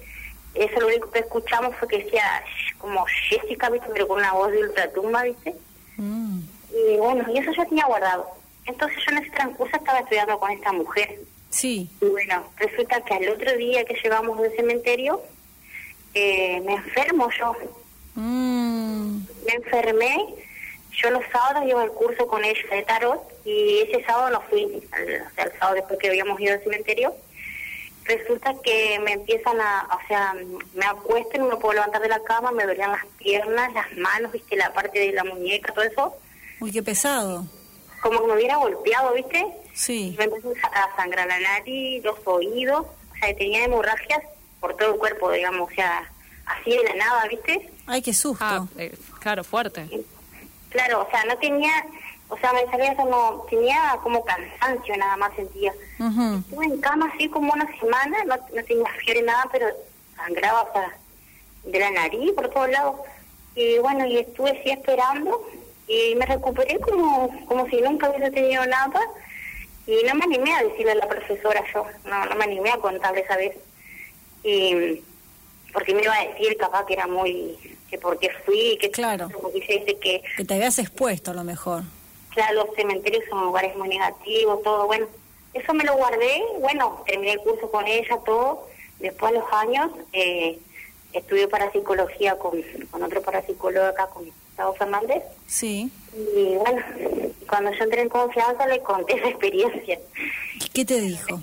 eso 0.54 0.80
lo 0.80 0.86
único 0.86 1.10
que 1.10 1.18
escuchamos 1.18 1.74
fue 1.76 1.88
que 1.88 2.04
decía 2.04 2.42
como 2.78 3.04
Jessica, 3.28 3.68
viste, 3.68 3.88
pero 3.92 4.08
con 4.08 4.18
una 4.18 4.32
voz 4.32 4.50
de 4.52 4.58
ultratumba, 4.58 5.24
viste. 5.24 5.54
Mm. 5.96 6.40
Y 6.70 6.96
bueno, 6.96 7.24
y 7.32 7.38
eso 7.38 7.52
yo 7.52 7.66
tenía 7.66 7.86
guardado. 7.86 8.26
Entonces 8.66 8.98
yo 9.04 9.12
en 9.12 9.18
ese 9.24 9.30
transcurso 9.30 9.76
estaba 9.76 9.98
estudiando 9.98 10.38
con 10.38 10.50
esta 10.50 10.72
mujer. 10.72 11.18
Sí. 11.50 11.90
Y 12.00 12.04
bueno, 12.06 12.44
resulta 12.56 13.00
que 13.02 13.14
al 13.14 13.28
otro 13.28 13.56
día 13.56 13.84
que 13.84 13.94
llegamos 14.02 14.40
del 14.40 14.54
cementerio, 14.54 15.20
eh, 16.18 16.60
me 16.64 16.74
enfermo 16.74 17.28
yo. 17.38 17.54
Mm. 18.14 19.18
me 19.46 19.52
enfermé. 19.54 20.34
Yo 21.00 21.10
los 21.10 21.22
sábados 21.30 21.62
iba 21.68 21.80
al 21.82 21.92
curso 21.92 22.26
con 22.26 22.44
ella 22.44 22.60
de 22.72 22.82
tarot 22.82 23.22
y 23.44 23.80
ese 23.82 24.04
sábado 24.04 24.30
no 24.30 24.40
fui, 24.50 24.64
al, 24.90 25.02
o 25.04 25.30
sea, 25.34 25.44
el 25.44 25.52
sábado 25.52 25.74
después 25.76 25.98
que 26.00 26.08
habíamos 26.08 26.40
ido 26.40 26.54
al 26.54 26.62
cementerio. 26.62 27.14
Resulta 28.04 28.54
que 28.64 28.98
me 29.04 29.12
empiezan 29.12 29.60
a, 29.60 29.86
o 29.94 30.08
sea, 30.08 30.34
me 30.74 30.86
acuesto 30.86 31.30
y 31.34 31.38
no 31.38 31.46
me 31.46 31.56
puedo 31.56 31.74
levantar 31.74 32.00
de 32.00 32.08
la 32.08 32.20
cama, 32.24 32.50
me 32.50 32.64
dolían 32.66 32.90
las 32.90 33.04
piernas, 33.18 33.72
las 33.74 33.92
manos, 33.98 34.32
viste, 34.32 34.56
la 34.56 34.72
parte 34.72 34.98
de 34.98 35.12
la 35.12 35.24
muñeca, 35.24 35.72
todo 35.74 35.84
eso, 35.84 36.16
Uy, 36.58 36.72
qué 36.72 36.82
pesado. 36.82 37.44
como 38.02 38.20
que 38.22 38.26
me 38.26 38.32
hubiera 38.34 38.56
golpeado, 38.56 39.12
viste. 39.12 39.46
Sí. 39.74 40.14
Me 40.18 40.24
empezó 40.24 40.52
a 40.72 40.96
sangrar 40.96 41.28
la 41.28 41.38
nariz, 41.38 42.02
los 42.02 42.16
oídos, 42.24 42.86
o 42.86 43.14
sea, 43.20 43.36
tenía 43.36 43.64
hemorragias 43.64 44.22
por 44.60 44.76
todo 44.76 44.94
el 44.94 44.98
cuerpo, 44.98 45.30
digamos, 45.30 45.70
o 45.70 45.74
sea, 45.74 46.10
así 46.46 46.70
de 46.70 46.84
la 46.84 46.94
nada, 46.94 47.26
viste. 47.28 47.70
Ay, 47.86 48.02
qué 48.02 48.12
susto. 48.12 48.44
Ah, 48.44 48.66
eh, 48.76 48.96
claro, 49.20 49.44
fuerte. 49.44 49.88
Claro, 50.70 51.06
o 51.06 51.10
sea, 51.10 51.24
no 51.24 51.36
tenía, 51.38 51.72
o 52.28 52.36
sea, 52.38 52.52
me 52.52 52.66
salía 52.66 52.94
como, 52.96 53.46
tenía 53.48 53.98
como 54.02 54.24
cansancio 54.24 54.96
nada 54.96 55.16
más 55.16 55.34
sentía. 55.34 55.72
Ujú. 55.98 56.38
Estuve 56.38 56.66
en 56.66 56.80
cama 56.80 57.10
así 57.14 57.28
como 57.28 57.52
una 57.52 57.66
semana, 57.78 58.24
no, 58.24 58.36
no 58.36 58.64
tenía 58.64 58.90
fiebre 59.04 59.22
nada, 59.22 59.48
pero 59.50 59.66
sangraba 60.16 60.62
o 60.62 60.72
sea, 60.72 60.96
de 61.64 61.78
la 61.78 61.90
nariz 61.90 62.32
por 62.32 62.48
todos 62.50 62.70
lados. 62.70 62.96
Y 63.54 63.78
bueno, 63.78 64.06
y 64.06 64.18
estuve 64.18 64.50
así 64.50 64.70
esperando 64.70 65.42
y 65.86 66.14
me 66.16 66.26
recuperé 66.26 66.78
como, 66.80 67.28
como 67.46 67.66
si 67.68 67.80
nunca 67.80 68.10
hubiera 68.10 68.30
tenido 68.30 68.64
nada. 68.66 69.00
Y 69.86 70.04
no 70.06 70.14
me 70.16 70.24
animé 70.24 70.54
a 70.54 70.62
decirle 70.62 70.92
a 70.92 70.96
la 70.96 71.08
profesora 71.08 71.64
yo, 71.72 71.86
no, 72.04 72.26
no 72.26 72.34
me 72.36 72.44
animé 72.44 72.70
a 72.70 72.76
contarle 72.76 73.20
esa 73.20 73.36
vez. 73.36 73.56
Y 74.48 75.02
porque 75.72 75.94
me 75.94 76.02
iba 76.02 76.14
a 76.14 76.26
decir 76.28 76.56
capaz 76.56 76.86
que 76.86 76.94
era 76.94 77.06
muy, 77.06 77.56
que 77.90 77.98
porque 77.98 78.30
fui, 78.46 78.78
que 78.80 78.90
Claro. 78.90 79.28
dice 79.54 79.84
que 80.00 80.22
Que 80.36 80.44
te 80.44 80.54
habías 80.54 80.78
expuesto 80.78 81.30
a 81.32 81.34
lo 81.34 81.44
mejor. 81.44 81.82
Claro, 82.30 82.64
los 82.66 82.74
cementerios 82.76 83.24
son 83.28 83.44
lugares 83.44 83.76
muy 83.76 83.88
negativos, 83.88 84.62
todo, 84.62 84.86
bueno. 84.86 85.06
Eso 85.54 85.72
me 85.74 85.82
lo 85.84 85.96
guardé, 85.96 86.42
bueno, 86.60 87.02
terminé 87.06 87.32
el 87.32 87.40
curso 87.40 87.70
con 87.70 87.86
ella, 87.86 88.18
todo. 88.24 88.68
Después 89.00 89.32
de 89.32 89.38
los 89.38 89.48
años, 89.52 89.90
eh, 90.12 90.58
estudié 91.12 91.48
parapsicología 91.48 92.38
con, 92.38 92.62
con 92.90 93.02
otro 93.02 93.22
parapsicólogo 93.22 93.86
acá, 93.86 94.06
con 94.08 94.24
Gustavo 94.26 94.74
Fernández. 94.74 95.22
Sí. 95.46 95.90
Y 96.14 96.54
bueno, 96.56 96.82
cuando 97.48 97.72
yo 97.72 97.84
entré 97.84 98.02
en 98.02 98.08
confianza 98.08 98.66
le 98.66 98.80
conté 98.80 99.14
esa 99.18 99.28
experiencia. 99.28 99.98
¿Y 100.60 100.68
qué 100.68 100.84
te 100.84 101.00
dijo? 101.00 101.40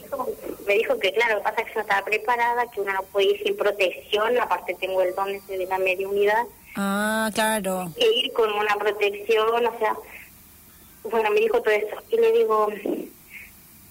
Me 0.66 0.74
dijo 0.76 0.98
que, 1.00 1.14
claro, 1.14 1.34
lo 1.36 1.40
que 1.40 1.44
pasa 1.44 1.62
es 1.62 1.68
que 1.68 1.74
yo 1.74 1.80
no 1.80 1.82
estaba 1.82 2.06
preparada, 2.06 2.72
que 2.72 2.82
uno 2.82 2.94
no 2.94 3.04
puede 3.04 3.28
ir 3.28 3.44
sin 3.44 3.56
protección, 3.56 4.38
aparte 4.40 4.74
tengo 4.76 5.02
el 5.02 5.14
don 5.16 5.30
ese 5.30 5.58
de 5.58 5.66
la 5.68 5.78
mediunidad, 5.78 6.44
Ah, 6.76 7.30
claro. 7.34 7.92
que 7.98 8.06
ir 8.12 8.34
con 8.34 8.52
una 8.52 8.76
protección, 8.76 9.48
o 9.66 9.80
sea, 9.80 9.96
bueno, 11.04 11.30
me 11.30 11.40
dijo 11.40 11.62
todo 11.62 11.74
eso. 11.74 11.96
Y 12.10 12.18
le 12.18 12.32
digo, 12.32 12.68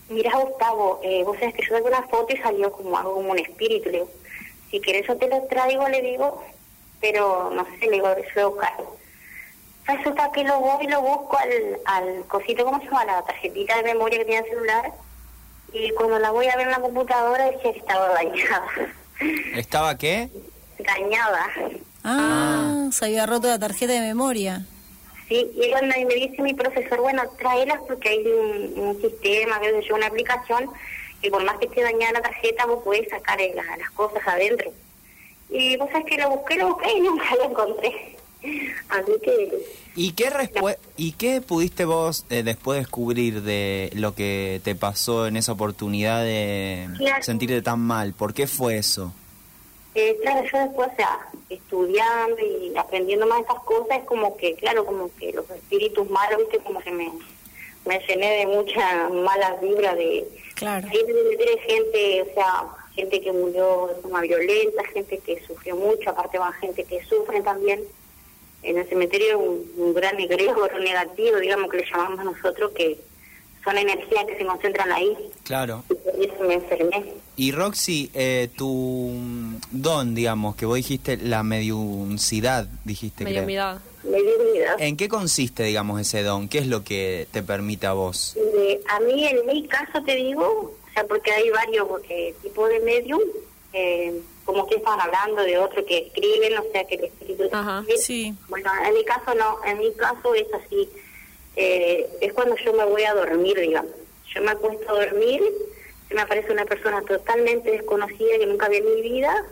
mira 0.09 0.37
Gustavo, 0.39 1.01
eh, 1.03 1.23
vos 1.25 1.39
sabés 1.39 1.55
que 1.55 1.63
yo 1.63 1.77
saqué 1.77 1.89
una 1.89 2.03
foto 2.09 2.35
y 2.35 2.39
salió 2.39 2.73
como 2.73 2.99
algo 2.99 3.15
como 3.15 3.31
un 3.31 3.39
espíritu. 3.39 3.87
Le 3.87 3.99
digo, 3.99 4.11
si 4.71 4.81
querés 4.81 5.07
yo 5.07 5.17
te 5.17 5.29
lo 5.29 5.43
traigo, 5.45 5.89
le 5.89 6.03
digo, 6.03 6.43
pero 7.01 7.51
no 7.51 7.65
sé, 7.79 7.87
le 7.87 7.93
digo, 7.93 8.09
yo 8.35 8.51
voy 8.51 8.65
a 8.65 8.73
buscar. 8.77 8.85
Resulta 9.87 10.33
que 10.33 10.45
lo 10.45 10.59
voy 10.61 10.85
y 10.87 10.89
lo 10.89 11.03
busco 11.03 11.37
al, 11.39 11.79
al 11.85 12.25
cosito, 12.27 12.65
¿cómo 12.65 12.79
se 12.81 12.87
llama? 12.87 13.05
La 13.05 13.23
tarjetita 13.23 13.77
de 13.77 13.83
memoria 13.83 14.19
que 14.19 14.25
tiene 14.25 14.41
el 14.47 14.51
celular. 14.51 14.93
Y 15.75 15.91
cuando 15.91 16.19
la 16.19 16.31
voy 16.31 16.47
a 16.47 16.57
ver 16.57 16.67
en 16.67 16.73
la 16.73 16.81
computadora 16.81 17.51
decía 17.51 17.73
que 17.73 17.79
estaba 17.81 18.09
dañada. 18.11 18.65
¿Estaba 19.55 19.99
qué? 19.99 20.29
dañada. 20.79 21.47
Ah, 22.05 22.89
se 22.93 23.05
había 23.07 23.27
roto 23.27 23.49
la 23.49 23.59
tarjeta 23.59 23.93
de 23.93 24.01
memoria. 24.01 24.65
Sí, 25.29 25.51
y 25.55 25.71
cuando 25.71 25.95
me 26.07 26.15
dice 26.15 26.43
mi 26.43 26.53
profesor, 26.55 27.01
bueno, 27.01 27.23
tráelas 27.39 27.79
porque 27.89 28.09
hay 28.11 28.27
un, 28.27 28.79
un 28.79 29.01
sistema, 29.01 29.59
qué 29.61 29.71
sé 29.71 29.89
yo, 29.89 29.95
una 29.95 30.07
aplicación, 30.09 30.71
que 31.23 31.31
por 31.31 31.43
más 31.45 31.59
que 31.59 31.67
esté 31.67 31.83
dañada 31.83 32.13
la 32.15 32.23
tarjeta, 32.23 32.67
vos 32.67 32.83
podés 32.85 33.09
sacar 33.09 33.39
la- 33.41 33.77
las 33.79 33.91
cosas 33.93 34.23
adentro. 34.27 34.71
Y 35.49 35.77
vos 35.79 35.89
sabés 35.91 36.07
que 36.07 36.19
lo 36.19 36.31
busqué, 36.31 36.57
lo 36.57 36.69
busqué 36.75 36.93
y 36.93 37.01
nunca 37.01 37.25
lo 37.37 37.45
encontré. 37.45 38.17
Así 38.89 39.13
que, 39.23 39.59
¿Y 39.97 40.13
qué, 40.13 40.31
¿Y 40.97 41.13
qué 41.13 41.41
pudiste 41.41 41.85
vos 41.85 42.27
eh, 42.31 42.43
después 42.43 42.79
descubrir 42.81 43.43
de 43.43 43.91
lo 43.95 44.15
que 44.15 44.61
te 44.65 44.75
pasó 44.75 45.27
en 45.27 45.37
esa 45.37 45.53
oportunidad 45.53 46.23
de 46.25 46.89
Claro. 46.99 47.23
sentirte 47.23 47.63
tan 47.63 47.81
mal? 47.81 48.13
¿Por 48.13 48.35
qué 48.35 48.47
fue 48.47 48.77
eso? 48.79 49.13
eh, 49.97 50.19
claro, 50.23 50.45
yo 50.53 50.59
después, 50.59 50.89
o 50.93 50.97
sea, 50.97 51.21
estudiando 51.49 52.37
y 52.41 52.77
aprendiendo 52.77 53.27
más 53.29 53.41
estas 53.43 53.63
cosas, 53.63 53.99
es 53.99 54.05
como 54.05 54.37
que, 54.37 54.55
claro, 54.57 54.85
como 54.85 55.09
que 55.17 55.33
los 55.33 55.49
espíritus 55.51 56.11
malos, 56.11 56.39
viste, 56.41 56.59
como 56.59 56.81
que 56.81 56.91
me, 56.91 57.13
me 57.87 58.01
llené 58.01 58.39
de 58.39 58.47
muchas 58.49 59.11
malas 59.13 59.61
vibras 59.61 59.97
de, 59.97 60.27
Claro. 60.55 60.89
Ahí 60.91 60.99
meter 61.05 61.59
gente, 61.61 62.23
o 62.23 62.35
sea, 62.35 62.65
gente 62.95 63.21
que 63.21 63.33
murió 63.33 63.89
de 63.95 64.01
forma 64.03 64.21
violenta, 64.21 64.85
gente 64.93 65.19
que 65.19 65.41
sufrió 65.47 65.77
mucho, 65.77 66.11
aparte 66.11 66.39
va 66.39 66.53
gente 66.55 66.85
que 66.85 67.05
sufre 67.05 67.41
también. 67.43 67.81
En 68.65 68.79
el 68.79 68.89
cementerio 68.89 69.39
un, 69.39 69.71
un 69.77 69.95
gran 69.95 70.19
egregor 70.19 70.73
negativo, 70.81 71.39
digamos 71.39 71.71
que 71.71 71.79
le 71.79 71.87
llamamos 71.87 72.25
nosotros, 72.25 72.73
que 72.73 72.99
son 73.65 73.79
energías 73.79 74.25
que 74.27 74.37
se 74.37 74.45
concentran 74.45 74.93
ahí. 74.93 75.17
Claro. 75.43 75.85
Y 75.89 75.95
por 75.95 76.15
eso 76.21 76.45
me 76.45 76.55
enfermé. 76.55 77.15
Y 77.37 77.53
Roxy, 77.53 78.11
eh, 78.15 78.49
tu 78.57 79.11
don, 79.71 80.15
digamos, 80.15 80.55
que 80.57 80.67
vos 80.67 80.77
dijiste, 80.77 81.17
la 81.17 81.43
mediuncidad, 81.43 82.69
dijiste 82.85 83.25
creo. 83.25 83.35
Mediumidad. 83.35 83.81
Me 84.05 84.21
dio 84.21 84.53
vida. 84.53 84.77
¿En 84.79 84.99
qué 84.99 85.09
consiste, 85.09 85.63
digamos, 85.63 85.99
ese 86.01 86.23
don? 86.23 86.49
¿Qué 86.49 86.59
es 86.59 86.67
lo 86.67 86.85
que 86.85 87.27
te 87.33 87.43
permite 87.43 87.87
a 87.87 87.95
vos? 87.95 88.37
Eh, 88.37 88.81
a 88.89 89.01
mí, 89.01 89.27
en 89.27 89.47
mi 89.47 89.67
caso, 89.67 90.03
te 90.05 90.15
digo, 90.15 90.45
o 90.45 90.93
sea, 90.93 91.07
porque 91.07 91.33
hay 91.33 91.49
varios 91.49 91.89
eh, 92.11 92.35
tipos 92.43 92.69
de 92.69 92.81
medium, 92.81 93.21
eh, 93.73 94.21
como 94.45 94.67
que 94.67 94.77
estaban 94.77 95.01
hablando 95.01 95.43
de 95.43 95.59
otro 95.59 95.85
que 95.85 95.99
escriben, 95.99 96.59
o 96.59 96.65
sea, 96.71 96.85
que 96.85 96.97
el 96.97 97.05
espíritu... 97.05 97.49
Ajá, 97.53 97.85
sí. 97.97 98.35
Bueno, 98.49 98.71
en 98.87 98.95
mi 98.95 99.05
caso 99.05 99.35
no, 99.35 99.59
en 99.65 99.79
mi 99.79 99.93
caso 99.95 100.35
es 100.35 100.47
así, 100.53 100.89
eh, 101.57 102.09
es 102.21 102.33
cuando 102.33 102.57
yo 102.57 102.73
me 102.73 102.85
voy 102.85 103.05
a 103.05 103.15
dormir, 103.15 103.59
digamos. 103.59 103.93
Yo 104.35 104.43
me 104.43 104.51
acuesto 104.51 104.91
a 104.91 105.05
dormir, 105.05 105.43
se 106.09 106.15
me 106.15 106.23
aparece 106.23 106.53
una 106.53 106.65
persona 106.65 107.03
totalmente 107.03 107.71
desconocida 107.71 108.39
que 108.39 108.47
nunca 108.47 108.69
vi 108.69 108.79
en 108.79 108.95
mi 108.95 109.03
vida, 109.03 109.45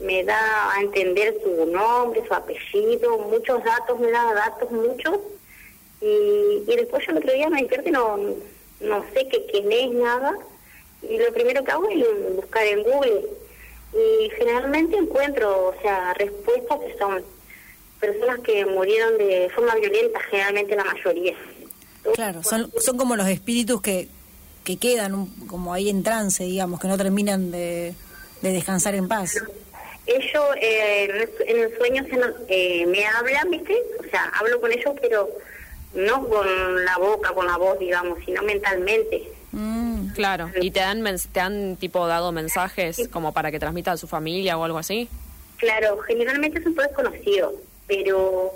me 0.00 0.24
da 0.24 0.72
a 0.74 0.80
entender 0.80 1.38
su 1.42 1.66
nombre, 1.66 2.22
su 2.26 2.34
apellido, 2.34 3.18
muchos 3.18 3.62
datos, 3.64 3.98
me 3.98 4.10
da 4.10 4.34
datos 4.34 4.70
muchos, 4.70 5.18
y, 6.00 6.64
y 6.66 6.76
después 6.76 7.04
yo 7.06 7.12
el 7.12 7.18
otro 7.18 7.32
día 7.32 7.48
me 7.48 7.60
despierto 7.60 7.88
y 7.88 7.92
no, 7.92 8.16
no 8.80 9.04
sé 9.14 9.28
qué 9.28 9.46
quién 9.46 9.70
es 9.70 9.90
nada, 9.92 10.36
y 11.02 11.18
lo 11.18 11.32
primero 11.32 11.64
que 11.64 11.70
hago 11.70 11.88
es 11.88 12.34
buscar 12.36 12.64
en 12.66 12.82
Google, 12.82 13.24
y 13.92 14.30
generalmente 14.30 14.96
encuentro, 14.96 15.68
o 15.68 15.74
sea, 15.82 16.14
respuestas 16.14 16.78
que 16.80 16.98
son 16.98 17.22
personas 18.00 18.40
que 18.40 18.64
murieron 18.66 19.18
de 19.18 19.50
forma 19.54 19.74
violenta, 19.76 20.18
generalmente 20.30 20.74
la 20.76 20.84
mayoría. 20.84 21.34
Claro, 22.14 22.42
son, 22.42 22.72
son 22.80 22.96
como 22.96 23.14
los 23.16 23.28
espíritus 23.28 23.80
que, 23.80 24.08
que 24.64 24.76
quedan 24.76 25.14
un- 25.14 25.46
como 25.46 25.72
ahí 25.72 25.88
en 25.88 26.02
trance, 26.02 26.42
digamos, 26.44 26.80
que 26.80 26.88
no 26.88 26.96
terminan 26.96 27.50
de, 27.50 27.94
de 28.40 28.52
descansar 28.52 28.94
en 28.94 29.06
paz. 29.08 29.36
Ellos 30.06 30.44
eh, 30.60 31.28
en 31.46 31.58
el 31.60 31.76
sueño 31.78 32.04
se 32.10 32.16
nos- 32.16 32.34
eh, 32.48 32.84
me 32.86 33.06
hablan, 33.06 33.50
¿viste? 33.50 33.76
O 34.00 34.10
sea, 34.10 34.24
hablo 34.38 34.60
con 34.60 34.72
ellos, 34.72 34.94
pero 35.00 35.28
no 35.94 36.26
con 36.28 36.84
la 36.84 36.96
boca, 36.98 37.32
con 37.34 37.46
la 37.46 37.56
voz, 37.56 37.78
digamos, 37.78 38.18
sino 38.24 38.42
mentalmente. 38.42 39.30
Mm, 39.52 40.12
Claro. 40.14 40.50
¿Y 40.60 40.70
te 40.70 40.80
han, 40.80 41.04
te 41.32 41.40
han 41.40 41.76
tipo 41.76 42.06
dado 42.06 42.32
mensajes 42.32 43.08
como 43.10 43.32
para 43.32 43.50
que 43.50 43.58
transmita 43.58 43.92
a 43.92 43.96
su 43.96 44.06
familia 44.06 44.58
o 44.58 44.64
algo 44.64 44.78
así? 44.78 45.08
Claro, 45.58 45.98
generalmente 46.00 46.62
son 46.62 46.74
todos 46.74 46.88
desconocidos, 46.88 47.54
pero 47.86 48.52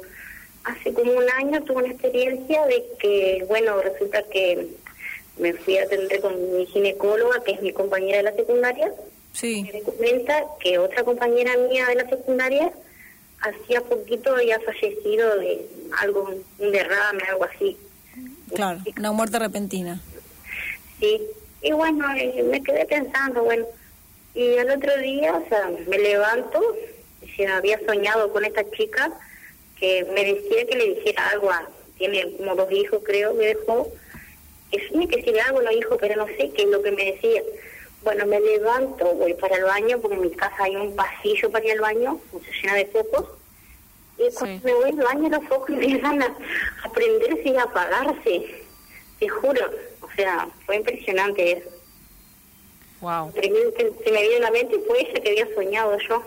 hace 0.65 0.93
como 0.93 1.13
un 1.13 1.31
año 1.31 1.63
tuve 1.63 1.85
una 1.85 1.93
experiencia 1.93 2.67
de 2.67 2.85
que, 2.99 3.45
bueno, 3.49 3.81
resulta 3.81 4.23
que 4.25 4.67
me 5.39 5.53
fui 5.53 5.79
a 5.79 5.85
atender 5.85 6.21
con 6.21 6.57
mi 6.57 6.67
ginecóloga, 6.67 7.43
que 7.45 7.53
es 7.53 7.63
mi 7.63 7.73
compañera 7.73 8.19
de 8.19 8.23
la 8.25 8.33
secundaria, 8.33 8.91
sí. 9.33 9.69
me 9.73 9.83
comenta 9.83 10.45
que 10.61 10.79
otra 10.79 11.05
compañera 11.05 11.53
mía 11.71 11.87
de 11.87 11.95
la 11.97 12.09
secundaria 12.09 12.73
hacía 13.41 13.83
poquito 13.83 14.35
había 14.35 14.59
fallecido 14.61 15.39
de 15.39 15.67
algo, 16.01 16.31
un 16.59 16.73
derrame, 16.73 17.23
algo 17.29 17.45
así. 17.45 17.77
Claro, 18.55 18.81
una 18.99 19.13
muerte 19.13 19.39
repentina. 19.39 20.01
Sí, 21.01 21.21
y 21.63 21.73
bueno, 21.73 22.07
eh, 22.17 22.43
me 22.49 22.63
quedé 22.63 22.85
pensando, 22.87 23.43
bueno, 23.45 23.67
y 24.35 24.57
al 24.59 24.71
otro 24.71 24.97
día, 24.99 25.35
o 25.35 25.49
sea, 25.49 25.71
me 25.87 25.99
levanto, 25.99 26.61
se 27.37 27.47
había 27.47 27.79
soñado 27.87 28.33
con 28.33 28.45
esta 28.45 28.69
chica 28.71 29.13
que 29.79 30.05
me 30.15 30.25
decía 30.25 30.67
que 30.67 30.77
le 30.77 30.95
dijera 30.95 31.29
algo 31.31 31.51
a, 31.51 31.69
tiene 31.99 32.33
como 32.37 32.55
dos 32.55 32.71
hijos 32.73 33.01
creo, 33.05 33.35
me 33.35 33.47
dejó, 33.47 33.91
que 34.71 34.79
tiene 34.79 35.09
que 35.09 35.17
decirle 35.17 35.41
algo 35.43 35.61
a 35.61 35.63
los 35.65 35.73
hijos, 35.75 35.99
pero 36.01 36.17
no 36.17 36.27
sé 36.27 36.51
qué 36.55 36.63
es 36.63 36.69
lo 36.69 36.83
que 36.83 36.93
me 36.93 37.13
decía. 37.13 37.43
Bueno, 38.03 38.27
me 38.27 38.41
levanto, 38.41 39.05
voy 39.15 39.35
para 39.35 39.57
el 39.57 39.65
baño, 39.65 39.99
porque 40.01 40.17
en 40.17 40.23
mi 40.23 40.31
casa 40.31 40.57
hay 40.65 40.77
un 40.77 40.95
pasillo 40.95 41.51
para 41.51 41.65
ir 41.65 41.73
al 41.73 41.81
baño, 41.81 42.21
se 42.33 42.53
llena 42.63 42.75
de 42.75 42.87
focos, 42.87 43.27
y 44.19 44.33
cuando 44.35 44.59
Sí. 44.59 44.61
me 44.65 44.75
voy 44.75 44.91
al 44.91 44.97
baño 44.97 45.29
los 45.29 45.45
focos 45.49 45.71
empiezan 45.75 46.23
a, 46.23 46.37
a 46.85 46.93
prenderse 46.93 47.49
y 47.49 47.57
a 47.57 47.63
apagarse, 47.65 48.63
te 49.19 49.29
juro, 49.29 49.71
sea, 50.17 50.49
fue 50.65 50.77
impresionante 50.77 51.53
eso. 51.53 51.71
Wow. 53.01 53.33
Primero 53.33 53.73
que 53.75 53.93
se 54.05 54.11
me 54.11 54.23
vino 54.23 54.37
a 54.39 54.41
la 54.41 54.51
mente 54.51 54.79
fue 54.87 55.01
ella 55.01 55.21
que 55.21 55.31
había 55.31 55.55
soñado 55.55 55.97
yo. 56.09 56.23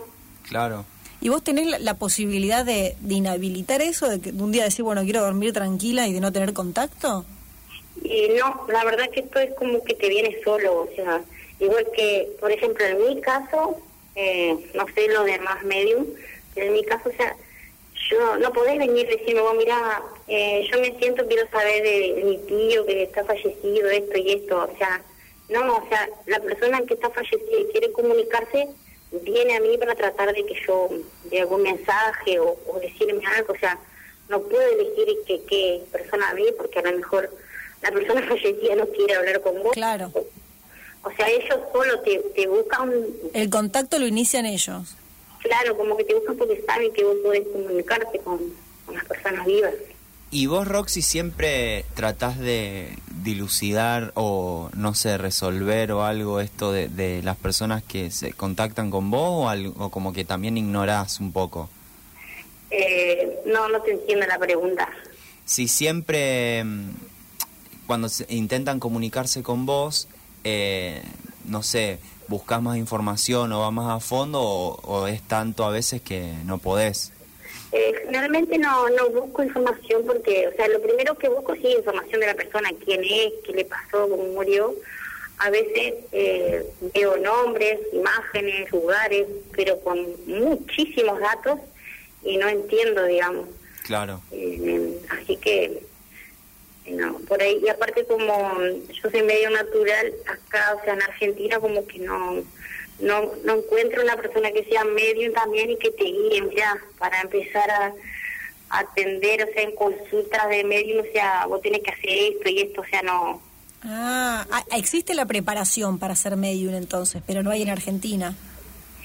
Claro. 0.48 0.84
¿Y 1.20 1.28
vos 1.28 1.44
tenés 1.44 1.66
la, 1.66 1.78
la 1.78 1.94
posibilidad 1.94 2.64
de, 2.64 2.96
de 3.00 3.14
inhabilitar 3.14 3.82
eso, 3.82 4.08
de, 4.08 4.20
que, 4.20 4.32
de 4.32 4.42
un 4.42 4.52
día 4.52 4.64
decir, 4.64 4.84
bueno, 4.84 5.02
quiero 5.02 5.20
dormir 5.20 5.52
tranquila 5.52 6.06
y 6.08 6.14
de 6.14 6.20
no 6.20 6.32
tener 6.32 6.54
contacto? 6.54 7.26
Y 8.02 8.28
no, 8.38 8.66
la 8.68 8.84
verdad 8.84 9.10
que 9.10 9.20
esto 9.20 9.38
es 9.38 9.52
como 9.54 9.84
que 9.84 9.94
te 9.94 10.08
viene 10.08 10.38
solo, 10.42 10.82
o 10.82 10.88
sea, 10.94 11.20
igual 11.58 11.86
que, 11.94 12.30
por 12.40 12.50
ejemplo, 12.50 12.86
en 12.86 12.98
mi 13.06 13.20
caso, 13.20 13.76
eh, 14.14 14.56
no 14.74 14.86
sé 14.94 15.08
lo 15.08 15.24
demás 15.24 15.62
medium, 15.64 16.06
pero 16.54 16.68
en 16.68 16.72
mi 16.72 16.84
caso, 16.84 17.10
o 17.10 17.12
sea, 17.12 17.36
yo 18.10 18.38
no 18.38 18.50
podés 18.52 18.78
venir 18.78 19.06
y 19.06 19.18
decirme, 19.18 19.42
vos 19.42 19.54
mira, 19.58 20.02
eh, 20.30 20.68
yo 20.72 20.80
me 20.80 20.96
siento, 20.98 21.26
quiero 21.26 21.48
saber 21.50 21.82
de, 21.82 22.14
de 22.14 22.24
mi 22.24 22.38
tío 22.38 22.86
que 22.86 23.02
está 23.02 23.24
fallecido, 23.24 23.90
esto 23.90 24.16
y 24.16 24.32
esto, 24.32 24.68
o 24.72 24.78
sea, 24.78 25.02
no, 25.48 25.76
o 25.78 25.88
sea, 25.88 26.08
la 26.26 26.38
persona 26.38 26.80
que 26.86 26.94
está 26.94 27.10
fallecida 27.10 27.58
y 27.60 27.72
quiere 27.72 27.90
comunicarse, 27.90 28.68
viene 29.22 29.56
a 29.56 29.60
mí 29.60 29.76
para 29.76 29.96
tratar 29.96 30.32
de 30.32 30.46
que 30.46 30.54
yo 30.64 30.88
dé 31.24 31.40
algún 31.40 31.62
mensaje 31.62 32.38
o, 32.38 32.56
o 32.68 32.78
decirme 32.78 33.26
algo, 33.26 33.52
o 33.52 33.58
sea, 33.58 33.76
no 34.28 34.40
puedo 34.42 34.62
elegir 34.62 35.08
qué, 35.26 35.42
qué 35.48 35.82
persona 35.90 36.32
vi 36.34 36.46
porque 36.56 36.78
a 36.78 36.82
lo 36.82 36.96
mejor 36.96 37.28
la 37.82 37.90
persona 37.90 38.22
fallecida 38.28 38.76
no 38.76 38.86
quiere 38.86 39.14
hablar 39.16 39.40
con 39.40 39.60
vos. 39.62 39.72
Claro. 39.72 40.12
O 41.02 41.10
sea, 41.16 41.28
ellos 41.28 41.58
solo 41.72 41.98
te, 42.02 42.18
te 42.36 42.46
buscan, 42.46 42.92
El 43.32 43.50
contacto 43.50 43.98
lo 43.98 44.06
inician 44.06 44.46
ellos. 44.46 44.94
claro, 45.40 45.76
como 45.76 45.96
que 45.96 46.04
te 46.04 46.14
buscan 46.14 46.36
porque 46.36 46.62
saben 46.64 46.92
que 46.92 47.02
vos 47.02 47.16
podés 47.24 47.48
comunicarte 47.48 48.18
con, 48.20 48.38
con 48.86 48.94
las 48.94 49.04
personas 49.06 49.44
vivas. 49.46 49.74
¿Y 50.32 50.46
vos, 50.46 50.66
Roxy, 50.68 51.02
siempre 51.02 51.84
tratás 51.94 52.38
de 52.38 52.96
dilucidar 53.24 54.12
o, 54.14 54.70
no 54.74 54.94
sé, 54.94 55.18
resolver 55.18 55.90
o 55.90 56.04
algo 56.04 56.38
esto 56.40 56.70
de, 56.70 56.88
de 56.88 57.20
las 57.24 57.36
personas 57.36 57.82
que 57.82 58.12
se 58.12 58.32
contactan 58.32 58.90
con 58.92 59.10
vos 59.10 59.44
o, 59.46 59.48
al- 59.48 59.72
o 59.76 59.90
como 59.90 60.12
que 60.12 60.24
también 60.24 60.56
ignorás 60.56 61.18
un 61.18 61.32
poco? 61.32 61.68
Eh, 62.70 63.40
no, 63.46 63.68
no 63.68 63.80
te 63.82 63.90
entiendo 63.90 64.24
la 64.26 64.38
pregunta. 64.38 64.88
Si 65.44 65.66
siempre, 65.66 66.62
mm, 66.62 66.90
cuando 67.88 68.08
se- 68.08 68.32
intentan 68.32 68.78
comunicarse 68.78 69.42
con 69.42 69.66
vos, 69.66 70.06
eh, 70.44 71.02
no 71.46 71.64
sé, 71.64 71.98
buscas 72.28 72.62
más 72.62 72.76
información 72.76 73.52
o 73.52 73.60
vas 73.62 73.72
más 73.72 73.90
a 73.90 73.98
fondo 73.98 74.40
o, 74.40 74.80
o 74.82 75.06
es 75.08 75.22
tanto 75.22 75.64
a 75.64 75.70
veces 75.70 76.00
que 76.00 76.34
no 76.44 76.58
podés? 76.58 77.12
Eh, 77.72 77.92
generalmente 78.04 78.58
no, 78.58 78.88
no 78.90 79.10
busco 79.10 79.44
información 79.44 80.04
porque, 80.04 80.48
o 80.48 80.52
sea, 80.56 80.66
lo 80.68 80.82
primero 80.82 81.16
que 81.16 81.28
busco 81.28 81.54
sí 81.54 81.68
es 81.68 81.78
información 81.78 82.20
de 82.20 82.26
la 82.26 82.34
persona, 82.34 82.70
quién 82.84 83.02
es, 83.04 83.32
qué 83.44 83.52
le 83.52 83.64
pasó, 83.64 84.08
cómo 84.08 84.24
murió. 84.24 84.74
A 85.38 85.50
veces 85.50 85.94
eh, 86.12 86.66
veo 86.94 87.16
nombres, 87.16 87.78
imágenes, 87.92 88.70
lugares, 88.72 89.26
pero 89.52 89.78
con 89.80 89.98
muchísimos 90.26 91.20
datos 91.20 91.60
y 92.24 92.36
no 92.36 92.48
entiendo, 92.48 93.04
digamos. 93.04 93.48
Claro. 93.84 94.20
Eh, 94.32 94.98
así 95.08 95.36
que, 95.36 95.82
no, 96.88 97.18
por 97.20 97.40
ahí, 97.40 97.60
y 97.64 97.68
aparte 97.68 98.04
como 98.04 98.52
yo 98.92 99.10
soy 99.10 99.22
medio 99.22 99.48
natural, 99.50 100.12
acá, 100.26 100.74
o 100.74 100.84
sea, 100.84 100.94
en 100.94 101.02
Argentina 101.02 101.60
como 101.60 101.86
que 101.86 102.00
no, 102.00 102.42
no, 103.00 103.32
no 103.44 103.54
encuentro 103.56 104.02
una 104.02 104.16
persona 104.16 104.50
que 104.52 104.64
sea 104.64 104.84
medium 104.84 105.32
también 105.32 105.70
y 105.70 105.76
que 105.76 105.90
te 105.90 106.04
guíen 106.04 106.50
ya 106.50 106.76
para 106.98 107.20
empezar 107.20 107.70
a, 107.70 107.92
a 108.70 108.78
atender, 108.80 109.42
o 109.42 109.52
sea, 109.52 109.62
en 109.62 109.74
consultas 109.74 110.48
de 110.48 110.64
medium, 110.64 111.00
o 111.00 111.12
sea, 111.12 111.46
vos 111.46 111.60
tenés 111.62 111.80
que 111.82 111.90
hacer 111.90 112.10
esto 112.34 112.48
y 112.48 112.60
esto, 112.60 112.80
o 112.82 112.84
sea, 112.84 113.02
no. 113.02 113.42
Ah, 113.82 114.46
ah, 114.50 114.64
existe 114.76 115.14
la 115.14 115.24
preparación 115.26 115.98
para 115.98 116.14
ser 116.14 116.36
medium 116.36 116.74
entonces, 116.74 117.22
pero 117.26 117.42
no 117.42 117.50
hay 117.50 117.62
en 117.62 117.70
Argentina. 117.70 118.34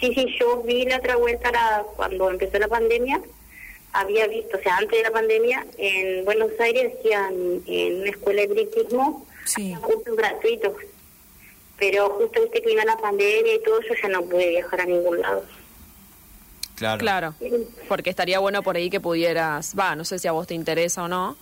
Sí, 0.01 0.13
sí, 0.13 0.25
yo 0.39 0.61
vi 0.63 0.83
la 0.85 0.97
otra 0.97 1.15
vuelta 1.15 1.49
la- 1.51 1.83
cuando 1.95 2.29
empezó 2.29 2.59
la 2.59 2.67
pandemia, 2.67 3.21
había 3.93 4.27
visto, 4.27 4.57
o 4.57 4.61
sea, 4.61 4.75
antes 4.75 4.97
de 4.97 5.03
la 5.03 5.11
pandemia, 5.11 5.65
en 5.77 6.25
Buenos 6.25 6.51
Aires 6.59 6.91
hacían 6.99 7.61
en 7.65 8.01
una 8.01 8.09
escuela 8.09 8.41
de 8.41 8.47
brillismo 8.47 9.25
Sí. 9.45 9.73
cursos 9.81 10.15
gratuitos, 10.17 10.73
pero 11.77 12.09
justo 12.09 12.41
viste 12.41 12.61
que 12.61 12.67
vino 12.69 12.83
la 12.83 12.97
pandemia 12.97 13.55
y 13.55 13.63
todo, 13.63 13.81
yo 13.81 13.93
ya 14.01 14.09
no 14.09 14.23
pude 14.23 14.49
viajar 14.49 14.81
a 14.81 14.85
ningún 14.85 15.21
lado. 15.21 15.43
Claro. 16.75 16.99
Claro, 16.99 17.33
porque 17.87 18.09
estaría 18.09 18.39
bueno 18.39 18.61
por 18.61 18.75
ahí 18.75 18.89
que 18.89 18.99
pudieras, 18.99 19.73
va, 19.79 19.95
no 19.95 20.03
sé 20.03 20.19
si 20.19 20.27
a 20.27 20.33
vos 20.33 20.45
te 20.47 20.53
interesa 20.55 21.03
o 21.03 21.07
no, 21.07 21.37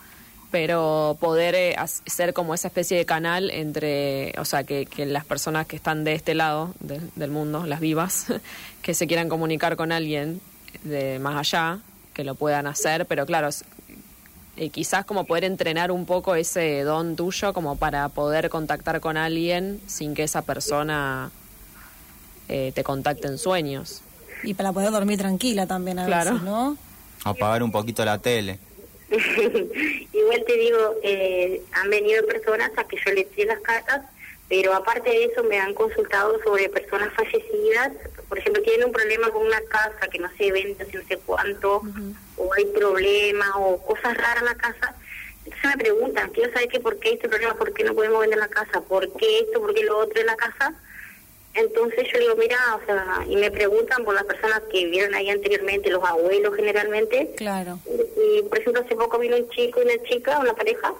pero 0.51 1.17
poder 1.19 1.55
eh, 1.55 1.75
ser 2.05 2.33
como 2.33 2.53
esa 2.53 2.67
especie 2.67 2.95
de 2.97 3.05
canal 3.07 3.49
entre, 3.49 4.33
o 4.37 4.45
sea, 4.45 4.63
que, 4.63 4.85
que 4.85 5.07
las 5.07 5.25
personas 5.25 5.65
que 5.65 5.75
están 5.75 6.03
de 6.03 6.13
este 6.13 6.35
lado 6.35 6.75
de- 6.79 7.01
del 7.15 7.31
mundo, 7.31 7.65
las 7.65 7.79
vivas, 7.79 8.27
que 8.83 8.93
se 8.93 9.07
quieran 9.07 9.27
comunicar 9.29 9.75
con 9.75 9.91
alguien 9.91 10.39
de 10.83 11.17
más 11.17 11.35
allá, 11.37 11.79
que 12.13 12.23
lo 12.23 12.35
puedan 12.35 12.67
hacer, 12.67 13.07
pero 13.07 13.25
claro, 13.25 13.49
eh, 14.57 14.69
quizás 14.69 15.05
como 15.05 15.25
poder 15.25 15.43
entrenar 15.45 15.91
un 15.91 16.05
poco 16.05 16.35
ese 16.35 16.81
don 16.83 17.15
tuyo 17.15 17.53
como 17.53 17.75
para 17.75 18.07
poder 18.09 18.49
contactar 18.49 18.99
con 19.01 19.17
alguien 19.17 19.81
sin 19.87 20.13
que 20.13 20.23
esa 20.23 20.41
persona 20.43 21.31
eh, 22.49 22.71
te 22.75 22.83
contacte 22.83 23.27
en 23.27 23.37
sueños. 23.37 24.01
Y 24.43 24.53
para 24.53 24.71
poder 24.73 24.91
dormir 24.91 25.17
tranquila 25.17 25.65
también 25.65 25.99
a 25.99 26.05
Claro. 26.05 26.31
veces, 26.31 26.43
¿no? 26.45 26.77
Apagar 27.23 27.63
un 27.63 27.71
poquito 27.71 28.03
la 28.03 28.17
tele. 28.19 28.59
Igual 29.13 30.43
te 30.45 30.57
digo, 30.57 30.77
eh, 31.03 31.61
han 31.73 31.89
venido 31.89 32.25
personas 32.25 32.71
a 32.77 32.83
que 32.83 32.97
yo 33.03 33.11
les 33.13 33.29
tire 33.31 33.45
las 33.47 33.59
cartas, 33.59 34.01
pero 34.53 34.71
aparte 34.75 35.09
de 35.09 35.25
eso 35.25 35.43
me 35.43 35.59
han 35.59 35.73
consultado 35.73 36.39
sobre 36.43 36.69
personas 36.69 37.11
fallecidas. 37.15 37.91
Por 38.29 38.37
ejemplo, 38.37 38.61
tienen 38.61 38.85
un 38.85 38.91
problema 38.91 39.31
con 39.31 39.43
una 39.47 39.59
casa 39.61 40.07
que 40.11 40.19
no 40.19 40.29
se 40.37 40.51
vende 40.51 40.83
hace 40.83 40.95
no 40.95 41.03
sé 41.07 41.17
cuánto, 41.25 41.81
o 42.37 42.53
hay 42.53 42.65
problemas, 42.65 43.49
o 43.57 43.83
cosas 43.83 44.15
raras 44.15 44.41
en 44.41 44.45
la 44.45 44.55
casa. 44.55 44.95
Entonces 45.43 45.71
me 45.71 45.77
preguntan, 45.77 46.29
quiero 46.29 46.53
saber 46.53 46.67
que 46.67 46.79
por 46.79 46.99
qué 46.99 47.13
este 47.13 47.29
problema, 47.29 47.55
por 47.55 47.73
qué 47.73 47.83
no 47.83 47.95
podemos 47.95 48.21
vender 48.21 48.37
la 48.37 48.47
casa, 48.47 48.81
por 48.81 49.11
qué 49.13 49.39
esto, 49.39 49.59
por 49.59 49.73
qué 49.73 49.85
lo 49.85 49.97
otro 49.97 50.21
en 50.21 50.27
la 50.27 50.35
casa. 50.35 50.75
Entonces 51.55 52.07
yo 52.13 52.19
digo, 52.19 52.35
mira, 52.35 52.57
o 52.75 52.85
sea, 52.85 53.25
y 53.27 53.35
me 53.35 53.49
preguntan 53.49 54.05
por 54.05 54.13
las 54.13 54.25
personas 54.25 54.61
que 54.71 54.85
vivieron 54.85 55.15
ahí 55.15 55.31
anteriormente, 55.31 55.89
los 55.89 56.03
abuelos 56.03 56.55
generalmente. 56.55 57.33
Claro. 57.37 57.79
Y 57.87 58.43
por 58.43 58.59
ejemplo, 58.59 58.83
hace 58.83 58.95
poco 58.95 59.17
vino 59.17 59.35
un 59.35 59.49
chico 59.49 59.81
y 59.81 59.85
una 59.85 60.03
chica, 60.03 60.37
una 60.37 60.53
pareja, 60.53 60.93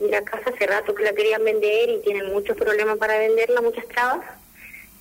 la 0.00 0.22
casa 0.22 0.50
hace 0.54 0.66
rato 0.66 0.94
que 0.94 1.04
la 1.04 1.12
querían 1.12 1.44
vender 1.44 1.90
y 1.90 1.98
tienen 2.00 2.32
muchos 2.32 2.56
problemas 2.56 2.96
para 2.98 3.18
venderla, 3.18 3.60
muchas 3.60 3.86
trabas. 3.86 4.20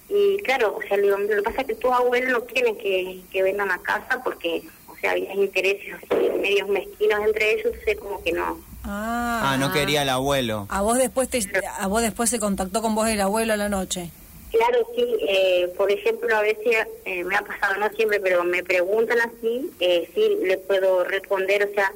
Y 0.09 0.37
claro, 0.43 0.75
o 0.77 0.81
sea, 0.87 0.97
lo 0.97 1.17
que 1.17 1.41
pasa 1.43 1.61
es 1.61 1.67
que 1.67 1.75
tus 1.75 1.91
abuelos 1.91 2.31
no 2.31 2.45
quieren 2.45 2.75
que, 2.77 3.21
que 3.31 3.43
vendan 3.43 3.67
la 3.67 3.77
casa 3.77 4.21
porque, 4.23 4.63
o 4.87 4.95
sea, 4.97 5.11
había 5.11 5.33
intereses 5.35 5.93
así, 5.95 6.29
medios 6.41 6.67
mezquinos 6.67 7.19
entre 7.25 7.53
ellos, 7.53 7.67
entonces 7.67 7.97
como 7.97 8.23
que 8.23 8.31
no. 8.31 8.59
Ah, 8.83 9.51
Ah, 9.51 9.57
no 9.57 9.71
quería 9.71 10.01
el 10.01 10.09
abuelo. 10.09 10.67
A 10.69 10.81
vos 10.81 10.97
después 10.97 11.29
te, 11.29 11.39
a 11.79 11.87
vos 11.87 12.01
después 12.01 12.29
se 12.29 12.39
contactó 12.39 12.81
con 12.81 12.95
vos 12.95 13.07
el 13.07 13.21
abuelo 13.21 13.53
a 13.53 13.57
la 13.57 13.69
noche. 13.69 14.09
Claro, 14.51 14.79
sí, 14.95 15.05
eh, 15.27 15.71
por 15.77 15.91
ejemplo, 15.91 16.35
a 16.35 16.41
veces 16.41 16.87
eh, 17.05 17.23
me 17.23 17.35
ha 17.35 17.41
pasado, 17.41 17.75
no 17.77 17.87
siempre, 17.89 18.19
pero 18.19 18.43
me 18.43 18.63
preguntan 18.63 19.19
así, 19.21 19.69
eh, 19.79 20.09
sí, 20.15 20.37
le 20.43 20.57
puedo 20.57 21.03
responder, 21.03 21.67
o 21.69 21.73
sea, 21.73 21.91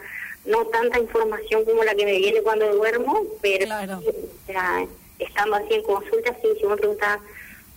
no 0.46 0.66
tanta 0.68 1.00
información 1.00 1.64
como 1.66 1.84
la 1.84 1.96
que 1.96 2.06
me 2.06 2.18
viene 2.18 2.41
cuando 2.41 2.72
duermo, 2.76 3.22
pero 3.41 3.66
Claro. 3.66 4.02
sea, 4.46 4.86
estando 5.20 5.56
así 5.56 5.74
en 5.74 5.84
consulta, 5.84 6.36
sí, 6.41 6.48
si 6.60 6.66
me 6.66 6.76
preguntas 6.76 7.20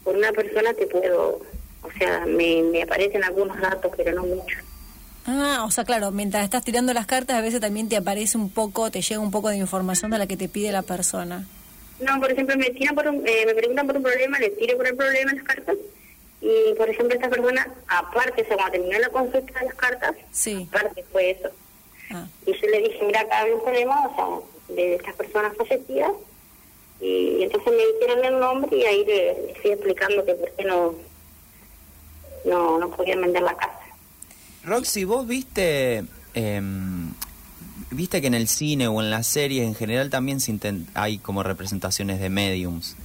por 0.02 0.16
una 0.16 0.32
persona 0.32 0.74
te 0.74 0.86
puedo, 0.86 1.40
o 1.82 1.90
sea, 1.98 2.24
me, 2.26 2.62
me 2.62 2.82
aparecen 2.82 3.22
algunos 3.24 3.60
datos, 3.60 3.92
pero 3.96 4.12
no 4.12 4.24
muchos. 4.24 4.58
Ah, 5.28 5.64
o 5.66 5.70
sea, 5.72 5.84
claro, 5.84 6.10
mientras 6.12 6.44
estás 6.44 6.64
tirando 6.64 6.92
las 6.94 7.06
cartas 7.06 7.36
a 7.36 7.40
veces 7.40 7.60
también 7.60 7.88
te 7.88 7.96
aparece 7.96 8.38
un 8.38 8.50
poco, 8.50 8.90
te 8.90 9.02
llega 9.02 9.20
un 9.20 9.30
poco 9.32 9.48
de 9.48 9.56
información 9.56 10.10
de 10.10 10.18
la 10.18 10.26
que 10.26 10.36
te 10.36 10.48
pide 10.48 10.70
la 10.72 10.82
persona. 10.82 11.44
No, 11.98 12.20
por 12.20 12.30
ejemplo, 12.30 12.56
me 12.56 12.70
tiran 12.70 12.94
por 12.94 13.08
un, 13.08 13.26
eh, 13.26 13.44
me 13.46 13.54
preguntan 13.54 13.86
por 13.86 13.96
un 13.96 14.02
problema, 14.02 14.38
les 14.38 14.56
tiro 14.56 14.76
por 14.76 14.86
el 14.86 14.94
problema 14.96 15.32
las 15.34 15.42
cartas, 15.44 15.76
y 16.40 16.74
por 16.76 16.88
ejemplo, 16.90 17.14
esta 17.14 17.28
persona, 17.28 17.66
aparte, 17.88 18.42
o 18.42 18.46
sea, 18.46 18.56
cuando 18.56 18.72
terminó 18.72 18.98
la 18.98 19.08
consulta 19.08 19.58
de 19.60 19.66
las 19.66 19.74
cartas, 19.74 20.14
Sí. 20.30 20.68
aparte 20.70 21.04
fue 21.10 21.30
eso. 21.30 21.48
Ah. 22.10 22.26
Y 22.46 22.52
yo 22.52 22.68
le 22.68 22.82
dije, 22.82 23.04
mira, 23.04 23.20
acá 23.20 23.40
hay 23.40 23.52
un 23.52 23.62
problema, 23.62 24.06
o 24.06 24.14
sea, 24.14 24.74
de 24.76 24.94
estas 24.96 25.14
personas 25.14 25.56
fallecidas. 25.56 26.12
Y, 27.00 27.42
entonces 27.42 27.72
me 27.72 27.86
dijeron 27.94 28.24
el 28.24 28.40
nombre 28.40 28.76
y 28.76 28.84
ahí 28.84 29.04
le, 29.04 29.46
le 29.46 29.54
fui 29.60 29.70
explicando 29.70 30.24
que 30.24 30.34
por 30.34 30.50
qué 30.52 30.64
no, 30.64 30.94
no, 32.46 32.78
no 32.78 32.90
podían 32.90 33.20
vender 33.20 33.42
la 33.42 33.54
casa. 33.54 33.80
Roxy, 34.64 35.04
vos 35.04 35.26
viste, 35.26 36.04
em, 36.34 37.12
viste 37.90 38.20
que 38.20 38.26
en 38.26 38.34
el 38.34 38.48
cine 38.48 38.88
o 38.88 39.00
en 39.00 39.10
las 39.10 39.26
series 39.26 39.64
en 39.64 39.74
general 39.74 40.10
también 40.10 40.40
se 40.40 40.58
hay 40.94 41.18
como 41.18 41.42
representaciones 41.42 42.20
de 42.20 42.30
mediums. 42.30 42.96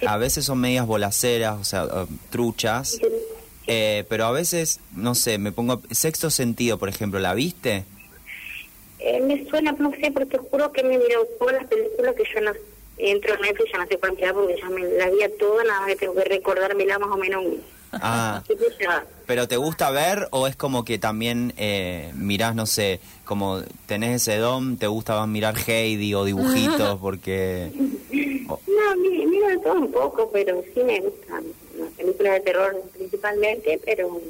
Sí. 0.00 0.06
A 0.06 0.16
veces 0.16 0.44
son 0.44 0.58
medias 0.58 0.86
bolaceras, 0.86 1.60
o 1.60 1.64
sea, 1.64 1.84
eh, 1.84 2.06
truchas, 2.30 2.98
eh, 3.66 4.04
pero 4.08 4.26
a 4.26 4.32
veces, 4.32 4.80
no 4.94 5.14
sé, 5.14 5.38
me 5.38 5.52
pongo... 5.52 5.80
Sexto 5.90 6.30
sentido, 6.30 6.78
por 6.78 6.88
ejemplo, 6.88 7.20
¿la 7.20 7.32
viste? 7.34 7.84
Eh, 9.06 9.20
me 9.20 9.44
suena, 9.50 9.72
no 9.72 9.90
sé, 10.00 10.10
porque 10.12 10.38
juro 10.38 10.72
que 10.72 10.82
me 10.82 10.96
miró 10.96 11.26
todas 11.38 11.56
las 11.56 11.66
películas 11.66 12.14
que 12.14 12.24
yo 12.34 12.40
no 12.40 12.52
entro 12.96 13.34
en 13.34 13.40
Netflix, 13.42 13.70
ya 13.72 13.78
no 13.78 13.86
sé 13.86 13.98
cuántas, 13.98 14.32
porque 14.32 14.56
ya 14.58 14.68
me 14.70 14.82
la 14.84 15.10
vi 15.10 15.22
a 15.22 15.36
todas, 15.36 15.66
nada 15.66 15.80
más 15.80 15.88
que 15.90 15.96
tengo 15.96 16.14
que 16.14 16.24
recordármela 16.24 16.98
más 16.98 17.10
o 17.10 17.16
menos. 17.18 17.44
Ah, 17.92 18.42
¿pero 19.26 19.46
te 19.46 19.56
gusta 19.58 19.90
ver 19.90 20.26
o 20.30 20.46
es 20.46 20.56
como 20.56 20.84
que 20.86 20.98
también 20.98 21.52
eh, 21.58 22.12
mirás, 22.14 22.54
no 22.54 22.64
sé, 22.66 22.98
como 23.24 23.60
tenés 23.86 24.22
ese 24.22 24.38
don, 24.38 24.78
te 24.78 24.86
gusta 24.86 25.16
más 25.16 25.28
mirar 25.28 25.54
Heidi 25.66 26.14
o 26.14 26.24
dibujitos 26.24 26.98
porque... 27.02 27.72
No, 27.76 28.96
mi- 28.96 29.26
miro 29.26 29.48
de 29.48 29.58
todo 29.58 29.74
un 29.74 29.92
poco, 29.92 30.30
pero 30.32 30.62
sí 30.74 30.80
me 30.82 31.00
gustan 31.00 31.44
las 31.78 31.90
películas 31.92 32.34
de 32.34 32.40
terror 32.40 32.82
principalmente, 32.94 33.80
pero 33.84 34.20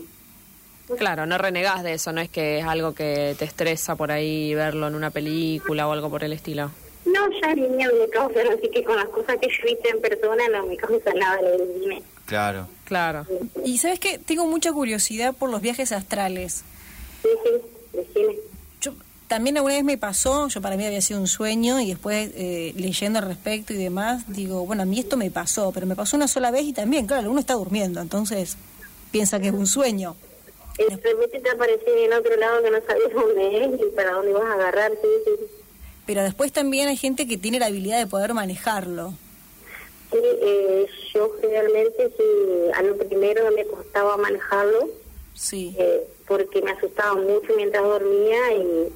Claro, 0.98 1.26
no 1.26 1.38
renegás 1.38 1.82
de 1.82 1.94
eso, 1.94 2.12
no 2.12 2.20
es 2.20 2.28
que 2.28 2.58
es 2.58 2.64
algo 2.64 2.94
que 2.94 3.34
te 3.38 3.44
estresa 3.44 3.96
por 3.96 4.12
ahí 4.12 4.54
verlo 4.54 4.86
en 4.88 4.94
una 4.94 5.10
película 5.10 5.88
o 5.88 5.92
algo 5.92 6.10
por 6.10 6.24
el 6.24 6.32
estilo. 6.32 6.70
no, 7.06 7.20
ya 7.40 7.54
ni 7.54 7.68
miedo 7.68 7.92
me 7.98 8.08
causa, 8.08 8.40
así 8.40 8.68
que 8.70 8.84
con 8.84 8.96
las 8.96 9.06
cosas 9.06 9.36
que 9.40 9.48
yo 9.48 9.68
hice 9.68 9.88
en 9.88 10.00
persona 10.00 10.42
no 10.52 10.66
me 10.66 10.76
causa 10.76 11.12
nada 11.14 11.40
lo 11.40 11.50
del 11.50 11.80
cine. 11.80 12.02
Claro. 12.26 12.68
Claro. 12.84 13.26
Y 13.64 13.78
sabes 13.78 13.98
qué, 13.98 14.18
tengo 14.18 14.46
mucha 14.46 14.72
curiosidad 14.72 15.34
por 15.34 15.50
los 15.50 15.60
viajes 15.60 15.92
astrales. 15.92 16.64
Sí, 17.22 17.28
sí, 17.44 17.50
decime. 17.92 18.36
Yo 18.80 18.94
también 19.28 19.56
alguna 19.56 19.74
vez 19.74 19.84
me 19.84 19.98
pasó, 19.98 20.48
yo 20.48 20.60
para 20.60 20.76
mí 20.76 20.84
había 20.84 21.00
sido 21.00 21.20
un 21.20 21.26
sueño 21.26 21.80
y 21.80 21.88
después 21.88 22.30
eh, 22.34 22.72
leyendo 22.76 23.18
al 23.18 23.26
respecto 23.26 23.72
y 23.72 23.76
demás, 23.76 24.24
digo, 24.28 24.66
bueno, 24.66 24.82
a 24.82 24.86
mí 24.86 24.98
esto 24.98 25.16
me 25.16 25.30
pasó, 25.30 25.72
pero 25.72 25.86
me 25.86 25.96
pasó 25.96 26.16
una 26.16 26.28
sola 26.28 26.50
vez 26.50 26.64
y 26.64 26.72
también, 26.72 27.06
claro, 27.06 27.30
uno 27.30 27.40
está 27.40 27.54
durmiendo, 27.54 28.00
entonces 28.00 28.56
piensa 29.10 29.40
que 29.40 29.48
es 29.48 29.54
un 29.54 29.66
sueño. 29.66 30.16
De 30.76 30.88
repente 30.96 31.40
te 31.40 31.50
aparece 31.50 32.04
en 32.04 32.12
otro 32.12 32.36
lado 32.36 32.62
que 32.62 32.70
no 32.70 32.78
sabías 32.86 33.12
dónde 33.14 33.64
es 33.64 33.80
y 33.80 33.84
para 33.94 34.12
dónde 34.12 34.32
vas 34.32 34.44
a 34.44 34.54
agarrar, 34.54 34.92
sí, 35.00 35.08
sí. 35.24 35.30
Pero 36.06 36.22
después 36.22 36.52
también 36.52 36.88
hay 36.88 36.96
gente 36.96 37.26
que 37.26 37.36
tiene 37.38 37.58
la 37.58 37.66
habilidad 37.66 37.98
de 37.98 38.06
poder 38.06 38.34
manejarlo. 38.34 39.14
Sí, 40.12 40.18
eh, 40.22 40.86
yo 41.14 41.32
realmente 41.42 42.10
sí, 42.16 42.70
a 42.74 42.82
lo 42.82 42.96
primero 42.98 43.50
me 43.52 43.64
costaba 43.64 44.16
manejarlo 44.16 44.88
Sí. 45.34 45.74
eh, 45.78 46.06
porque 46.28 46.62
me 46.62 46.70
asustaba 46.72 47.14
mucho 47.14 47.52
mientras 47.56 47.82
dormía 47.82 48.52
y, 48.54 48.88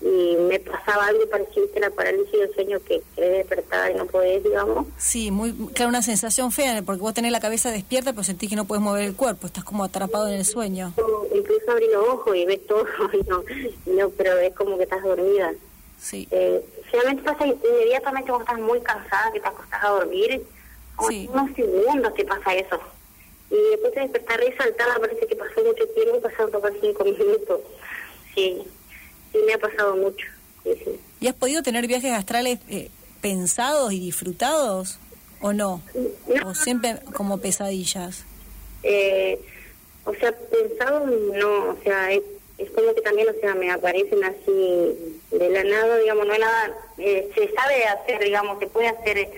y 0.00 0.36
me 0.36 0.60
pasaba 0.60 1.06
algo 1.06 1.28
parecido 1.28 1.66
a 1.76 1.80
la 1.80 1.90
parálisis 1.90 2.32
del 2.32 2.54
sueño 2.54 2.78
que 2.84 3.02
querés 3.16 3.38
despertar 3.38 3.90
y 3.90 3.94
no 3.94 4.06
podés, 4.06 4.42
digamos. 4.44 4.86
Sí, 4.96 5.30
muy, 5.30 5.52
claro, 5.74 5.88
una 5.88 6.02
sensación 6.02 6.52
fea, 6.52 6.82
porque 6.82 7.00
vos 7.02 7.14
tenés 7.14 7.32
la 7.32 7.40
cabeza 7.40 7.70
despierta, 7.72 8.12
pero 8.12 8.22
sentís 8.22 8.48
que 8.48 8.56
no 8.56 8.64
puedes 8.64 8.82
mover 8.82 9.02
el 9.04 9.16
cuerpo, 9.16 9.46
estás 9.48 9.64
como 9.64 9.82
atrapado 9.84 10.28
en 10.28 10.34
el 10.34 10.44
sueño. 10.44 10.94
Incluso 11.34 11.70
abrí 11.72 11.86
los 11.92 12.06
ojos 12.08 12.36
y 12.36 12.44
ves 12.46 12.64
todo, 12.66 12.84
y 13.12 13.22
no, 13.28 13.42
no, 13.86 14.10
pero 14.10 14.38
es 14.38 14.54
como 14.54 14.76
que 14.76 14.84
estás 14.84 15.02
dormida. 15.02 15.52
Sí. 16.00 16.28
Eh, 16.30 16.64
realmente 16.92 17.22
pasa 17.24 17.44
inmediatamente 17.46 18.30
cuando 18.30 18.44
estás 18.44 18.60
muy 18.60 18.80
cansada, 18.80 19.32
que 19.32 19.40
te 19.40 19.48
acostás 19.48 19.82
a 19.82 19.88
dormir, 19.88 20.42
como 20.94 21.08
Sí. 21.10 21.28
unos 21.32 21.50
segundos 21.56 22.14
te 22.14 22.24
pasa 22.24 22.54
eso. 22.54 22.78
Y 23.50 23.56
después 23.70 23.94
te 23.94 24.00
despertar 24.00 24.40
y 24.44 24.52
saltada, 24.56 24.98
parece 25.00 25.26
que 25.26 25.34
pasó 25.34 25.64
mucho 25.64 25.86
tiempo, 25.88 26.20
pasaron 26.20 26.52
tocar 26.52 26.72
cinco 26.80 27.02
minutos. 27.04 27.60
Sí, 28.34 28.62
sí 29.32 29.38
me 29.46 29.54
ha 29.54 29.58
pasado 29.58 29.96
mucho. 29.96 30.26
Sí, 30.64 30.70
sí. 30.84 31.00
¿Y 31.20 31.28
has 31.28 31.34
podido 31.34 31.62
tener 31.62 31.86
viajes 31.86 32.12
astrales 32.12 32.58
eh, 32.68 32.90
pensados 33.20 33.92
y 33.92 34.00
disfrutados 34.00 34.98
o 35.40 35.52
no? 35.52 35.82
No, 36.26 36.50
¿O 36.50 36.54
siempre 36.54 36.96
como 37.12 37.38
pesadillas? 37.38 38.24
Eh, 38.82 39.40
o 40.04 40.14
sea, 40.14 40.32
pensado 40.32 41.06
no, 41.06 41.70
o 41.70 41.76
sea, 41.82 42.12
es, 42.12 42.22
es 42.58 42.70
como 42.70 42.94
que 42.94 43.02
también, 43.02 43.28
o 43.28 43.40
sea, 43.40 43.54
me 43.54 43.70
aparecen 43.70 44.24
así 44.24 45.16
de 45.30 45.50
la 45.50 45.64
nada, 45.64 45.98
digamos, 45.98 46.26
no 46.26 46.32
hay 46.32 46.40
nada, 46.40 46.74
eh, 46.98 47.30
se 47.34 47.52
sabe 47.52 47.84
hacer, 47.84 48.22
digamos, 48.22 48.58
se 48.58 48.66
puede 48.66 48.88
hacer 48.88 49.28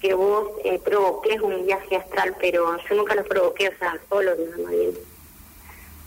que 0.00 0.14
vos 0.14 0.48
eh, 0.64 0.78
provoques 0.78 1.40
un 1.40 1.66
viaje 1.66 1.96
astral, 1.96 2.34
pero 2.40 2.76
yo 2.88 2.94
nunca 2.96 3.14
lo 3.14 3.24
provoqué, 3.24 3.68
o 3.68 3.78
sea, 3.78 3.98
solo, 4.08 4.34
nada 4.34 4.56
más 4.58 4.72
bien. 4.72 4.94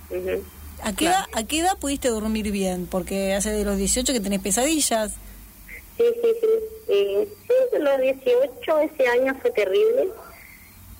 Ujú. 0.09 0.43
¿A 0.83 0.93
qué, 0.93 1.05
edad, 1.05 1.25
¿A 1.33 1.43
qué 1.43 1.59
edad 1.59 1.77
pudiste 1.79 2.09
dormir 2.09 2.51
bien? 2.51 2.87
Porque 2.87 3.33
hace 3.33 3.51
de 3.51 3.63
los 3.63 3.77
18 3.77 4.11
que 4.11 4.19
tenés 4.19 4.41
pesadillas. 4.41 5.13
Sí, 5.97 6.03
sí, 6.21 6.27
sí. 6.41 6.47
Eh, 6.89 7.27
sí, 7.47 7.79
los 7.79 8.01
18 8.01 8.79
ese 8.79 9.07
año 9.07 9.35
fue 9.41 9.51
terrible. 9.51 10.09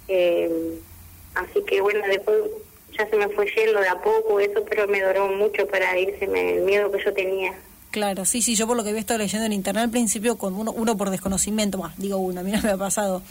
Eh, 0.08 0.80
así 1.36 1.62
que 1.68 1.82
bueno, 1.82 2.00
después 2.08 2.38
ya 2.98 3.10
se 3.10 3.16
me 3.18 3.28
fue 3.30 3.46
yendo 3.56 3.80
de 3.82 3.90
a 3.90 4.02
poco 4.02 4.40
eso, 4.40 4.64
pero 4.70 4.88
me 4.88 5.02
duró 5.02 5.28
mucho 5.30 5.68
para 5.68 5.98
irse 6.00 6.26
el 6.26 6.62
miedo 6.62 6.92
que 6.92 7.04
yo 7.04 7.14
tenía. 7.14 7.54
Claro, 7.92 8.26
sí, 8.26 8.42
sí, 8.42 8.56
yo 8.56 8.66
por 8.66 8.76
lo 8.76 8.84
que 8.84 8.90
había 8.90 9.02
estado 9.02 9.20
leyendo 9.20 9.46
en 9.46 9.54
internet 9.54 9.84
al 9.84 9.92
principio, 9.92 10.36
con 10.36 10.56
uno, 10.56 10.72
uno 10.72 10.98
por 10.98 11.12
desconocimiento, 11.12 11.78
bah, 11.78 11.94
digo 11.98 12.18
uno, 12.18 12.40
a 12.40 12.44
mí 12.44 12.52
no 12.52 12.60
me 12.62 12.72
ha 12.72 12.78
pasado, 12.78 13.22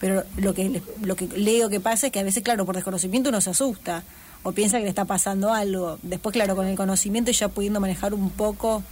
pero 0.00 0.24
lo 0.38 0.54
que, 0.54 0.82
lo 1.02 1.14
que 1.14 1.28
leo 1.28 1.68
que 1.68 1.78
pasa 1.78 2.06
es 2.06 2.12
que 2.12 2.18
a 2.18 2.24
veces, 2.24 2.42
claro, 2.42 2.66
por 2.66 2.74
desconocimiento 2.74 3.28
uno 3.28 3.40
se 3.40 3.50
asusta 3.50 4.02
o 4.42 4.52
piensa 4.52 4.78
que 4.78 4.84
le 4.84 4.88
está 4.90 5.04
pasando 5.04 5.52
algo. 5.52 5.98
Después, 6.02 6.32
claro, 6.32 6.56
con 6.56 6.66
el 6.66 6.76
conocimiento 6.76 7.30
y 7.30 7.34
ya 7.34 7.48
pudiendo 7.48 7.80
manejar 7.80 8.14
un 8.14 8.30
poco, 8.30 8.82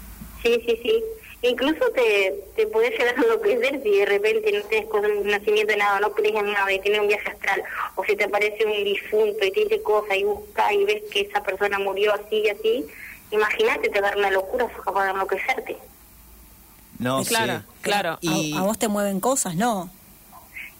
Sí, 0.42 0.60
sí, 0.66 0.78
sí. 0.82 1.02
Incluso 1.42 1.90
te, 1.94 2.34
te 2.56 2.66
podés 2.68 2.90
llegar 2.92 3.14
a 3.16 3.22
enloquecer 3.22 3.82
si 3.82 3.90
de 3.98 4.06
repente 4.06 4.52
no 4.52 4.62
tienes 4.62 4.88
conocimiento 4.88 5.72
de 5.72 5.76
nada, 5.76 6.00
no 6.00 6.12
crees 6.12 6.34
en 6.36 6.52
nada 6.52 6.72
y 6.72 6.78
tienes 6.80 7.00
un 7.00 7.08
viaje 7.08 7.28
astral, 7.28 7.62
o 7.94 8.04
si 8.04 8.16
te 8.16 8.24
aparece 8.24 8.64
un 8.64 8.84
difunto 8.84 9.44
y 9.44 9.50
te 9.50 9.60
dice 9.60 9.82
cosas 9.82 10.16
y 10.16 10.24
busca 10.24 10.72
y 10.72 10.84
ves 10.84 11.02
que 11.12 11.20
esa 11.22 11.42
persona 11.42 11.78
murió 11.78 12.14
así 12.14 12.36
y 12.44 12.48
así, 12.48 12.86
imagínate, 13.30 13.88
te 13.88 14.00
va 14.00 14.08
a 14.08 14.10
dar 14.10 14.18
una 14.18 14.30
locura, 14.30 14.66
sos 14.74 14.84
capaz 14.84 15.04
de 15.04 15.10
enloquecerte. 15.10 15.76
No, 16.98 17.22
Claro, 17.24 17.58
sí. 17.60 17.64
claro. 17.82 18.18
Y, 18.20 18.54
a, 18.56 18.60
a 18.60 18.62
vos 18.62 18.78
te 18.78 18.88
mueven 18.88 19.20
cosas, 19.20 19.54
¿no? 19.56 19.90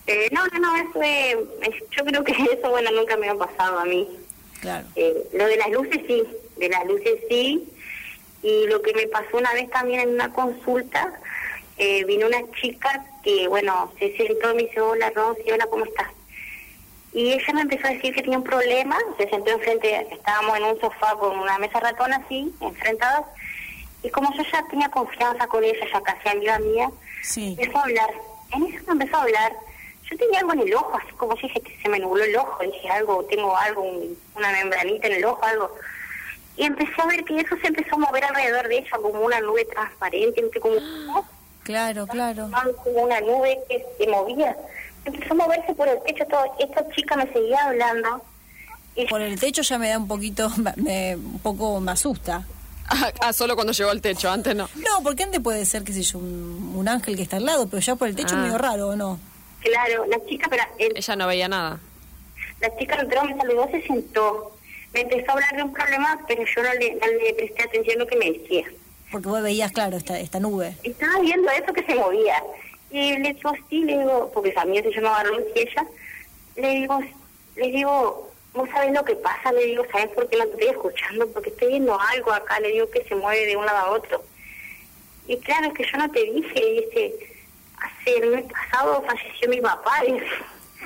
Eh, 0.06 0.28
no, 0.32 0.46
no, 0.46 0.58
no, 0.60 0.76
eso 0.76 1.02
es, 1.02 1.36
es- 1.74 1.82
yo 1.96 2.04
creo 2.04 2.24
que 2.24 2.32
eso, 2.52 2.70
bueno, 2.70 2.90
nunca 2.92 3.16
me 3.16 3.28
ha 3.28 3.34
pasado 3.34 3.78
a 3.78 3.84
mí. 3.84 4.08
Claro. 4.60 4.86
Eh, 4.96 5.28
lo 5.32 5.46
de 5.46 5.56
las 5.56 5.70
luces 5.70 6.00
sí, 6.06 6.22
de 6.56 6.68
las 6.68 6.84
luces 6.86 7.14
sí. 7.28 7.68
Y 8.42 8.66
lo 8.66 8.80
que 8.82 8.92
me 8.94 9.06
pasó 9.08 9.36
una 9.38 9.52
vez 9.54 9.68
también 9.70 10.00
en 10.00 10.08
una 10.10 10.32
consulta, 10.32 11.18
eh, 11.78 12.04
vino 12.04 12.26
una 12.26 12.40
chica 12.60 13.04
que, 13.22 13.48
bueno, 13.48 13.92
se 13.98 14.16
sentó 14.16 14.52
y 14.52 14.56
me 14.56 14.62
dice, 14.64 14.80
hola 14.80 15.10
Rosy, 15.10 15.50
hola, 15.50 15.66
¿cómo 15.66 15.84
estás? 15.84 16.08
Y 17.12 17.32
ella 17.32 17.52
me 17.54 17.62
empezó 17.62 17.86
a 17.86 17.90
decir 17.90 18.14
que 18.14 18.22
tenía 18.22 18.38
un 18.38 18.44
problema, 18.44 18.96
se 19.16 19.28
sentó 19.28 19.50
enfrente, 19.50 20.06
estábamos 20.12 20.56
en 20.58 20.64
un 20.64 20.80
sofá 20.80 21.14
con 21.18 21.38
una 21.38 21.58
mesa 21.58 21.80
ratona 21.80 22.16
así, 22.16 22.52
enfrentadas, 22.60 23.24
y 24.02 24.10
como 24.10 24.32
yo 24.36 24.42
ya 24.52 24.62
tenía 24.68 24.88
confianza 24.90 25.46
con 25.46 25.64
ella, 25.64 25.84
ya 25.92 26.00
casi 26.02 26.28
amiga 26.28 26.58
mía, 26.58 26.90
Sí. 27.22 27.56
empezó 27.58 27.78
a 27.78 27.82
hablar. 27.84 28.10
En 28.52 28.62
eso 28.66 28.84
me 28.86 28.92
empezó 28.92 29.16
a 29.16 29.22
hablar. 29.22 29.52
Yo 30.10 30.16
tenía 30.16 30.38
algo 30.40 30.52
en 30.52 30.60
el 30.60 30.74
ojo, 30.74 30.96
así 30.96 31.12
como 31.16 31.34
si 31.36 31.42
dije 31.48 31.60
que 31.60 31.76
se 31.82 31.88
me 31.88 31.98
nubló 31.98 32.22
el 32.22 32.36
ojo. 32.36 32.62
Dije 32.62 32.88
algo, 32.88 33.24
tengo 33.24 33.56
algo, 33.56 33.82
un- 33.82 34.16
una 34.36 34.52
membranita 34.52 35.06
en 35.08 35.12
el 35.14 35.24
ojo, 35.24 35.42
algo. 35.44 35.70
Y 36.56 36.64
empecé 36.64 36.92
a 37.02 37.06
ver 37.06 37.24
que 37.24 37.38
eso 37.40 37.56
se 37.60 37.66
empezó 37.68 37.96
a 37.96 37.98
mover 37.98 38.24
alrededor 38.24 38.68
de 38.68 38.78
ella 38.78 38.90
como 39.02 39.20
una 39.20 39.40
nube 39.40 39.64
transparente, 39.66 40.42
como, 40.60 40.76
Claro, 41.64 42.06
claro. 42.06 42.48
como 42.84 43.02
una 43.02 43.20
nube 43.20 43.58
que 43.68 43.84
se 43.98 44.06
movía. 44.08 44.56
Empezó 45.04 45.32
a 45.34 45.36
moverse 45.36 45.74
por 45.74 45.88
el 45.88 46.00
techo 46.04 46.24
todo. 46.26 46.44
Esta 46.60 46.88
chica 46.90 47.16
me 47.16 47.30
seguía 47.32 47.64
hablando. 47.64 48.22
Y 48.94 49.06
Por 49.06 49.20
el 49.20 49.38
techo 49.38 49.62
ya 49.62 49.76
me 49.78 49.88
da 49.90 49.98
un 49.98 50.08
poquito, 50.08 50.48
me, 50.76 51.16
un 51.16 51.38
poco 51.40 51.80
me 51.80 51.92
asusta. 51.92 52.46
Ah, 52.88 53.10
ah, 53.20 53.32
solo 53.32 53.54
cuando 53.56 53.72
llegó 53.72 53.90
al 53.90 54.00
techo, 54.00 54.30
antes 54.30 54.54
no. 54.54 54.68
No, 54.76 55.02
porque 55.02 55.24
antes 55.24 55.40
puede 55.40 55.64
ser, 55.66 55.82
qué 55.82 55.92
sé 55.92 56.02
yo, 56.02 56.18
un, 56.18 56.72
un 56.76 56.88
ángel 56.88 57.16
que 57.16 57.22
está 57.22 57.36
al 57.36 57.44
lado, 57.44 57.66
pero 57.68 57.80
ya 57.82 57.96
por 57.96 58.06
el 58.08 58.14
techo 58.16 58.34
Ah. 58.36 58.38
es 58.38 58.44
medio 58.44 58.58
raro, 58.58 58.88
¿o 58.90 58.96
no? 58.96 59.18
Claro, 59.70 60.06
la 60.06 60.24
chica, 60.26 60.46
pero 60.48 60.62
el- 60.78 60.96
Ella 60.96 61.16
no 61.16 61.26
veía 61.26 61.48
nada. 61.48 61.80
La 62.60 62.76
chica 62.78 62.96
entró, 63.00 63.24
me 63.24 63.36
saludó, 63.36 63.68
se 63.70 63.82
sentó. 63.82 64.56
Me 64.94 65.00
empezó 65.02 65.30
a 65.30 65.34
hablar 65.34 65.56
de 65.56 65.62
un 65.62 65.72
problema, 65.72 66.20
pero 66.26 66.42
yo 66.44 66.62
no 66.62 66.72
le, 66.74 66.94
no 66.94 67.06
le 67.06 67.34
presté 67.34 67.62
atención 67.64 67.96
a 67.96 67.98
lo 68.04 68.06
que 68.06 68.16
me 68.16 68.32
decía. 68.32 68.64
Porque 69.12 69.28
vos 69.28 69.42
veías, 69.42 69.72
claro, 69.72 69.96
esta, 69.96 70.18
esta 70.18 70.40
nube. 70.40 70.74
Estaba 70.82 71.20
viendo 71.20 71.50
eso 71.50 71.72
que 71.72 71.82
se 71.84 71.94
movía. 71.94 72.42
Y 72.90 73.18
le 73.18 73.32
digo, 73.34 73.52
sí, 73.68 73.80
le 73.84 73.98
digo, 73.98 74.30
porque 74.32 74.54
a 74.56 74.64
mí 74.64 74.80
se 74.80 74.90
llamaba 74.90 75.22
Ruth 75.24 75.44
y 75.54 75.60
ella. 75.60 75.86
Le 76.56 76.70
digo, 76.70 76.98
le 77.56 77.66
digo, 77.70 78.32
vos 78.54 78.68
sabés 78.70 78.92
lo 78.92 79.04
que 79.04 79.16
pasa, 79.16 79.52
le 79.52 79.66
digo, 79.66 79.84
¿sabés 79.92 80.08
por 80.08 80.28
qué 80.30 80.38
no 80.38 80.46
te 80.46 80.52
estoy 80.52 80.68
escuchando? 80.68 81.28
Porque 81.28 81.50
estoy 81.50 81.68
viendo 81.68 81.98
algo 82.00 82.32
acá, 82.32 82.58
le 82.60 82.68
digo 82.72 82.88
que 82.90 83.04
se 83.04 83.14
mueve 83.14 83.44
de 83.46 83.56
un 83.56 83.66
lado 83.66 83.78
a 83.78 83.90
otro. 83.90 84.22
Y 85.28 85.36
claro, 85.38 85.66
es 85.66 85.74
que 85.74 85.84
yo 85.84 85.98
no 85.98 86.10
te 86.10 86.22
dije, 86.24 86.84
dice, 86.86 87.14
hace 88.06 88.18
el 88.18 88.30
mes 88.30 88.44
pasado 88.52 89.02
falleció 89.06 89.48
mi 89.48 89.60
papá. 89.60 89.92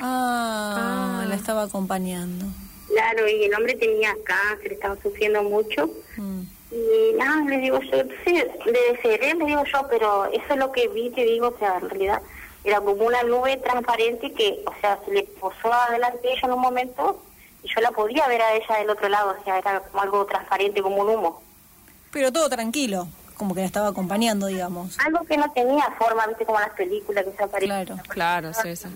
Ah, 0.01 1.21
Ah. 1.23 1.25
la 1.27 1.35
estaba 1.35 1.63
acompañando. 1.65 2.47
Claro, 2.89 3.29
y 3.29 3.45
el 3.45 3.55
hombre 3.55 3.75
tenía 3.75 4.15
cáncer, 4.25 4.73
estaba 4.73 4.97
sufriendo 5.03 5.43
mucho. 5.43 5.91
Mm. 6.17 6.41
Y 6.73 7.13
nada, 7.17 7.45
le 7.49 7.59
digo 7.59 7.81
yo, 7.81 7.99
sí, 8.25 8.43
le 8.67 8.93
deseé, 8.93 9.35
le 9.35 9.45
digo 9.45 9.65
yo, 9.65 9.87
pero 9.89 10.27
eso 10.27 10.45
es 10.51 10.57
lo 10.57 10.71
que 10.73 10.89
vi, 10.89 11.11
te 11.11 11.25
digo, 11.25 11.49
o 11.49 11.59
sea, 11.59 11.79
en 11.79 11.89
realidad 11.91 12.23
era 12.63 12.81
como 12.81 13.05
una 13.05 13.23
nube 13.25 13.57
transparente 13.59 14.33
que, 14.33 14.63
o 14.67 14.73
sea, 14.81 14.99
se 15.05 15.13
le 15.13 15.23
posó 15.25 15.73
adelante 15.73 16.29
ella 16.33 16.41
en 16.45 16.53
un 16.53 16.61
momento 16.61 17.23
y 17.63 17.69
yo 17.75 17.81
la 17.81 17.91
podía 17.91 18.27
ver 18.29 18.43
a 18.43 18.55
ella 18.55 18.77
del 18.79 18.91
otro 18.91 19.09
lado, 19.09 19.35
o 19.41 19.45
sea, 19.45 19.59
era 19.59 19.81
como 19.81 20.03
algo 20.03 20.27
transparente, 20.27 20.81
como 20.83 20.99
un 21.03 21.09
humo. 21.11 21.43
Pero 22.13 22.33
todo 22.33 22.49
tranquilo, 22.49 23.09
como 23.41 23.55
que 23.55 23.61
la 23.63 23.67
estaba 23.67 23.89
acompañando, 23.89 24.47
digamos. 24.49 24.99
Algo 25.01 25.25
que 25.25 25.39
no 25.39 25.51
tenía 25.53 25.85
forma, 25.99 26.27
viste, 26.27 26.45
como 26.45 26.61
las 26.61 26.71
películas 26.71 27.25
que 27.25 27.33
se 27.35 27.43
aparecen. 27.43 27.87
Claro. 27.87 28.03
Claro, 28.09 28.53
sí, 28.53 28.77
sí. 28.77 28.89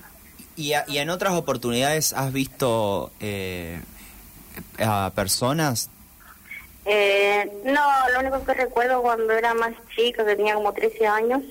y, 0.57 0.75
a- 0.75 0.85
y 0.87 0.99
en 0.99 1.09
otras 1.09 1.33
oportunidades 1.33 2.13
has 2.13 2.31
visto 2.31 3.11
eh, 3.21 3.81
a 4.79 5.11
personas. 5.15 5.89
Eh, 6.85 7.51
no, 7.65 7.83
lo 8.13 8.21
único 8.21 8.45
que 8.45 8.53
recuerdo 8.53 9.01
cuando 9.01 9.33
era 9.33 9.55
más 9.55 9.73
chica, 9.97 10.25
que 10.27 10.37
tenía 10.37 10.55
como 10.55 10.75
13 10.75 11.07
años, 11.07 11.43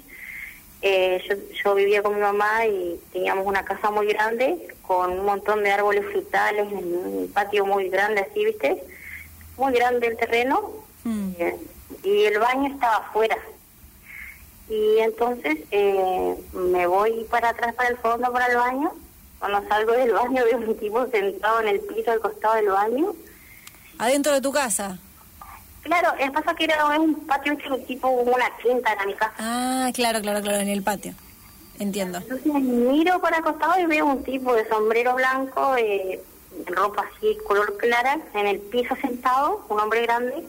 eh, 0.83 1.19
yo, 1.27 1.35
yo 1.63 1.73
vivía 1.75 2.03
con 2.03 2.13
mi 2.13 2.21
mamá 2.21 2.67
y 2.67 2.99
teníamos 3.11 3.47
una 3.47 3.65
casa 3.65 3.89
muy 3.89 4.05
grande 4.05 4.67
con 4.83 5.11
un 5.19 5.25
montón 5.25 5.63
de 5.63 5.71
árboles 5.71 6.05
frutales, 6.11 6.67
en 6.71 6.77
un 6.77 7.31
patio 7.33 7.65
muy 7.65 7.89
grande 7.89 8.21
así, 8.21 8.45
¿viste? 8.45 8.83
Muy 9.57 9.73
grande 9.73 10.05
el 10.07 10.17
terreno 10.17 10.83
Mm. 11.05 11.31
eh, 11.37 11.57
y 12.03 12.23
el 12.25 12.39
baño 12.39 12.73
estaba 12.73 12.97
afuera. 12.97 13.37
Y 14.69 14.99
entonces 14.99 15.59
eh, 15.71 16.35
me 16.53 16.87
voy 16.87 17.25
para 17.29 17.49
atrás, 17.49 17.73
para 17.75 17.89
el 17.89 17.97
fondo, 17.97 18.31
para 18.31 18.47
el 18.47 18.57
baño, 18.57 18.91
Cuando 19.39 19.67
salgo 19.67 19.91
del 19.91 20.13
baño 20.13 20.43
veo 20.45 20.57
un 20.57 20.77
tipo 20.77 21.05
sentado 21.07 21.59
en 21.61 21.67
el 21.67 21.79
piso 21.81 22.11
al 22.11 22.19
costado 22.19 22.55
del 22.55 22.69
baño. 22.69 23.13
Adentro 23.99 24.33
de 24.33 24.41
tu 24.41 24.51
casa. 24.51 24.97
Claro, 25.83 26.13
el 26.17 26.31
pasa 26.31 26.55
que 26.55 26.63
era 26.63 26.85
un 26.97 27.15
patio 27.27 27.53
hecho 27.53 27.77
tipo 27.79 28.07
como 28.07 28.33
una 28.33 28.49
quinta 28.61 28.93
en 28.93 29.07
mi 29.07 29.13
casa. 29.15 29.33
Ah, 29.37 29.91
claro, 29.93 30.21
claro, 30.21 30.41
claro, 30.41 30.59
en 30.59 30.69
el 30.69 30.81
patio. 30.81 31.13
Entiendo. 31.77 32.19
Entonces 32.19 32.53
miro 32.53 33.19
para 33.19 33.37
el 33.37 33.43
costado 33.43 33.77
y 33.79 33.85
veo 33.85 34.05
un 34.05 34.23
tipo 34.23 34.53
de 34.53 34.67
sombrero 34.69 35.15
blanco, 35.15 35.75
eh, 35.75 36.21
ropa 36.67 37.03
así 37.15 37.37
color 37.45 37.75
clara, 37.77 38.17
en 38.33 38.47
el 38.47 38.59
piso 38.59 38.95
sentado, 39.01 39.65
un 39.69 39.79
hombre 39.79 40.03
grande. 40.03 40.47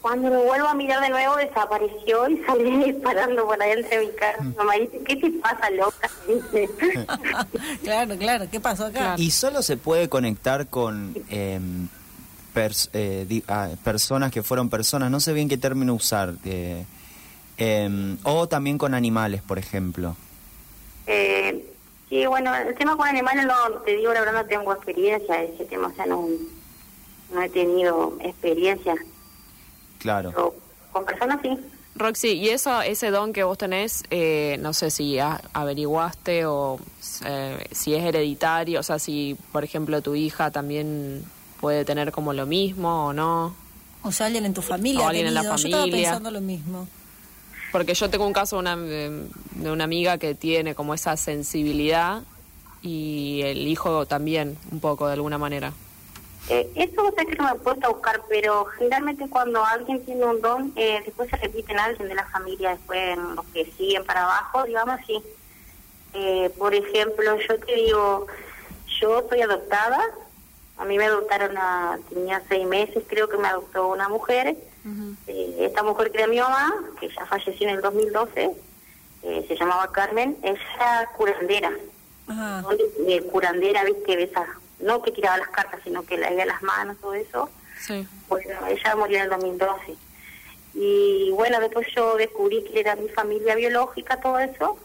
Cuando 0.00 0.30
me 0.30 0.36
vuelvo 0.44 0.68
a 0.68 0.74
mirar 0.74 1.00
de 1.02 1.10
nuevo 1.10 1.36
desapareció 1.36 2.28
y 2.28 2.38
salí 2.46 2.84
disparando 2.84 3.44
por 3.46 3.60
adentro 3.62 3.90
de 3.98 4.06
mi 4.06 4.12
casa. 4.12 4.42
Mamá 4.56 4.74
dice, 4.74 5.00
¿qué 5.04 5.16
te 5.16 5.30
pasa, 5.32 5.70
loca? 5.70 6.10
Claro, 7.82 8.16
claro. 8.16 8.46
¿Qué 8.50 8.60
pasó 8.60 8.86
acá? 8.86 9.14
Y 9.18 9.30
solo 9.30 9.62
se 9.62 9.76
puede 9.76 10.08
conectar 10.08 10.68
con 10.68 11.14
em, 11.30 11.88
pers- 12.54 12.90
eh, 12.92 13.26
di- 13.28 13.42
ah, 13.48 13.70
personas 13.82 14.30
que 14.32 14.42
fueron 14.42 14.68
personas, 14.70 15.10
no 15.10 15.20
sé 15.20 15.32
bien 15.32 15.48
qué 15.48 15.58
término 15.58 15.94
usar, 15.94 16.34
eh, 16.44 16.84
o 18.22 18.46
también 18.48 18.78
con 18.78 18.94
animales, 18.94 19.42
por 19.42 19.58
ejemplo. 19.58 20.16
Eh, 21.06 21.64
sí, 22.08 22.24
bueno, 22.26 22.54
el 22.54 22.74
tema 22.76 22.96
con 22.96 23.08
animales 23.08 23.46
no, 23.46 23.54
te 23.84 23.96
digo, 23.96 24.12
la 24.12 24.20
verdad 24.20 24.42
no 24.42 24.48
tengo 24.48 24.72
experiencia 24.72 25.42
ese 25.42 25.64
tema, 25.64 25.88
o 25.88 25.92
sea, 25.94 26.06
no, 26.06 26.28
no 27.32 27.42
he 27.42 27.48
tenido 27.48 28.16
experiencia. 28.22 28.94
Claro. 29.98 30.30
Pero 30.34 30.54
con 30.92 31.04
personas 31.04 31.40
sí. 31.42 31.50
Roxy, 31.96 32.28
y 32.34 32.50
eso, 32.50 32.80
ese 32.82 33.10
don 33.10 33.32
que 33.32 33.42
vos 33.42 33.58
tenés, 33.58 34.04
eh, 34.10 34.56
no 34.60 34.72
sé 34.72 34.90
si 34.90 35.18
a- 35.18 35.40
averiguaste 35.52 36.46
o 36.46 36.78
eh, 37.24 37.66
si 37.72 37.94
es 37.94 38.04
hereditario, 38.04 38.78
o 38.78 38.82
sea, 38.84 39.00
si, 39.00 39.36
por 39.52 39.64
ejemplo, 39.64 40.00
tu 40.00 40.14
hija 40.14 40.52
también 40.52 41.24
puede 41.60 41.84
tener 41.84 42.12
como 42.12 42.32
lo 42.32 42.46
mismo 42.46 43.06
o 43.06 43.12
no. 43.12 43.52
O 44.04 44.12
sea, 44.12 44.26
alguien 44.26 44.44
en 44.46 44.54
tu 44.54 44.62
familia. 44.62 45.00
O 45.00 45.04
ha 45.06 45.08
alguien 45.08 45.26
en 45.26 45.34
la 45.34 45.40
tenido. 45.40 45.56
Yo 45.56 45.66
estaba 45.66 45.82
familia. 45.82 46.08
pensando 46.10 46.30
lo 46.30 46.40
mismo. 46.40 46.86
Porque 47.72 47.94
yo 47.94 48.08
tengo 48.08 48.26
un 48.26 48.32
caso 48.32 48.56
de 48.56 48.60
una, 48.60 48.76
de 48.76 49.26
de 49.56 49.70
una 49.72 49.82
amiga 49.84 50.18
que 50.18 50.36
tiene 50.36 50.76
como 50.76 50.94
esa 50.94 51.16
sensibilidad 51.16 52.22
y 52.80 53.40
el 53.42 53.66
hijo 53.66 54.06
también, 54.06 54.56
un 54.70 54.78
poco, 54.78 55.08
de 55.08 55.14
alguna 55.14 55.36
manera. 55.36 55.72
Eh, 56.50 56.70
eso 56.76 57.12
sé 57.16 57.26
que 57.26 57.36
no 57.36 57.44
me 57.44 57.50
he 57.50 57.54
puesto 57.56 57.86
a 57.86 57.90
buscar, 57.90 58.22
pero 58.28 58.64
generalmente 58.66 59.28
cuando 59.28 59.64
alguien 59.64 60.04
tiene 60.04 60.24
un 60.24 60.40
don, 60.40 60.72
eh, 60.76 61.02
después 61.04 61.28
se 61.28 61.36
repite 61.36 61.72
en 61.72 61.78
alguien 61.78 62.08
de 62.08 62.14
la 62.14 62.24
familia, 62.26 62.70
después 62.70 62.98
en 62.98 63.34
los 63.34 63.44
que 63.46 63.66
siguen 63.76 64.04
para 64.04 64.24
abajo, 64.24 64.64
digamos 64.64 64.98
así. 65.00 65.22
Eh, 66.14 66.50
por 66.58 66.74
ejemplo, 66.74 67.38
yo 67.38 67.58
te 67.58 67.74
digo, 67.74 68.26
yo 69.00 69.26
soy 69.28 69.42
adoptada, 69.42 70.02
a 70.78 70.84
mí 70.84 70.96
me 70.96 71.06
adoptaron, 71.06 71.56
a, 71.58 71.98
tenía 72.08 72.42
seis 72.48 72.66
meses, 72.66 73.02
creo 73.08 73.28
que 73.28 73.36
me 73.36 73.48
adoptó 73.48 73.88
una 73.88 74.08
mujer. 74.08 74.56
Eh, 75.26 75.56
esta 75.60 75.82
mujer 75.82 76.10
que 76.10 76.18
era 76.18 76.26
mi 76.28 76.38
mamá, 76.38 76.72
que 76.98 77.08
ya 77.10 77.26
falleció 77.26 77.68
en 77.68 77.74
el 77.74 77.82
2012, 77.82 78.52
eh, 79.22 79.44
se 79.46 79.56
llamaba 79.56 79.90
Carmen, 79.92 80.36
ella 80.42 80.58
era 80.76 81.10
curandera. 81.16 81.72
Ajá. 82.28 82.64
Eh, 83.06 83.22
curandera, 83.30 83.84
viste, 83.84 84.16
de 84.16 84.22
esas, 84.22 84.46
no 84.80 85.02
que 85.02 85.12
tiraba 85.12 85.38
las 85.38 85.48
cartas, 85.48 85.80
sino 85.84 86.02
que 86.04 86.16
le 86.16 86.30
leía 86.30 86.46
las 86.46 86.62
manos, 86.62 86.96
todo 87.00 87.14
eso. 87.14 87.50
Sí. 87.80 88.06
Bueno, 88.28 88.66
ella 88.66 88.96
murió 88.96 89.18
en 89.18 89.24
el 89.24 89.30
2012. 89.30 89.96
Y 90.74 91.30
bueno, 91.32 91.60
después 91.60 91.86
yo 91.94 92.16
descubrí 92.16 92.62
que 92.64 92.80
era 92.80 92.96
mi 92.96 93.08
familia 93.08 93.54
biológica, 93.54 94.20
todo 94.20 94.38
eso. 94.38 94.78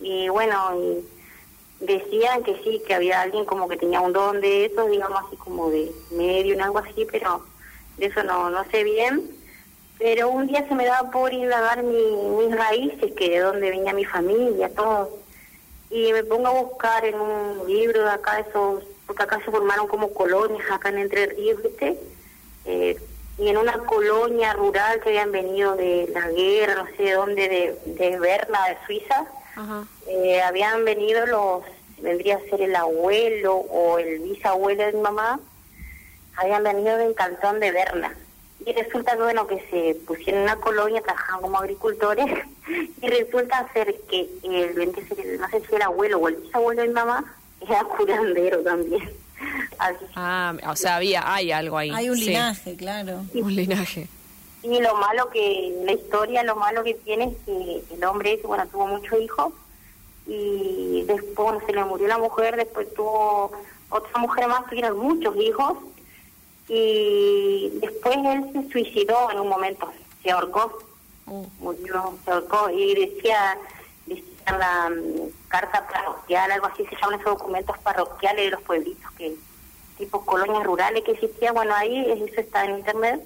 Y 0.00 0.28
bueno, 0.28 0.72
y 0.80 1.84
decían 1.84 2.42
que 2.42 2.60
sí, 2.64 2.82
que 2.86 2.94
había 2.94 3.20
alguien 3.20 3.44
como 3.44 3.68
que 3.68 3.76
tenía 3.76 4.00
un 4.00 4.12
don 4.12 4.40
de 4.40 4.66
eso, 4.66 4.86
digamos 4.86 5.22
así 5.26 5.36
como 5.36 5.70
de 5.70 5.92
medio, 6.10 6.62
algo 6.62 6.78
así, 6.78 7.06
pero 7.10 7.44
de 7.98 8.06
eso 8.06 8.22
no, 8.22 8.50
no 8.50 8.64
sé 8.70 8.84
bien. 8.84 9.30
Pero 9.98 10.28
un 10.28 10.46
día 10.46 10.66
se 10.68 10.74
me 10.74 10.84
daba 10.84 11.10
por 11.10 11.32
indagar 11.32 11.82
mi, 11.82 11.96
mis 12.38 12.54
raíces, 12.54 13.12
que 13.14 13.30
de 13.30 13.40
dónde 13.40 13.70
venía 13.70 13.94
mi 13.94 14.04
familia, 14.04 14.68
todo. 14.74 15.10
Y 15.90 16.12
me 16.12 16.24
pongo 16.24 16.48
a 16.48 16.62
buscar 16.62 17.04
en 17.04 17.18
un 17.18 17.66
libro 17.66 18.02
de 18.02 18.10
acá, 18.10 18.40
esos, 18.40 18.84
porque 19.06 19.22
acá 19.22 19.38
se 19.44 19.50
formaron 19.50 19.86
como 19.88 20.12
colonias, 20.12 20.68
acá 20.70 20.88
en 20.88 20.98
Entre 20.98 21.26
Ríos, 21.26 21.62
¿viste? 21.62 21.98
Eh, 22.64 22.96
y 23.38 23.48
en 23.48 23.58
una 23.58 23.78
colonia 23.84 24.52
rural 24.54 25.00
que 25.00 25.10
habían 25.10 25.30
venido 25.32 25.76
de 25.76 26.08
la 26.12 26.28
guerra, 26.30 26.74
no 26.74 26.86
sé 26.96 27.02
de 27.02 27.12
dónde, 27.12 27.48
de, 27.48 27.78
de 27.94 28.18
Berna, 28.18 28.58
de 28.68 28.76
Suiza, 28.86 29.26
Ajá. 29.56 29.84
eh, 30.08 30.40
habían 30.42 30.84
venido 30.84 31.26
los, 31.26 31.62
vendría 32.00 32.36
a 32.36 32.50
ser 32.50 32.62
el 32.62 32.74
abuelo 32.74 33.54
o 33.56 33.98
el 33.98 34.20
bisabuelo 34.20 34.84
de 34.86 34.92
mi 34.92 35.00
mamá, 35.00 35.38
habían 36.36 36.62
venido 36.64 36.96
del 36.96 37.14
cantón 37.14 37.60
de 37.60 37.72
Berna. 37.72 38.14
Y 38.64 38.72
resulta 38.72 39.12
que, 39.16 39.22
bueno, 39.22 39.46
que 39.46 39.60
se 39.70 39.94
pusieron 40.06 40.40
en 40.42 40.44
una 40.48 40.56
colonia, 40.56 41.02
trabajaban 41.02 41.42
como 41.42 41.58
agricultores, 41.58 42.26
y 43.02 43.08
resulta 43.08 43.68
ser 43.74 43.94
que 44.10 44.28
el- 44.42 44.92
no 45.38 45.48
sé 45.50 45.60
si 45.68 45.74
el 45.76 45.82
abuelo 45.82 46.18
o 46.18 46.28
el 46.28 46.36
bisabuelo 46.36 46.82
de 46.82 46.88
mi 46.88 46.94
mamá, 46.94 47.34
era 47.68 47.84
curandero 47.84 48.60
también. 48.62 49.10
Así 49.78 50.04
Ah, 50.14 50.54
o 50.68 50.76
sea, 50.76 50.96
había, 50.96 51.32
hay 51.32 51.52
algo 51.52 51.76
ahí. 51.78 51.90
Hay 51.94 52.08
un 52.10 52.16
Sí, 52.16 52.26
linaje, 52.26 52.74
claro. 52.76 53.22
un 53.34 53.54
linaje. 53.54 54.08
Y 54.62 54.80
lo 54.80 54.94
malo 54.96 55.28
que, 55.30 55.74
la 55.84 55.92
historia, 55.92 56.42
lo 56.42 56.56
malo 56.56 56.82
que 56.82 56.94
tiene 56.94 57.24
es 57.24 57.36
que 57.44 57.94
el 57.94 58.04
hombre 58.04 58.32
ese, 58.34 58.46
bueno, 58.46 58.66
tuvo 58.66 58.86
muchos 58.86 59.20
hijos 59.20 59.52
y 60.26 61.02
después, 61.06 61.34
bueno, 61.36 61.60
se 61.66 61.72
le 61.72 61.84
murió 61.84 62.08
la 62.08 62.18
mujer, 62.18 62.56
después 62.56 62.92
tuvo 62.94 63.52
otra 63.90 64.18
mujer 64.20 64.48
más, 64.48 64.66
tuvieron 64.68 64.98
muchos 64.98 65.36
hijos 65.36 65.78
y 66.68 67.70
después 67.80 68.16
él 68.16 68.44
se 68.52 68.72
suicidó 68.72 69.30
en 69.30 69.38
un 69.40 69.48
momento, 69.48 69.90
se 70.22 70.30
ahorcó, 70.30 70.78
Uh, 71.28 71.44
murió, 71.58 72.14
se 72.24 72.30
ahorcó 72.30 72.70
y 72.70 72.94
decía, 72.94 73.58
la 74.52 74.90
mm, 74.90 75.48
carta 75.48 75.86
parroquial, 75.86 76.50
algo 76.50 76.66
así 76.66 76.84
se 76.86 76.96
llaman 76.96 77.20
esos 77.20 77.38
documentos 77.38 77.76
parroquiales 77.78 78.44
de 78.44 78.50
los 78.50 78.62
pueblitos 78.62 79.10
que 79.12 79.34
tipo 79.98 80.24
colonias 80.24 80.62
rurales 80.64 81.02
que 81.04 81.12
existían, 81.12 81.54
bueno, 81.54 81.74
ahí 81.74 82.10
eso 82.10 82.40
está 82.40 82.64
en 82.64 82.78
internet. 82.78 83.20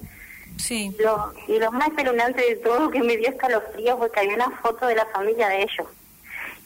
Sí. 0.57 0.95
Lo, 0.99 1.33
y 1.49 1.59
lo 1.59 1.73
más 1.73 1.89
espeluznante 1.89 2.43
de 2.43 2.57
todo 2.57 2.91
que 2.91 3.03
me 3.03 3.17
dio 3.17 3.31
escalofrío 3.31 3.97
fue 3.99 4.11
que 4.11 4.21
había 4.21 4.35
una 4.35 4.51
foto 4.59 4.87
de 4.87 4.95
la 4.95 5.07
familia 5.07 5.49
de 5.49 5.63
ellos. 5.63 5.87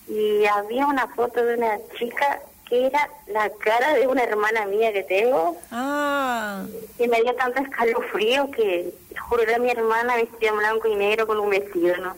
Y 0.09 0.45
había 0.47 0.87
una 0.87 1.07
foto 1.09 1.45
de 1.45 1.55
una 1.55 1.79
chica 1.99 2.41
que 2.69 2.87
era 2.87 3.09
la 3.29 3.51
cara 3.51 3.95
de 3.95 4.07
una 4.07 4.23
hermana 4.25 4.67
mía 4.67 4.93
que 4.93 5.05
tengo. 5.05 5.57
Ah, 5.71 6.65
Y 6.99 7.09
me 7.09 7.23
dio 7.23 7.35
tanto 7.35 7.61
escalofrío 7.61 8.51
que, 8.51 8.93
juro, 9.29 9.43
era 9.43 9.59
mi 9.59 9.71
hermana 9.71 10.17
vestida 10.17 10.51
en 10.51 10.59
blanco 10.59 10.89
y 10.89 10.95
negro 10.97 11.27
con 11.27 11.39
un 11.39 11.51
vestido, 11.51 11.97
¿no? 11.99 12.17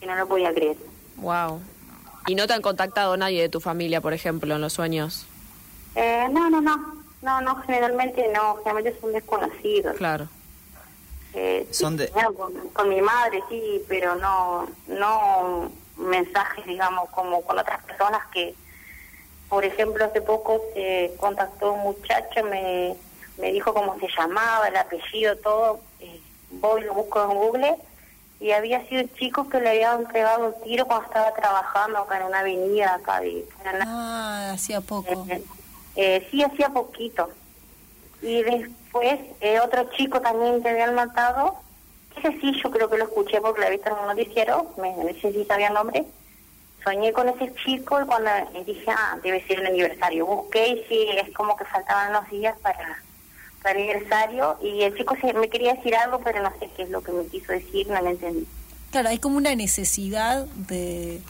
Que 0.00 0.06
no 0.06 0.16
lo 0.16 0.26
podía 0.26 0.52
creer. 0.52 0.76
wow. 1.16 1.60
¿Y 2.26 2.34
no 2.34 2.46
te 2.46 2.52
han 2.54 2.62
contactado 2.62 3.16
nadie 3.16 3.42
de 3.42 3.48
tu 3.48 3.60
familia, 3.60 4.00
por 4.00 4.12
ejemplo, 4.12 4.54
en 4.54 4.60
los 4.60 4.72
sueños? 4.72 5.26
Eh, 5.94 6.26
no, 6.30 6.48
no, 6.50 6.60
no. 6.60 7.02
No, 7.22 7.40
no, 7.40 7.62
generalmente 7.62 8.26
no. 8.34 8.56
Generalmente 8.56 9.00
son 9.00 9.12
desconocidos. 9.12 9.96
Claro. 9.96 10.28
Eh, 11.34 11.66
Son 11.70 11.96
de- 11.96 12.10
con 12.74 12.88
mi 12.88 13.00
madre 13.00 13.42
sí, 13.48 13.82
pero 13.88 14.16
no, 14.16 14.68
no 14.88 15.70
mensajes, 15.96 16.64
digamos, 16.66 17.08
como 17.10 17.42
con 17.42 17.58
otras 17.58 17.82
personas 17.84 18.26
que, 18.32 18.54
por 19.48 19.64
ejemplo, 19.64 20.04
hace 20.04 20.20
poco 20.20 20.60
se 20.74 21.14
contactó 21.18 21.72
un 21.72 21.80
muchacho, 21.80 22.44
me, 22.44 22.94
me 23.38 23.50
dijo 23.52 23.72
cómo 23.72 23.98
se 23.98 24.08
llamaba, 24.16 24.68
el 24.68 24.76
apellido, 24.76 25.36
todo. 25.38 25.80
Eh, 26.00 26.20
voy, 26.50 26.82
lo 26.82 26.92
busco 26.94 27.22
en 27.22 27.30
Google 27.38 27.76
y 28.42 28.50
había 28.50 28.84
sido 28.88 29.02
un 29.02 29.14
chico 29.14 29.48
que 29.48 29.60
le 29.60 29.70
habían 29.70 30.04
pegado 30.06 30.48
un 30.48 30.64
tiro 30.64 30.84
cuando 30.84 31.06
estaba 31.06 31.32
trabajando 31.32 31.98
acá 31.98 32.18
en 32.18 32.24
una 32.24 32.40
avenida 32.40 32.94
acá 32.94 33.20
de 33.20 33.46
ah, 33.86 34.50
hacía 34.52 34.80
poco. 34.80 35.24
Eh, 35.30 35.44
eh, 35.94 36.28
sí, 36.28 36.42
hacía 36.42 36.68
poquito. 36.70 37.30
Y 38.20 38.42
después, 38.42 39.20
eh, 39.40 39.60
otro 39.60 39.88
chico 39.96 40.20
también 40.20 40.60
que 40.60 40.70
habían 40.70 40.96
matado. 40.96 41.54
Ese 42.16 42.32
sí, 42.40 42.52
yo 42.60 42.72
creo 42.72 42.90
que 42.90 42.98
lo 42.98 43.04
escuché 43.04 43.40
porque 43.40 43.60
lo 43.60 43.68
he 43.68 43.70
visto 43.70 43.90
en 43.90 43.96
un 43.96 44.06
noticiero. 44.08 44.74
Me, 44.76 44.90
no 44.90 45.20
sé 45.20 45.32
si 45.32 45.44
sabía 45.44 45.68
el 45.68 45.74
nombre. 45.74 46.04
Soñé 46.82 47.12
con 47.12 47.28
ese 47.28 47.54
chico 47.64 48.02
y 48.02 48.06
cuando 48.06 48.30
y 48.58 48.64
dije, 48.64 48.90
ah, 48.90 49.18
debe 49.22 49.46
ser 49.46 49.60
el 49.60 49.66
aniversario. 49.66 50.26
Busqué 50.26 50.66
y 50.66 50.84
sí, 50.88 51.06
es 51.16 51.32
como 51.32 51.56
que 51.56 51.64
faltaban 51.64 52.10
unos 52.10 52.28
días 52.28 52.58
para, 52.58 53.00
aniversario. 53.70 54.56
Y 54.62 54.82
el 54.82 54.96
chico 54.96 55.14
se, 55.20 55.32
me 55.34 55.48
quería 55.48 55.74
decir 55.74 55.94
algo, 55.96 56.20
pero 56.20 56.42
no 56.42 56.50
sé 56.58 56.68
qué 56.76 56.82
es 56.84 56.90
lo 56.90 57.02
que 57.02 57.12
me 57.12 57.24
quiso 57.26 57.52
decir, 57.52 57.86
no 57.88 58.00
lo 58.00 58.08
entendí. 58.10 58.46
Claro, 58.90 59.08
hay 59.08 59.18
como 59.18 59.36
una 59.36 59.54
necesidad 59.54 60.44
de... 60.68 61.20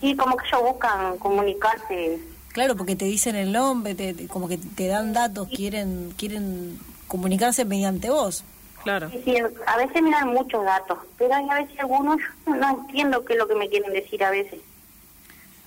Sí, 0.00 0.14
como 0.16 0.36
que 0.36 0.46
ellos 0.48 0.62
buscan 0.62 1.16
comunicarse 1.18 2.18
Claro, 2.52 2.76
porque 2.76 2.94
te 2.94 3.04
dicen 3.06 3.34
el 3.36 3.50
nombre, 3.52 3.94
te- 3.96 4.14
te- 4.14 4.28
como 4.28 4.46
que 4.48 4.58
te 4.58 4.86
dan 4.86 5.12
datos, 5.12 5.48
quieren 5.48 6.12
quieren 6.16 6.78
comunicarse 7.08 7.64
mediante 7.64 8.10
vos. 8.10 8.44
Claro. 8.84 9.10
Sí, 9.10 9.20
sí, 9.24 9.34
a 9.66 9.76
veces 9.76 10.02
me 10.02 10.10
dan 10.10 10.28
muchos 10.28 10.64
datos, 10.64 10.98
pero 11.18 11.34
hay 11.34 11.48
a 11.50 11.54
veces 11.54 11.78
algunos 11.80 12.18
no 12.46 12.70
entiendo 12.70 13.24
qué 13.24 13.32
es 13.32 13.38
lo 13.40 13.48
que 13.48 13.54
me 13.56 13.68
quieren 13.68 13.92
decir 13.92 14.22
a 14.22 14.30
veces. 14.30 14.60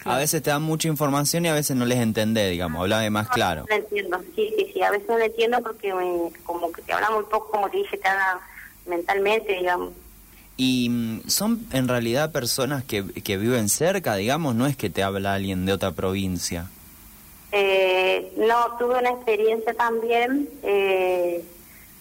A 0.10 0.18
veces 0.18 0.42
te 0.44 0.50
dan 0.50 0.62
mucha 0.64 0.88
información 0.88 1.46
y 1.46 1.50
a 1.50 1.54
veces 1.54 1.76
no 1.76 1.86
les 1.86 1.98
entendés, 2.00 2.52
digamos, 2.52 2.82
hablame 2.82 3.10
más 3.10 3.28
claro. 3.30 3.66
No 3.70 3.76
entiendo, 3.76 4.20
sí, 4.36 4.54
sí, 4.58 4.72
sí, 4.74 4.82
a 4.82 4.92
veces 4.92 5.08
no 5.08 5.18
entiendo 5.20 5.62
porque 5.62 5.94
me- 5.94 6.32
como 6.44 6.72
que 6.72 6.82
te 6.82 6.94
habla 6.94 7.12
muy 7.12 7.24
poco, 7.26 7.50
como 7.52 7.70
te 7.70 7.78
dije, 7.78 7.98
te 7.98 8.08
habla 8.08 8.40
mentalmente, 8.86 9.54
digamos. 9.54 9.94
Y 10.56 10.90
mm, 10.90 11.28
son 11.30 11.66
en 11.72 11.88
realidad 11.88 12.32
personas 12.32 12.84
que, 12.84 13.04
que 13.22 13.38
viven 13.38 13.70
cerca, 13.70 14.16
digamos, 14.16 14.56
no 14.56 14.66
es 14.66 14.76
que 14.78 14.90
te 14.90 15.04
habla 15.04 15.34
alguien 15.36 15.66
de 15.66 15.74
otra 15.74 15.92
provincia. 15.92 16.68
Eh, 17.52 18.34
no, 18.38 18.76
tuve 18.78 19.00
una 19.00 19.10
experiencia 19.12 19.74
también 19.74 20.50
eh, 20.64 21.44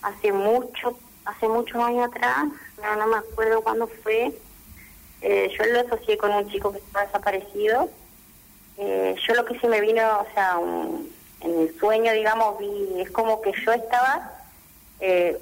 hace 0.03 0.33
mucho, 0.33 0.99
hace 1.25 1.49
muchos 1.49 1.77
años 1.83 2.09
atrás, 2.09 2.47
no, 2.83 2.97
no 2.97 3.07
me 3.07 3.17
acuerdo 3.17 3.61
cuándo 3.63 3.89
fue. 4.03 4.33
Eh, 5.29 5.51
yo 5.59 5.65
lo 5.65 5.81
asocié 5.81 6.17
con 6.17 6.31
un 6.31 6.49
chico 6.49 6.71
que 6.71 6.79
estaba 6.79 7.05
desaparecido. 7.05 7.91
Eh, 8.79 9.17
yo 9.27 9.35
lo 9.35 9.45
que 9.45 9.59
sí 9.59 9.67
me 9.67 9.81
vino, 9.81 10.03
o 10.21 10.27
sea, 10.35 10.57
un- 10.59 11.11
en 11.41 11.63
el 11.63 11.77
sueño, 11.81 12.13
digamos, 12.13 12.57
vi, 12.61 13.01
es 13.01 13.11
como 13.11 13.41
que 13.41 13.51
yo 13.65 13.73
estaba 13.73 14.33
eh, 15.01 15.37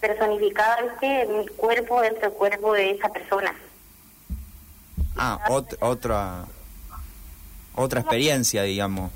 personificada, 0.00 0.78
¿viste? 0.82 1.26
mi 1.26 1.46
cuerpo 1.48 2.00
dentro 2.00 2.22
del 2.22 2.32
cuerpo 2.32 2.72
de 2.72 2.92
esa 2.92 3.10
persona. 3.10 3.54
Ah, 5.16 5.38
ot- 5.48 5.76
otra 5.80 6.46
otra 7.76 8.00
experiencia, 8.00 8.62
digamos. 8.62 9.12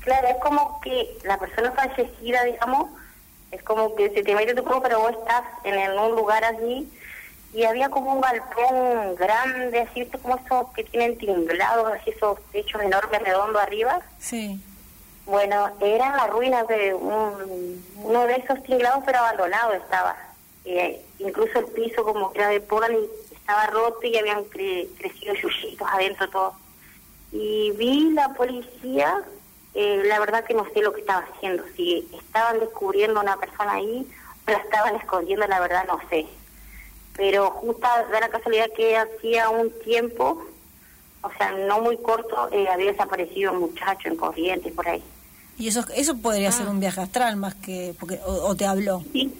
Claro, 0.00 0.28
es 0.28 0.36
como 0.36 0.78
que 0.82 1.18
la 1.24 1.38
persona 1.38 1.72
fallecida, 1.72 2.44
digamos, 2.44 2.90
es 3.50 3.62
como 3.62 3.94
que 3.96 4.10
se 4.10 4.22
te 4.22 4.34
mete 4.34 4.54
tu 4.54 4.62
cuerpo, 4.62 4.82
pero 4.82 5.00
vos 5.00 5.12
estás 5.12 5.42
en, 5.64 5.74
el- 5.74 5.98
un 5.98 6.12
lugar 6.14 6.44
allí 6.44 6.86
y 7.54 7.64
había 7.64 7.88
como 7.90 8.14
un 8.14 8.20
galpón 8.20 9.14
grande, 9.16 9.80
así, 9.80 10.06
como 10.06 10.36
esos 10.36 10.70
que 10.74 10.84
tienen 10.84 11.18
tinglados, 11.18 11.92
así 11.92 12.10
esos 12.10 12.38
techos 12.52 12.80
enormes 12.82 13.22
redondos 13.22 13.60
arriba. 13.62 14.00
Sí. 14.18 14.60
Bueno, 15.26 15.70
eran 15.80 16.16
las 16.16 16.30
ruinas 16.30 16.66
de 16.66 16.94
un, 16.94 17.84
uno 17.96 18.26
de 18.26 18.34
esos 18.36 18.62
tinglados, 18.62 19.02
pero 19.04 19.18
abandonado 19.18 19.72
estaba. 19.74 20.16
Eh, 20.64 21.04
incluso 21.18 21.58
el 21.58 21.66
piso 21.66 22.04
como 22.04 22.32
que 22.32 22.38
era 22.38 22.48
de 22.48 22.60
podan 22.60 22.94
y 22.94 23.34
estaba 23.34 23.66
roto 23.66 23.98
y 24.06 24.16
habían 24.16 24.44
cre- 24.46 24.88
crecido 24.98 25.34
yuyitos 25.34 25.86
adentro 25.92 26.28
todo. 26.30 26.54
Y 27.32 27.70
vi 27.72 28.10
la 28.12 28.28
policía, 28.30 29.22
eh, 29.74 30.02
la 30.06 30.18
verdad 30.20 30.44
que 30.44 30.54
no 30.54 30.64
sé 30.72 30.80
lo 30.80 30.92
que 30.92 31.00
estaba 31.00 31.24
haciendo, 31.34 31.64
si 31.76 32.08
estaban 32.18 32.60
descubriendo 32.60 33.20
a 33.20 33.22
una 33.22 33.36
persona 33.36 33.72
ahí 33.74 34.06
o 34.46 34.50
la 34.50 34.58
estaban 34.58 34.96
escondiendo, 34.96 35.46
la 35.46 35.60
verdad 35.60 35.84
no 35.86 35.98
sé. 36.10 36.26
Pero 37.16 37.50
justo 37.50 37.80
da 38.10 38.20
la 38.20 38.28
casualidad 38.28 38.66
que 38.76 38.96
hacía 38.96 39.50
un 39.50 39.70
tiempo, 39.84 40.42
o 41.22 41.30
sea, 41.38 41.52
no 41.52 41.80
muy 41.80 41.96
corto, 41.98 42.48
eh, 42.52 42.66
había 42.68 42.92
desaparecido 42.92 43.52
un 43.52 43.60
muchacho 43.60 44.08
en 44.08 44.16
Corrientes, 44.16 44.72
por 44.72 44.88
ahí. 44.88 45.02
Y 45.58 45.68
eso 45.68 45.84
eso 45.94 46.16
podría 46.16 46.48
Ah. 46.48 46.52
ser 46.52 46.68
un 46.68 46.80
viaje 46.80 47.00
astral 47.02 47.36
más 47.36 47.54
que 47.56 47.94
porque 48.00 48.18
o, 48.24 48.32
o 48.48 48.54
te 48.56 48.66
habló. 48.66 49.02
Sí. 49.12 49.32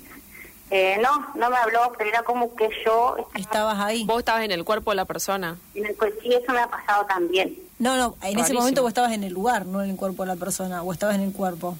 Eh, 0.71 0.99
no, 1.03 1.27
no 1.35 1.51
me 1.51 1.57
habló, 1.57 1.93
pero 1.99 2.09
era 2.09 2.23
como 2.23 2.55
que 2.55 2.69
yo 2.85 3.17
estaba 3.19 3.39
Estabas 3.39 3.79
ahí. 3.81 4.05
Vos 4.05 4.21
estabas 4.21 4.43
en 4.45 4.53
el 4.53 4.65
cuerpo 4.65 4.91
de 4.91 4.97
la 4.97 5.05
persona. 5.05 5.57
en 5.75 5.85
el 5.87 5.97
cual- 5.97 6.15
sí, 6.23 6.33
eso 6.33 6.51
me 6.53 6.61
ha 6.61 6.67
pasado 6.69 7.05
también. 7.07 7.55
No, 7.79 7.97
no, 7.97 8.17
en 8.23 8.39
ese 8.39 8.55
momento 8.55 8.81
vos 8.83 8.89
estabas 8.91 9.13
en 9.13 9.25
el 9.25 9.33
lugar, 9.35 9.67
no 9.67 9.83
en 9.83 9.91
el 9.91 9.97
cuerpo 9.97 10.23
de 10.23 10.29
la 10.29 10.37
persona, 10.37 10.83
o 10.83 10.93
estabas 10.93 11.17
en 11.17 11.23
el 11.23 11.33
cuerpo. 11.33 11.77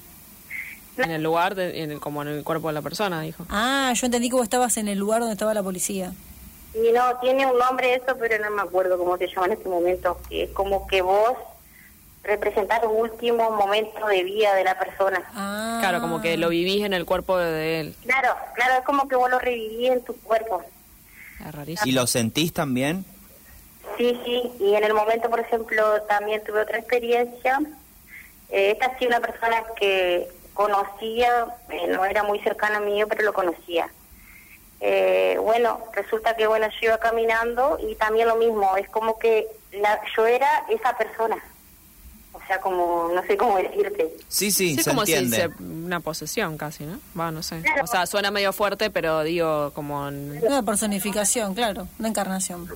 En 0.97 1.11
el 1.11 1.23
lugar, 1.23 1.55
de- 1.55 1.81
en 1.83 1.91
el, 1.91 1.99
como 1.99 2.21
en 2.21 2.27
el 2.29 2.43
cuerpo 2.43 2.67
de 2.67 2.73
la 2.73 2.81
persona, 2.81 3.21
dijo. 3.21 3.45
Ah, 3.49 3.91
yo 3.95 4.05
entendí 4.05 4.29
que 4.29 4.35
vos 4.35 4.43
estabas 4.43 4.77
en 4.77 4.87
el 4.87 4.99
lugar 4.99 5.19
donde 5.21 5.33
estaba 5.33 5.53
la 5.53 5.63
policía. 5.63 6.11
Y 6.75 6.91
no, 6.91 7.17
tiene 7.19 7.45
un 7.45 7.57
nombre 7.57 7.93
eso, 7.95 8.15
pero 8.19 8.43
no 8.43 8.49
me 8.55 8.61
acuerdo 8.61 8.97
cómo 8.97 9.17
se 9.17 9.27
llama 9.27 9.47
en 9.47 9.51
este 9.53 9.69
momento, 9.69 10.19
que 10.29 10.43
es 10.43 10.49
como 10.51 10.87
que 10.87 11.01
vos 11.01 11.33
representás 12.23 12.81
los 12.83 12.91
últimos 12.95 13.51
momentos 13.51 14.07
de 14.09 14.23
vida 14.23 14.53
de 14.55 14.63
la 14.63 14.77
persona. 14.79 15.21
Ah. 15.35 15.77
Claro, 15.81 15.99
como 15.99 16.21
que 16.21 16.37
lo 16.37 16.49
vivís 16.49 16.83
en 16.85 16.93
el 16.93 17.05
cuerpo 17.05 17.37
de, 17.37 17.51
de 17.51 17.79
él. 17.81 17.95
Claro, 18.05 18.33
claro, 18.55 18.75
es 18.79 18.85
como 18.85 19.07
que 19.07 19.15
vos 19.15 19.29
lo 19.29 19.39
revivís 19.39 19.91
en 19.91 20.03
tu 20.03 20.15
cuerpo. 20.21 20.63
Es 21.45 21.53
rarísimo. 21.53 21.89
¿Y 21.89 21.91
lo 21.91 22.07
sentís 22.07 22.53
también? 22.53 23.03
Sí, 23.97 24.17
sí, 24.23 24.41
y 24.59 24.73
en 24.75 24.83
el 24.83 24.93
momento, 24.93 25.29
por 25.29 25.41
ejemplo, 25.41 26.01
también 26.03 26.41
tuve 26.43 26.61
otra 26.61 26.77
experiencia. 26.79 27.59
Eh, 28.49 28.71
esta 28.71 28.97
sí, 28.97 29.05
una 29.05 29.19
persona 29.19 29.63
que 29.77 30.29
conocía, 30.53 31.47
eh, 31.69 31.87
no 31.87 32.05
era 32.05 32.23
muy 32.23 32.39
cercana 32.39 32.77
a 32.77 32.81
mí, 32.81 33.01
pero 33.09 33.23
lo 33.23 33.33
conocía. 33.33 33.89
Eh, 34.79 35.37
bueno, 35.41 35.79
resulta 35.93 36.35
que 36.35 36.45
bueno, 36.47 36.67
yo 36.67 36.87
iba 36.89 36.97
caminando 36.97 37.77
y 37.81 37.95
también 37.95 38.27
lo 38.27 38.35
mismo, 38.35 38.75
es 38.75 38.89
como 38.89 39.17
que 39.17 39.47
la, 39.71 39.99
yo 40.15 40.25
era 40.27 40.65
esa 40.69 40.95
persona. 40.97 41.37
O 42.33 42.41
sea, 42.47 42.59
como, 42.59 43.09
no 43.13 43.21
sé 43.23 43.37
cómo 43.37 43.57
decirte. 43.57 44.11
Sí, 44.27 44.51
sí, 44.51 44.75
se 44.75 44.89
como 44.89 45.05
si 45.05 45.13
entiende. 45.13 45.37
se- 45.55 45.63
una 45.63 45.99
posesión 46.01 46.57
casi, 46.57 46.83
¿no? 46.83 46.99
Va, 47.17 47.31
no 47.31 47.41
sé. 47.43 47.61
Claro. 47.61 47.83
O 47.83 47.87
sea, 47.87 48.05
suena 48.07 48.31
medio 48.31 48.51
fuerte, 48.51 48.89
pero 48.89 49.21
digo, 49.23 49.71
como... 49.73 50.07
en- 50.09 50.39
Una 50.45 50.63
personificación, 50.63 51.53
claro, 51.53 51.87
una 51.99 52.07
encarnación. 52.09 52.65
Yo 52.67 52.75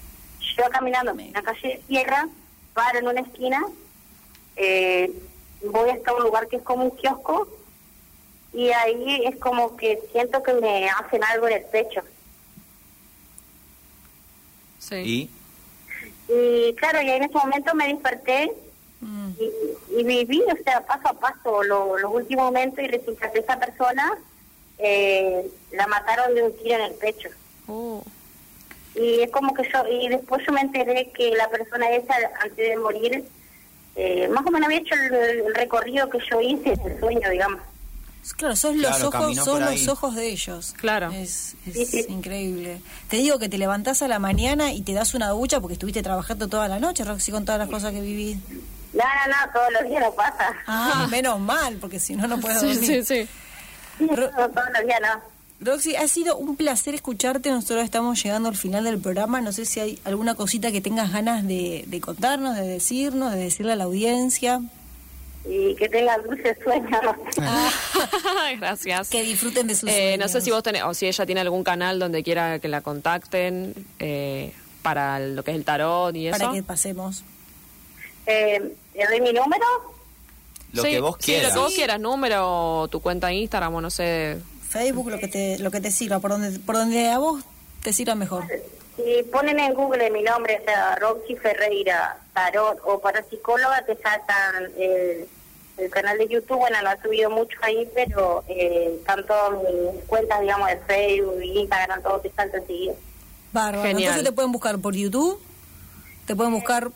iba 0.60 0.70
caminando 0.70 1.12
en 1.12 1.34
la 1.34 1.42
calle 1.42 1.68
de 1.70 1.78
tierra, 1.88 2.28
paro 2.74 3.00
en 3.00 3.08
una 3.08 3.20
esquina, 3.22 3.66
eh, 4.56 5.12
voy 5.64 5.90
hasta 5.90 6.14
un 6.14 6.24
lugar 6.24 6.48
que 6.48 6.58
es 6.58 6.62
como 6.64 6.86
un 6.86 6.92
kiosco 6.92 7.48
y 8.58 8.70
ahí 8.72 9.22
es 9.26 9.36
como 9.38 9.78
que 9.78 10.00
siento 10.12 10.42
que 10.42 10.54
me 10.54 10.90
hacen 10.90 11.24
algo 11.24 11.48
en 11.48 11.54
el 11.58 11.66
pecho. 11.66 12.02
Sí. 14.80 15.30
¿Y? 16.30 16.34
Y 16.34 16.74
claro, 16.76 17.02
y 17.02 17.10
ahí 17.10 17.18
en 17.18 17.24
ese 17.24 17.34
momento 17.38 17.74
me 17.76 17.88
desperté 17.88 18.52
Mm. 19.00 19.30
y, 19.40 20.00
y 20.00 20.04
viví, 20.04 20.42
o 20.42 20.64
sea, 20.64 20.84
paso 20.84 21.10
a 21.10 21.14
paso 21.14 21.62
lo- 21.64 22.00
los 22.00 22.12
últimos 22.12 22.46
momentos 22.46 22.84
y 22.84 22.88
resulta 22.88 23.32
que 23.32 23.40
esa 23.42 23.60
persona 23.60 24.18
eh, 24.80 25.48
la 25.72 25.86
mataron 25.86 26.34
de 26.34 26.42
un 26.42 26.58
tiro 26.58 26.76
en 26.78 26.82
el 26.82 26.94
pecho. 26.96 27.30
Oh. 27.68 28.04
Y 28.96 29.22
es 29.22 29.30
como 29.30 29.54
que 29.54 29.70
yo, 29.72 29.88
y 29.88 30.08
después 30.10 30.44
yo 30.48 30.52
me 30.52 30.62
enteré 30.62 31.12
que 31.12 31.30
la 31.36 31.48
persona 31.48 31.92
esa, 31.92 32.16
antes 32.42 32.58
de 32.58 32.76
morir, 32.78 33.24
eh, 33.96 34.28
más 34.30 34.44
o 34.48 34.50
menos 34.50 34.66
había 34.66 34.80
hecho 34.80 34.96
el, 34.96 35.14
el 35.46 35.54
recorrido 35.56 36.10
que 36.10 36.18
yo 36.32 36.42
hice, 36.42 36.74
el 36.84 37.00
sueño, 37.00 37.30
digamos. 37.30 37.62
Claro, 38.34 38.56
sos 38.56 38.76
los 38.76 39.02
ojos, 39.04 39.36
sos 39.38 39.60
los 39.60 39.88
ojos 39.88 40.16
de 40.16 40.28
ellos. 40.30 40.74
Claro. 40.78 41.12
Es, 41.12 41.56
es 41.66 41.74
Sí, 41.74 41.86
sí. 41.86 42.06
increíble. 42.10 42.82
Te 43.10 43.18
digo 43.18 43.40
que 43.40 43.50
te 43.50 43.58
levantás 43.58 44.02
a 44.02 44.08
la 44.08 44.20
mañana 44.20 44.74
y 44.74 44.82
te 44.82 44.94
das 44.94 45.14
una 45.14 45.30
ducha 45.30 45.60
porque 45.60 45.74
estuviste 45.74 46.04
trabajando 46.04 46.48
toda 46.48 46.68
la 46.68 46.80
noche, 46.80 47.04
Roxy, 47.04 47.32
con 47.32 47.46
todas 47.46 47.60
las 47.60 47.70
cosas 47.70 47.92
que 47.94 48.02
vivís. 48.02 48.38
No, 48.94 49.04
no, 49.04 49.46
no, 49.46 49.54
todos 49.54 49.68
los 49.80 49.90
días 49.90 50.02
no 50.04 50.12
pasa. 50.14 50.54
Ah, 50.66 51.08
menos 51.12 51.40
mal, 51.40 51.78
porque 51.78 52.00
si 52.00 52.16
no, 52.16 52.28
no 52.28 52.40
puedo 52.40 52.60
Sí, 52.60 52.68
dormir. 52.68 53.06
sí, 53.06 53.28
sí. 54.00 54.06
Ro- 54.06 54.32
No, 54.32 54.50
todos 54.50 54.68
los 54.76 54.86
días 54.86 55.00
no. 55.02 55.38
Roxy, 55.60 55.96
ha 55.96 56.08
sido 56.08 56.38
un 56.38 56.56
placer 56.56 56.94
escucharte. 56.94 57.50
Nosotros 57.50 57.84
estamos 57.84 58.22
llegando 58.22 58.48
al 58.50 58.56
final 58.56 58.84
del 58.84 59.00
programa. 59.00 59.42
No 59.42 59.52
sé 59.52 59.66
si 59.66 59.80
hay 59.80 60.00
alguna 60.06 60.36
cosita 60.36 60.72
que 60.72 60.82
tengas 60.82 61.12
ganas 61.12 61.48
de, 61.48 61.84
de 61.88 62.00
contarnos, 62.02 62.56
de 62.56 62.62
decirnos, 62.68 63.34
de 63.34 63.40
decirle 63.40 63.72
a 63.74 63.76
la 63.76 63.86
audiencia. 63.86 64.62
Y 65.50 65.76
que 65.76 65.88
tengan 65.88 66.22
dulces 66.24 66.58
sueños. 66.64 67.02
Gracias. 68.60 69.10
Que 69.10 69.22
disfruten 69.24 69.68
de 69.68 69.76
sus 69.76 69.90
Eh, 69.90 70.18
no 70.18 70.26
sueños. 70.28 70.32
sé 70.32 70.42
si 70.42 70.52
vos 70.52 70.64
tenés, 70.64 70.84
o 70.84 70.94
si 70.94 71.08
ella 71.08 71.26
tiene 71.26 71.42
algún 71.42 71.64
canal 71.64 72.00
donde 72.00 72.24
quiera 72.24 72.60
que 72.60 72.68
la 72.68 72.82
contacten 72.82 73.74
eh, 74.00 74.52
para 74.82 75.20
lo 75.20 75.44
que 75.44 75.52
es 75.52 75.58
el 75.58 75.64
tarot 75.66 76.16
y 76.16 76.28
eso. 76.28 76.38
Para 76.38 76.52
que 76.54 76.64
pasemos. 76.64 77.24
eh, 78.26 78.62
¿Le 78.96 79.08
doy 79.08 79.22
mi 79.22 79.32
número? 79.34 79.66
Lo 80.74 80.84
Sí, 80.84 80.90
que 80.92 81.00
vos 81.00 81.16
sí, 81.20 81.32
quieras. 81.32 81.50
lo 81.50 81.54
que 81.54 81.60
vos 81.66 81.74
quieras, 81.74 82.00
número, 82.00 82.82
o 82.82 82.88
tu 82.90 83.00
cuenta 83.02 83.32
Instagram, 83.32 83.76
o 83.76 83.82
no 83.82 83.90
sé. 83.90 84.38
Facebook, 84.70 85.10
lo 85.10 85.18
que 85.20 85.28
te, 85.30 85.58
lo 85.60 85.72
que 85.72 85.80
te 85.80 85.92
sirva, 85.92 86.20
por 86.20 86.32
donde, 86.32 86.60
por 86.60 86.76
donde 86.76 87.08
a 87.10 87.20
vos 87.20 87.42
te 87.84 87.94
sirva 87.94 88.16
mejor. 88.16 88.44
Si 88.98 89.24
ponen 89.32 89.60
en 89.60 89.74
Google 89.76 90.10
mi 90.12 90.24
nombre, 90.24 90.58
o 90.60 90.64
sea, 90.66 90.96
Roxy 90.96 91.36
Ferreira, 91.36 92.18
Tarot 92.34 92.80
o 92.84 93.00
para 93.00 93.24
psicóloga, 93.30 93.86
te 93.86 93.96
saltan 93.96 94.66
el, 94.78 95.28
el 95.78 95.90
canal 95.90 96.18
de 96.18 96.28
YouTube. 96.28 96.58
Bueno, 96.58 96.78
no 96.84 96.92
he 96.92 97.02
subido 97.02 97.30
mucho 97.30 97.58
ahí, 97.62 97.88
pero 97.94 98.44
eh, 98.48 99.00
tanto 99.06 99.34
mis 99.94 100.04
cuentas, 100.06 100.42
digamos, 100.42 100.68
de 100.70 100.78
Facebook, 100.78 101.42
Instagram, 101.44 102.02
todo 102.04 102.20
te 102.20 102.32
salta 102.32 102.58
enseguida. 102.58 102.94
Bárbaro. 103.54 103.82
Genial. 103.84 104.02
Entonces 104.04 104.24
te 104.24 104.32
pueden 104.32 104.52
buscar 104.52 104.78
por 104.80 104.96
YouTube, 104.96 105.40
te 106.26 106.36
pueden 106.36 106.54
buscar 106.54 106.92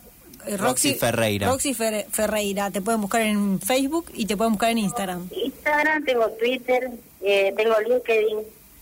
eh, 0.48 0.58
Roxy 0.58 0.96
Ferreira. 0.96 1.48
Roxy 1.48 1.74
Fer- 1.76 2.06
Ferreira, 2.10 2.72
te 2.72 2.82
pueden 2.82 3.02
buscar 3.02 3.22
en 3.22 3.60
Facebook 3.62 4.06
y 4.14 4.26
te 4.26 4.36
pueden 4.36 4.54
buscar 4.54 4.70
en 4.72 4.80
Instagram. 4.80 5.30
Instagram, 5.32 6.04
tengo 6.04 6.28
Twitter, 6.32 6.90
eh, 7.22 7.54
tengo 7.56 7.76
LinkedIn. 7.88 8.40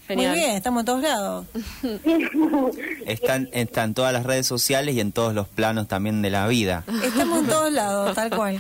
Genial. 0.08 0.32
Muy 0.32 0.40
bien, 0.40 0.56
estamos 0.56 0.80
en 0.82 0.86
todos 0.88 1.02
lados. 1.04 1.46
Están, 3.06 3.50
están 3.54 3.94
todas 3.94 4.12
las 4.14 4.26
redes 4.26 4.48
sociales 4.48 4.96
y 4.96 5.00
en 5.00 5.12
todos 5.12 5.34
los 5.34 5.48
planos 5.48 5.88
también 5.88 6.22
de 6.22 6.30
la 6.30 6.48
vida. 6.48 6.84
Estamos 7.04 7.40
en 7.42 7.48
todos 7.48 7.72
lados, 7.72 8.16
tal 8.16 8.30
cual. 8.32 8.60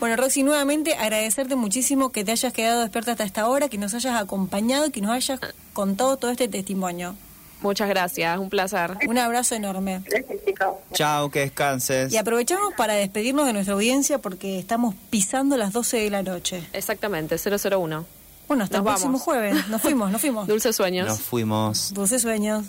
Bueno, 0.00 0.16
Roxy, 0.16 0.42
nuevamente 0.42 0.94
agradecerte 0.94 1.56
muchísimo 1.56 2.10
que 2.10 2.24
te 2.24 2.32
hayas 2.32 2.54
quedado 2.54 2.80
despierta 2.80 3.12
hasta 3.12 3.24
esta 3.24 3.46
hora, 3.46 3.68
que 3.68 3.76
nos 3.76 3.92
hayas 3.92 4.18
acompañado 4.18 4.86
y 4.86 4.90
que 4.90 5.02
nos 5.02 5.10
hayas 5.10 5.38
contado 5.74 6.16
todo 6.16 6.30
este 6.30 6.48
testimonio. 6.48 7.14
Muchas 7.60 7.90
gracias, 7.90 8.38
un 8.38 8.48
placer. 8.48 8.96
Un 9.06 9.18
abrazo 9.18 9.54
enorme. 9.54 10.02
Gracias, 10.06 10.38
chicos. 10.46 10.68
Chao, 10.94 11.30
que 11.30 11.40
descanses. 11.40 12.10
Y 12.14 12.16
aprovechamos 12.16 12.72
para 12.74 12.94
despedirnos 12.94 13.44
de 13.44 13.52
nuestra 13.52 13.74
audiencia 13.74 14.18
porque 14.18 14.58
estamos 14.58 14.94
pisando 15.10 15.58
las 15.58 15.74
12 15.74 15.98
de 15.98 16.10
la 16.10 16.22
noche. 16.22 16.66
Exactamente, 16.72 17.36
001. 17.36 18.06
Bueno, 18.48 18.64
hasta 18.64 18.78
Nos 18.78 18.86
el 18.86 18.92
próximo 18.92 19.18
jueves. 19.18 19.68
Nos 19.68 19.82
fuimos, 19.82 20.10
nos 20.10 20.22
fuimos. 20.22 20.46
Dulces 20.48 20.74
sueños. 20.74 21.08
Nos 21.08 21.20
fuimos. 21.20 21.92
Dulces 21.92 22.22
sueños. 22.22 22.64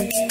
Yeah. 0.00 0.29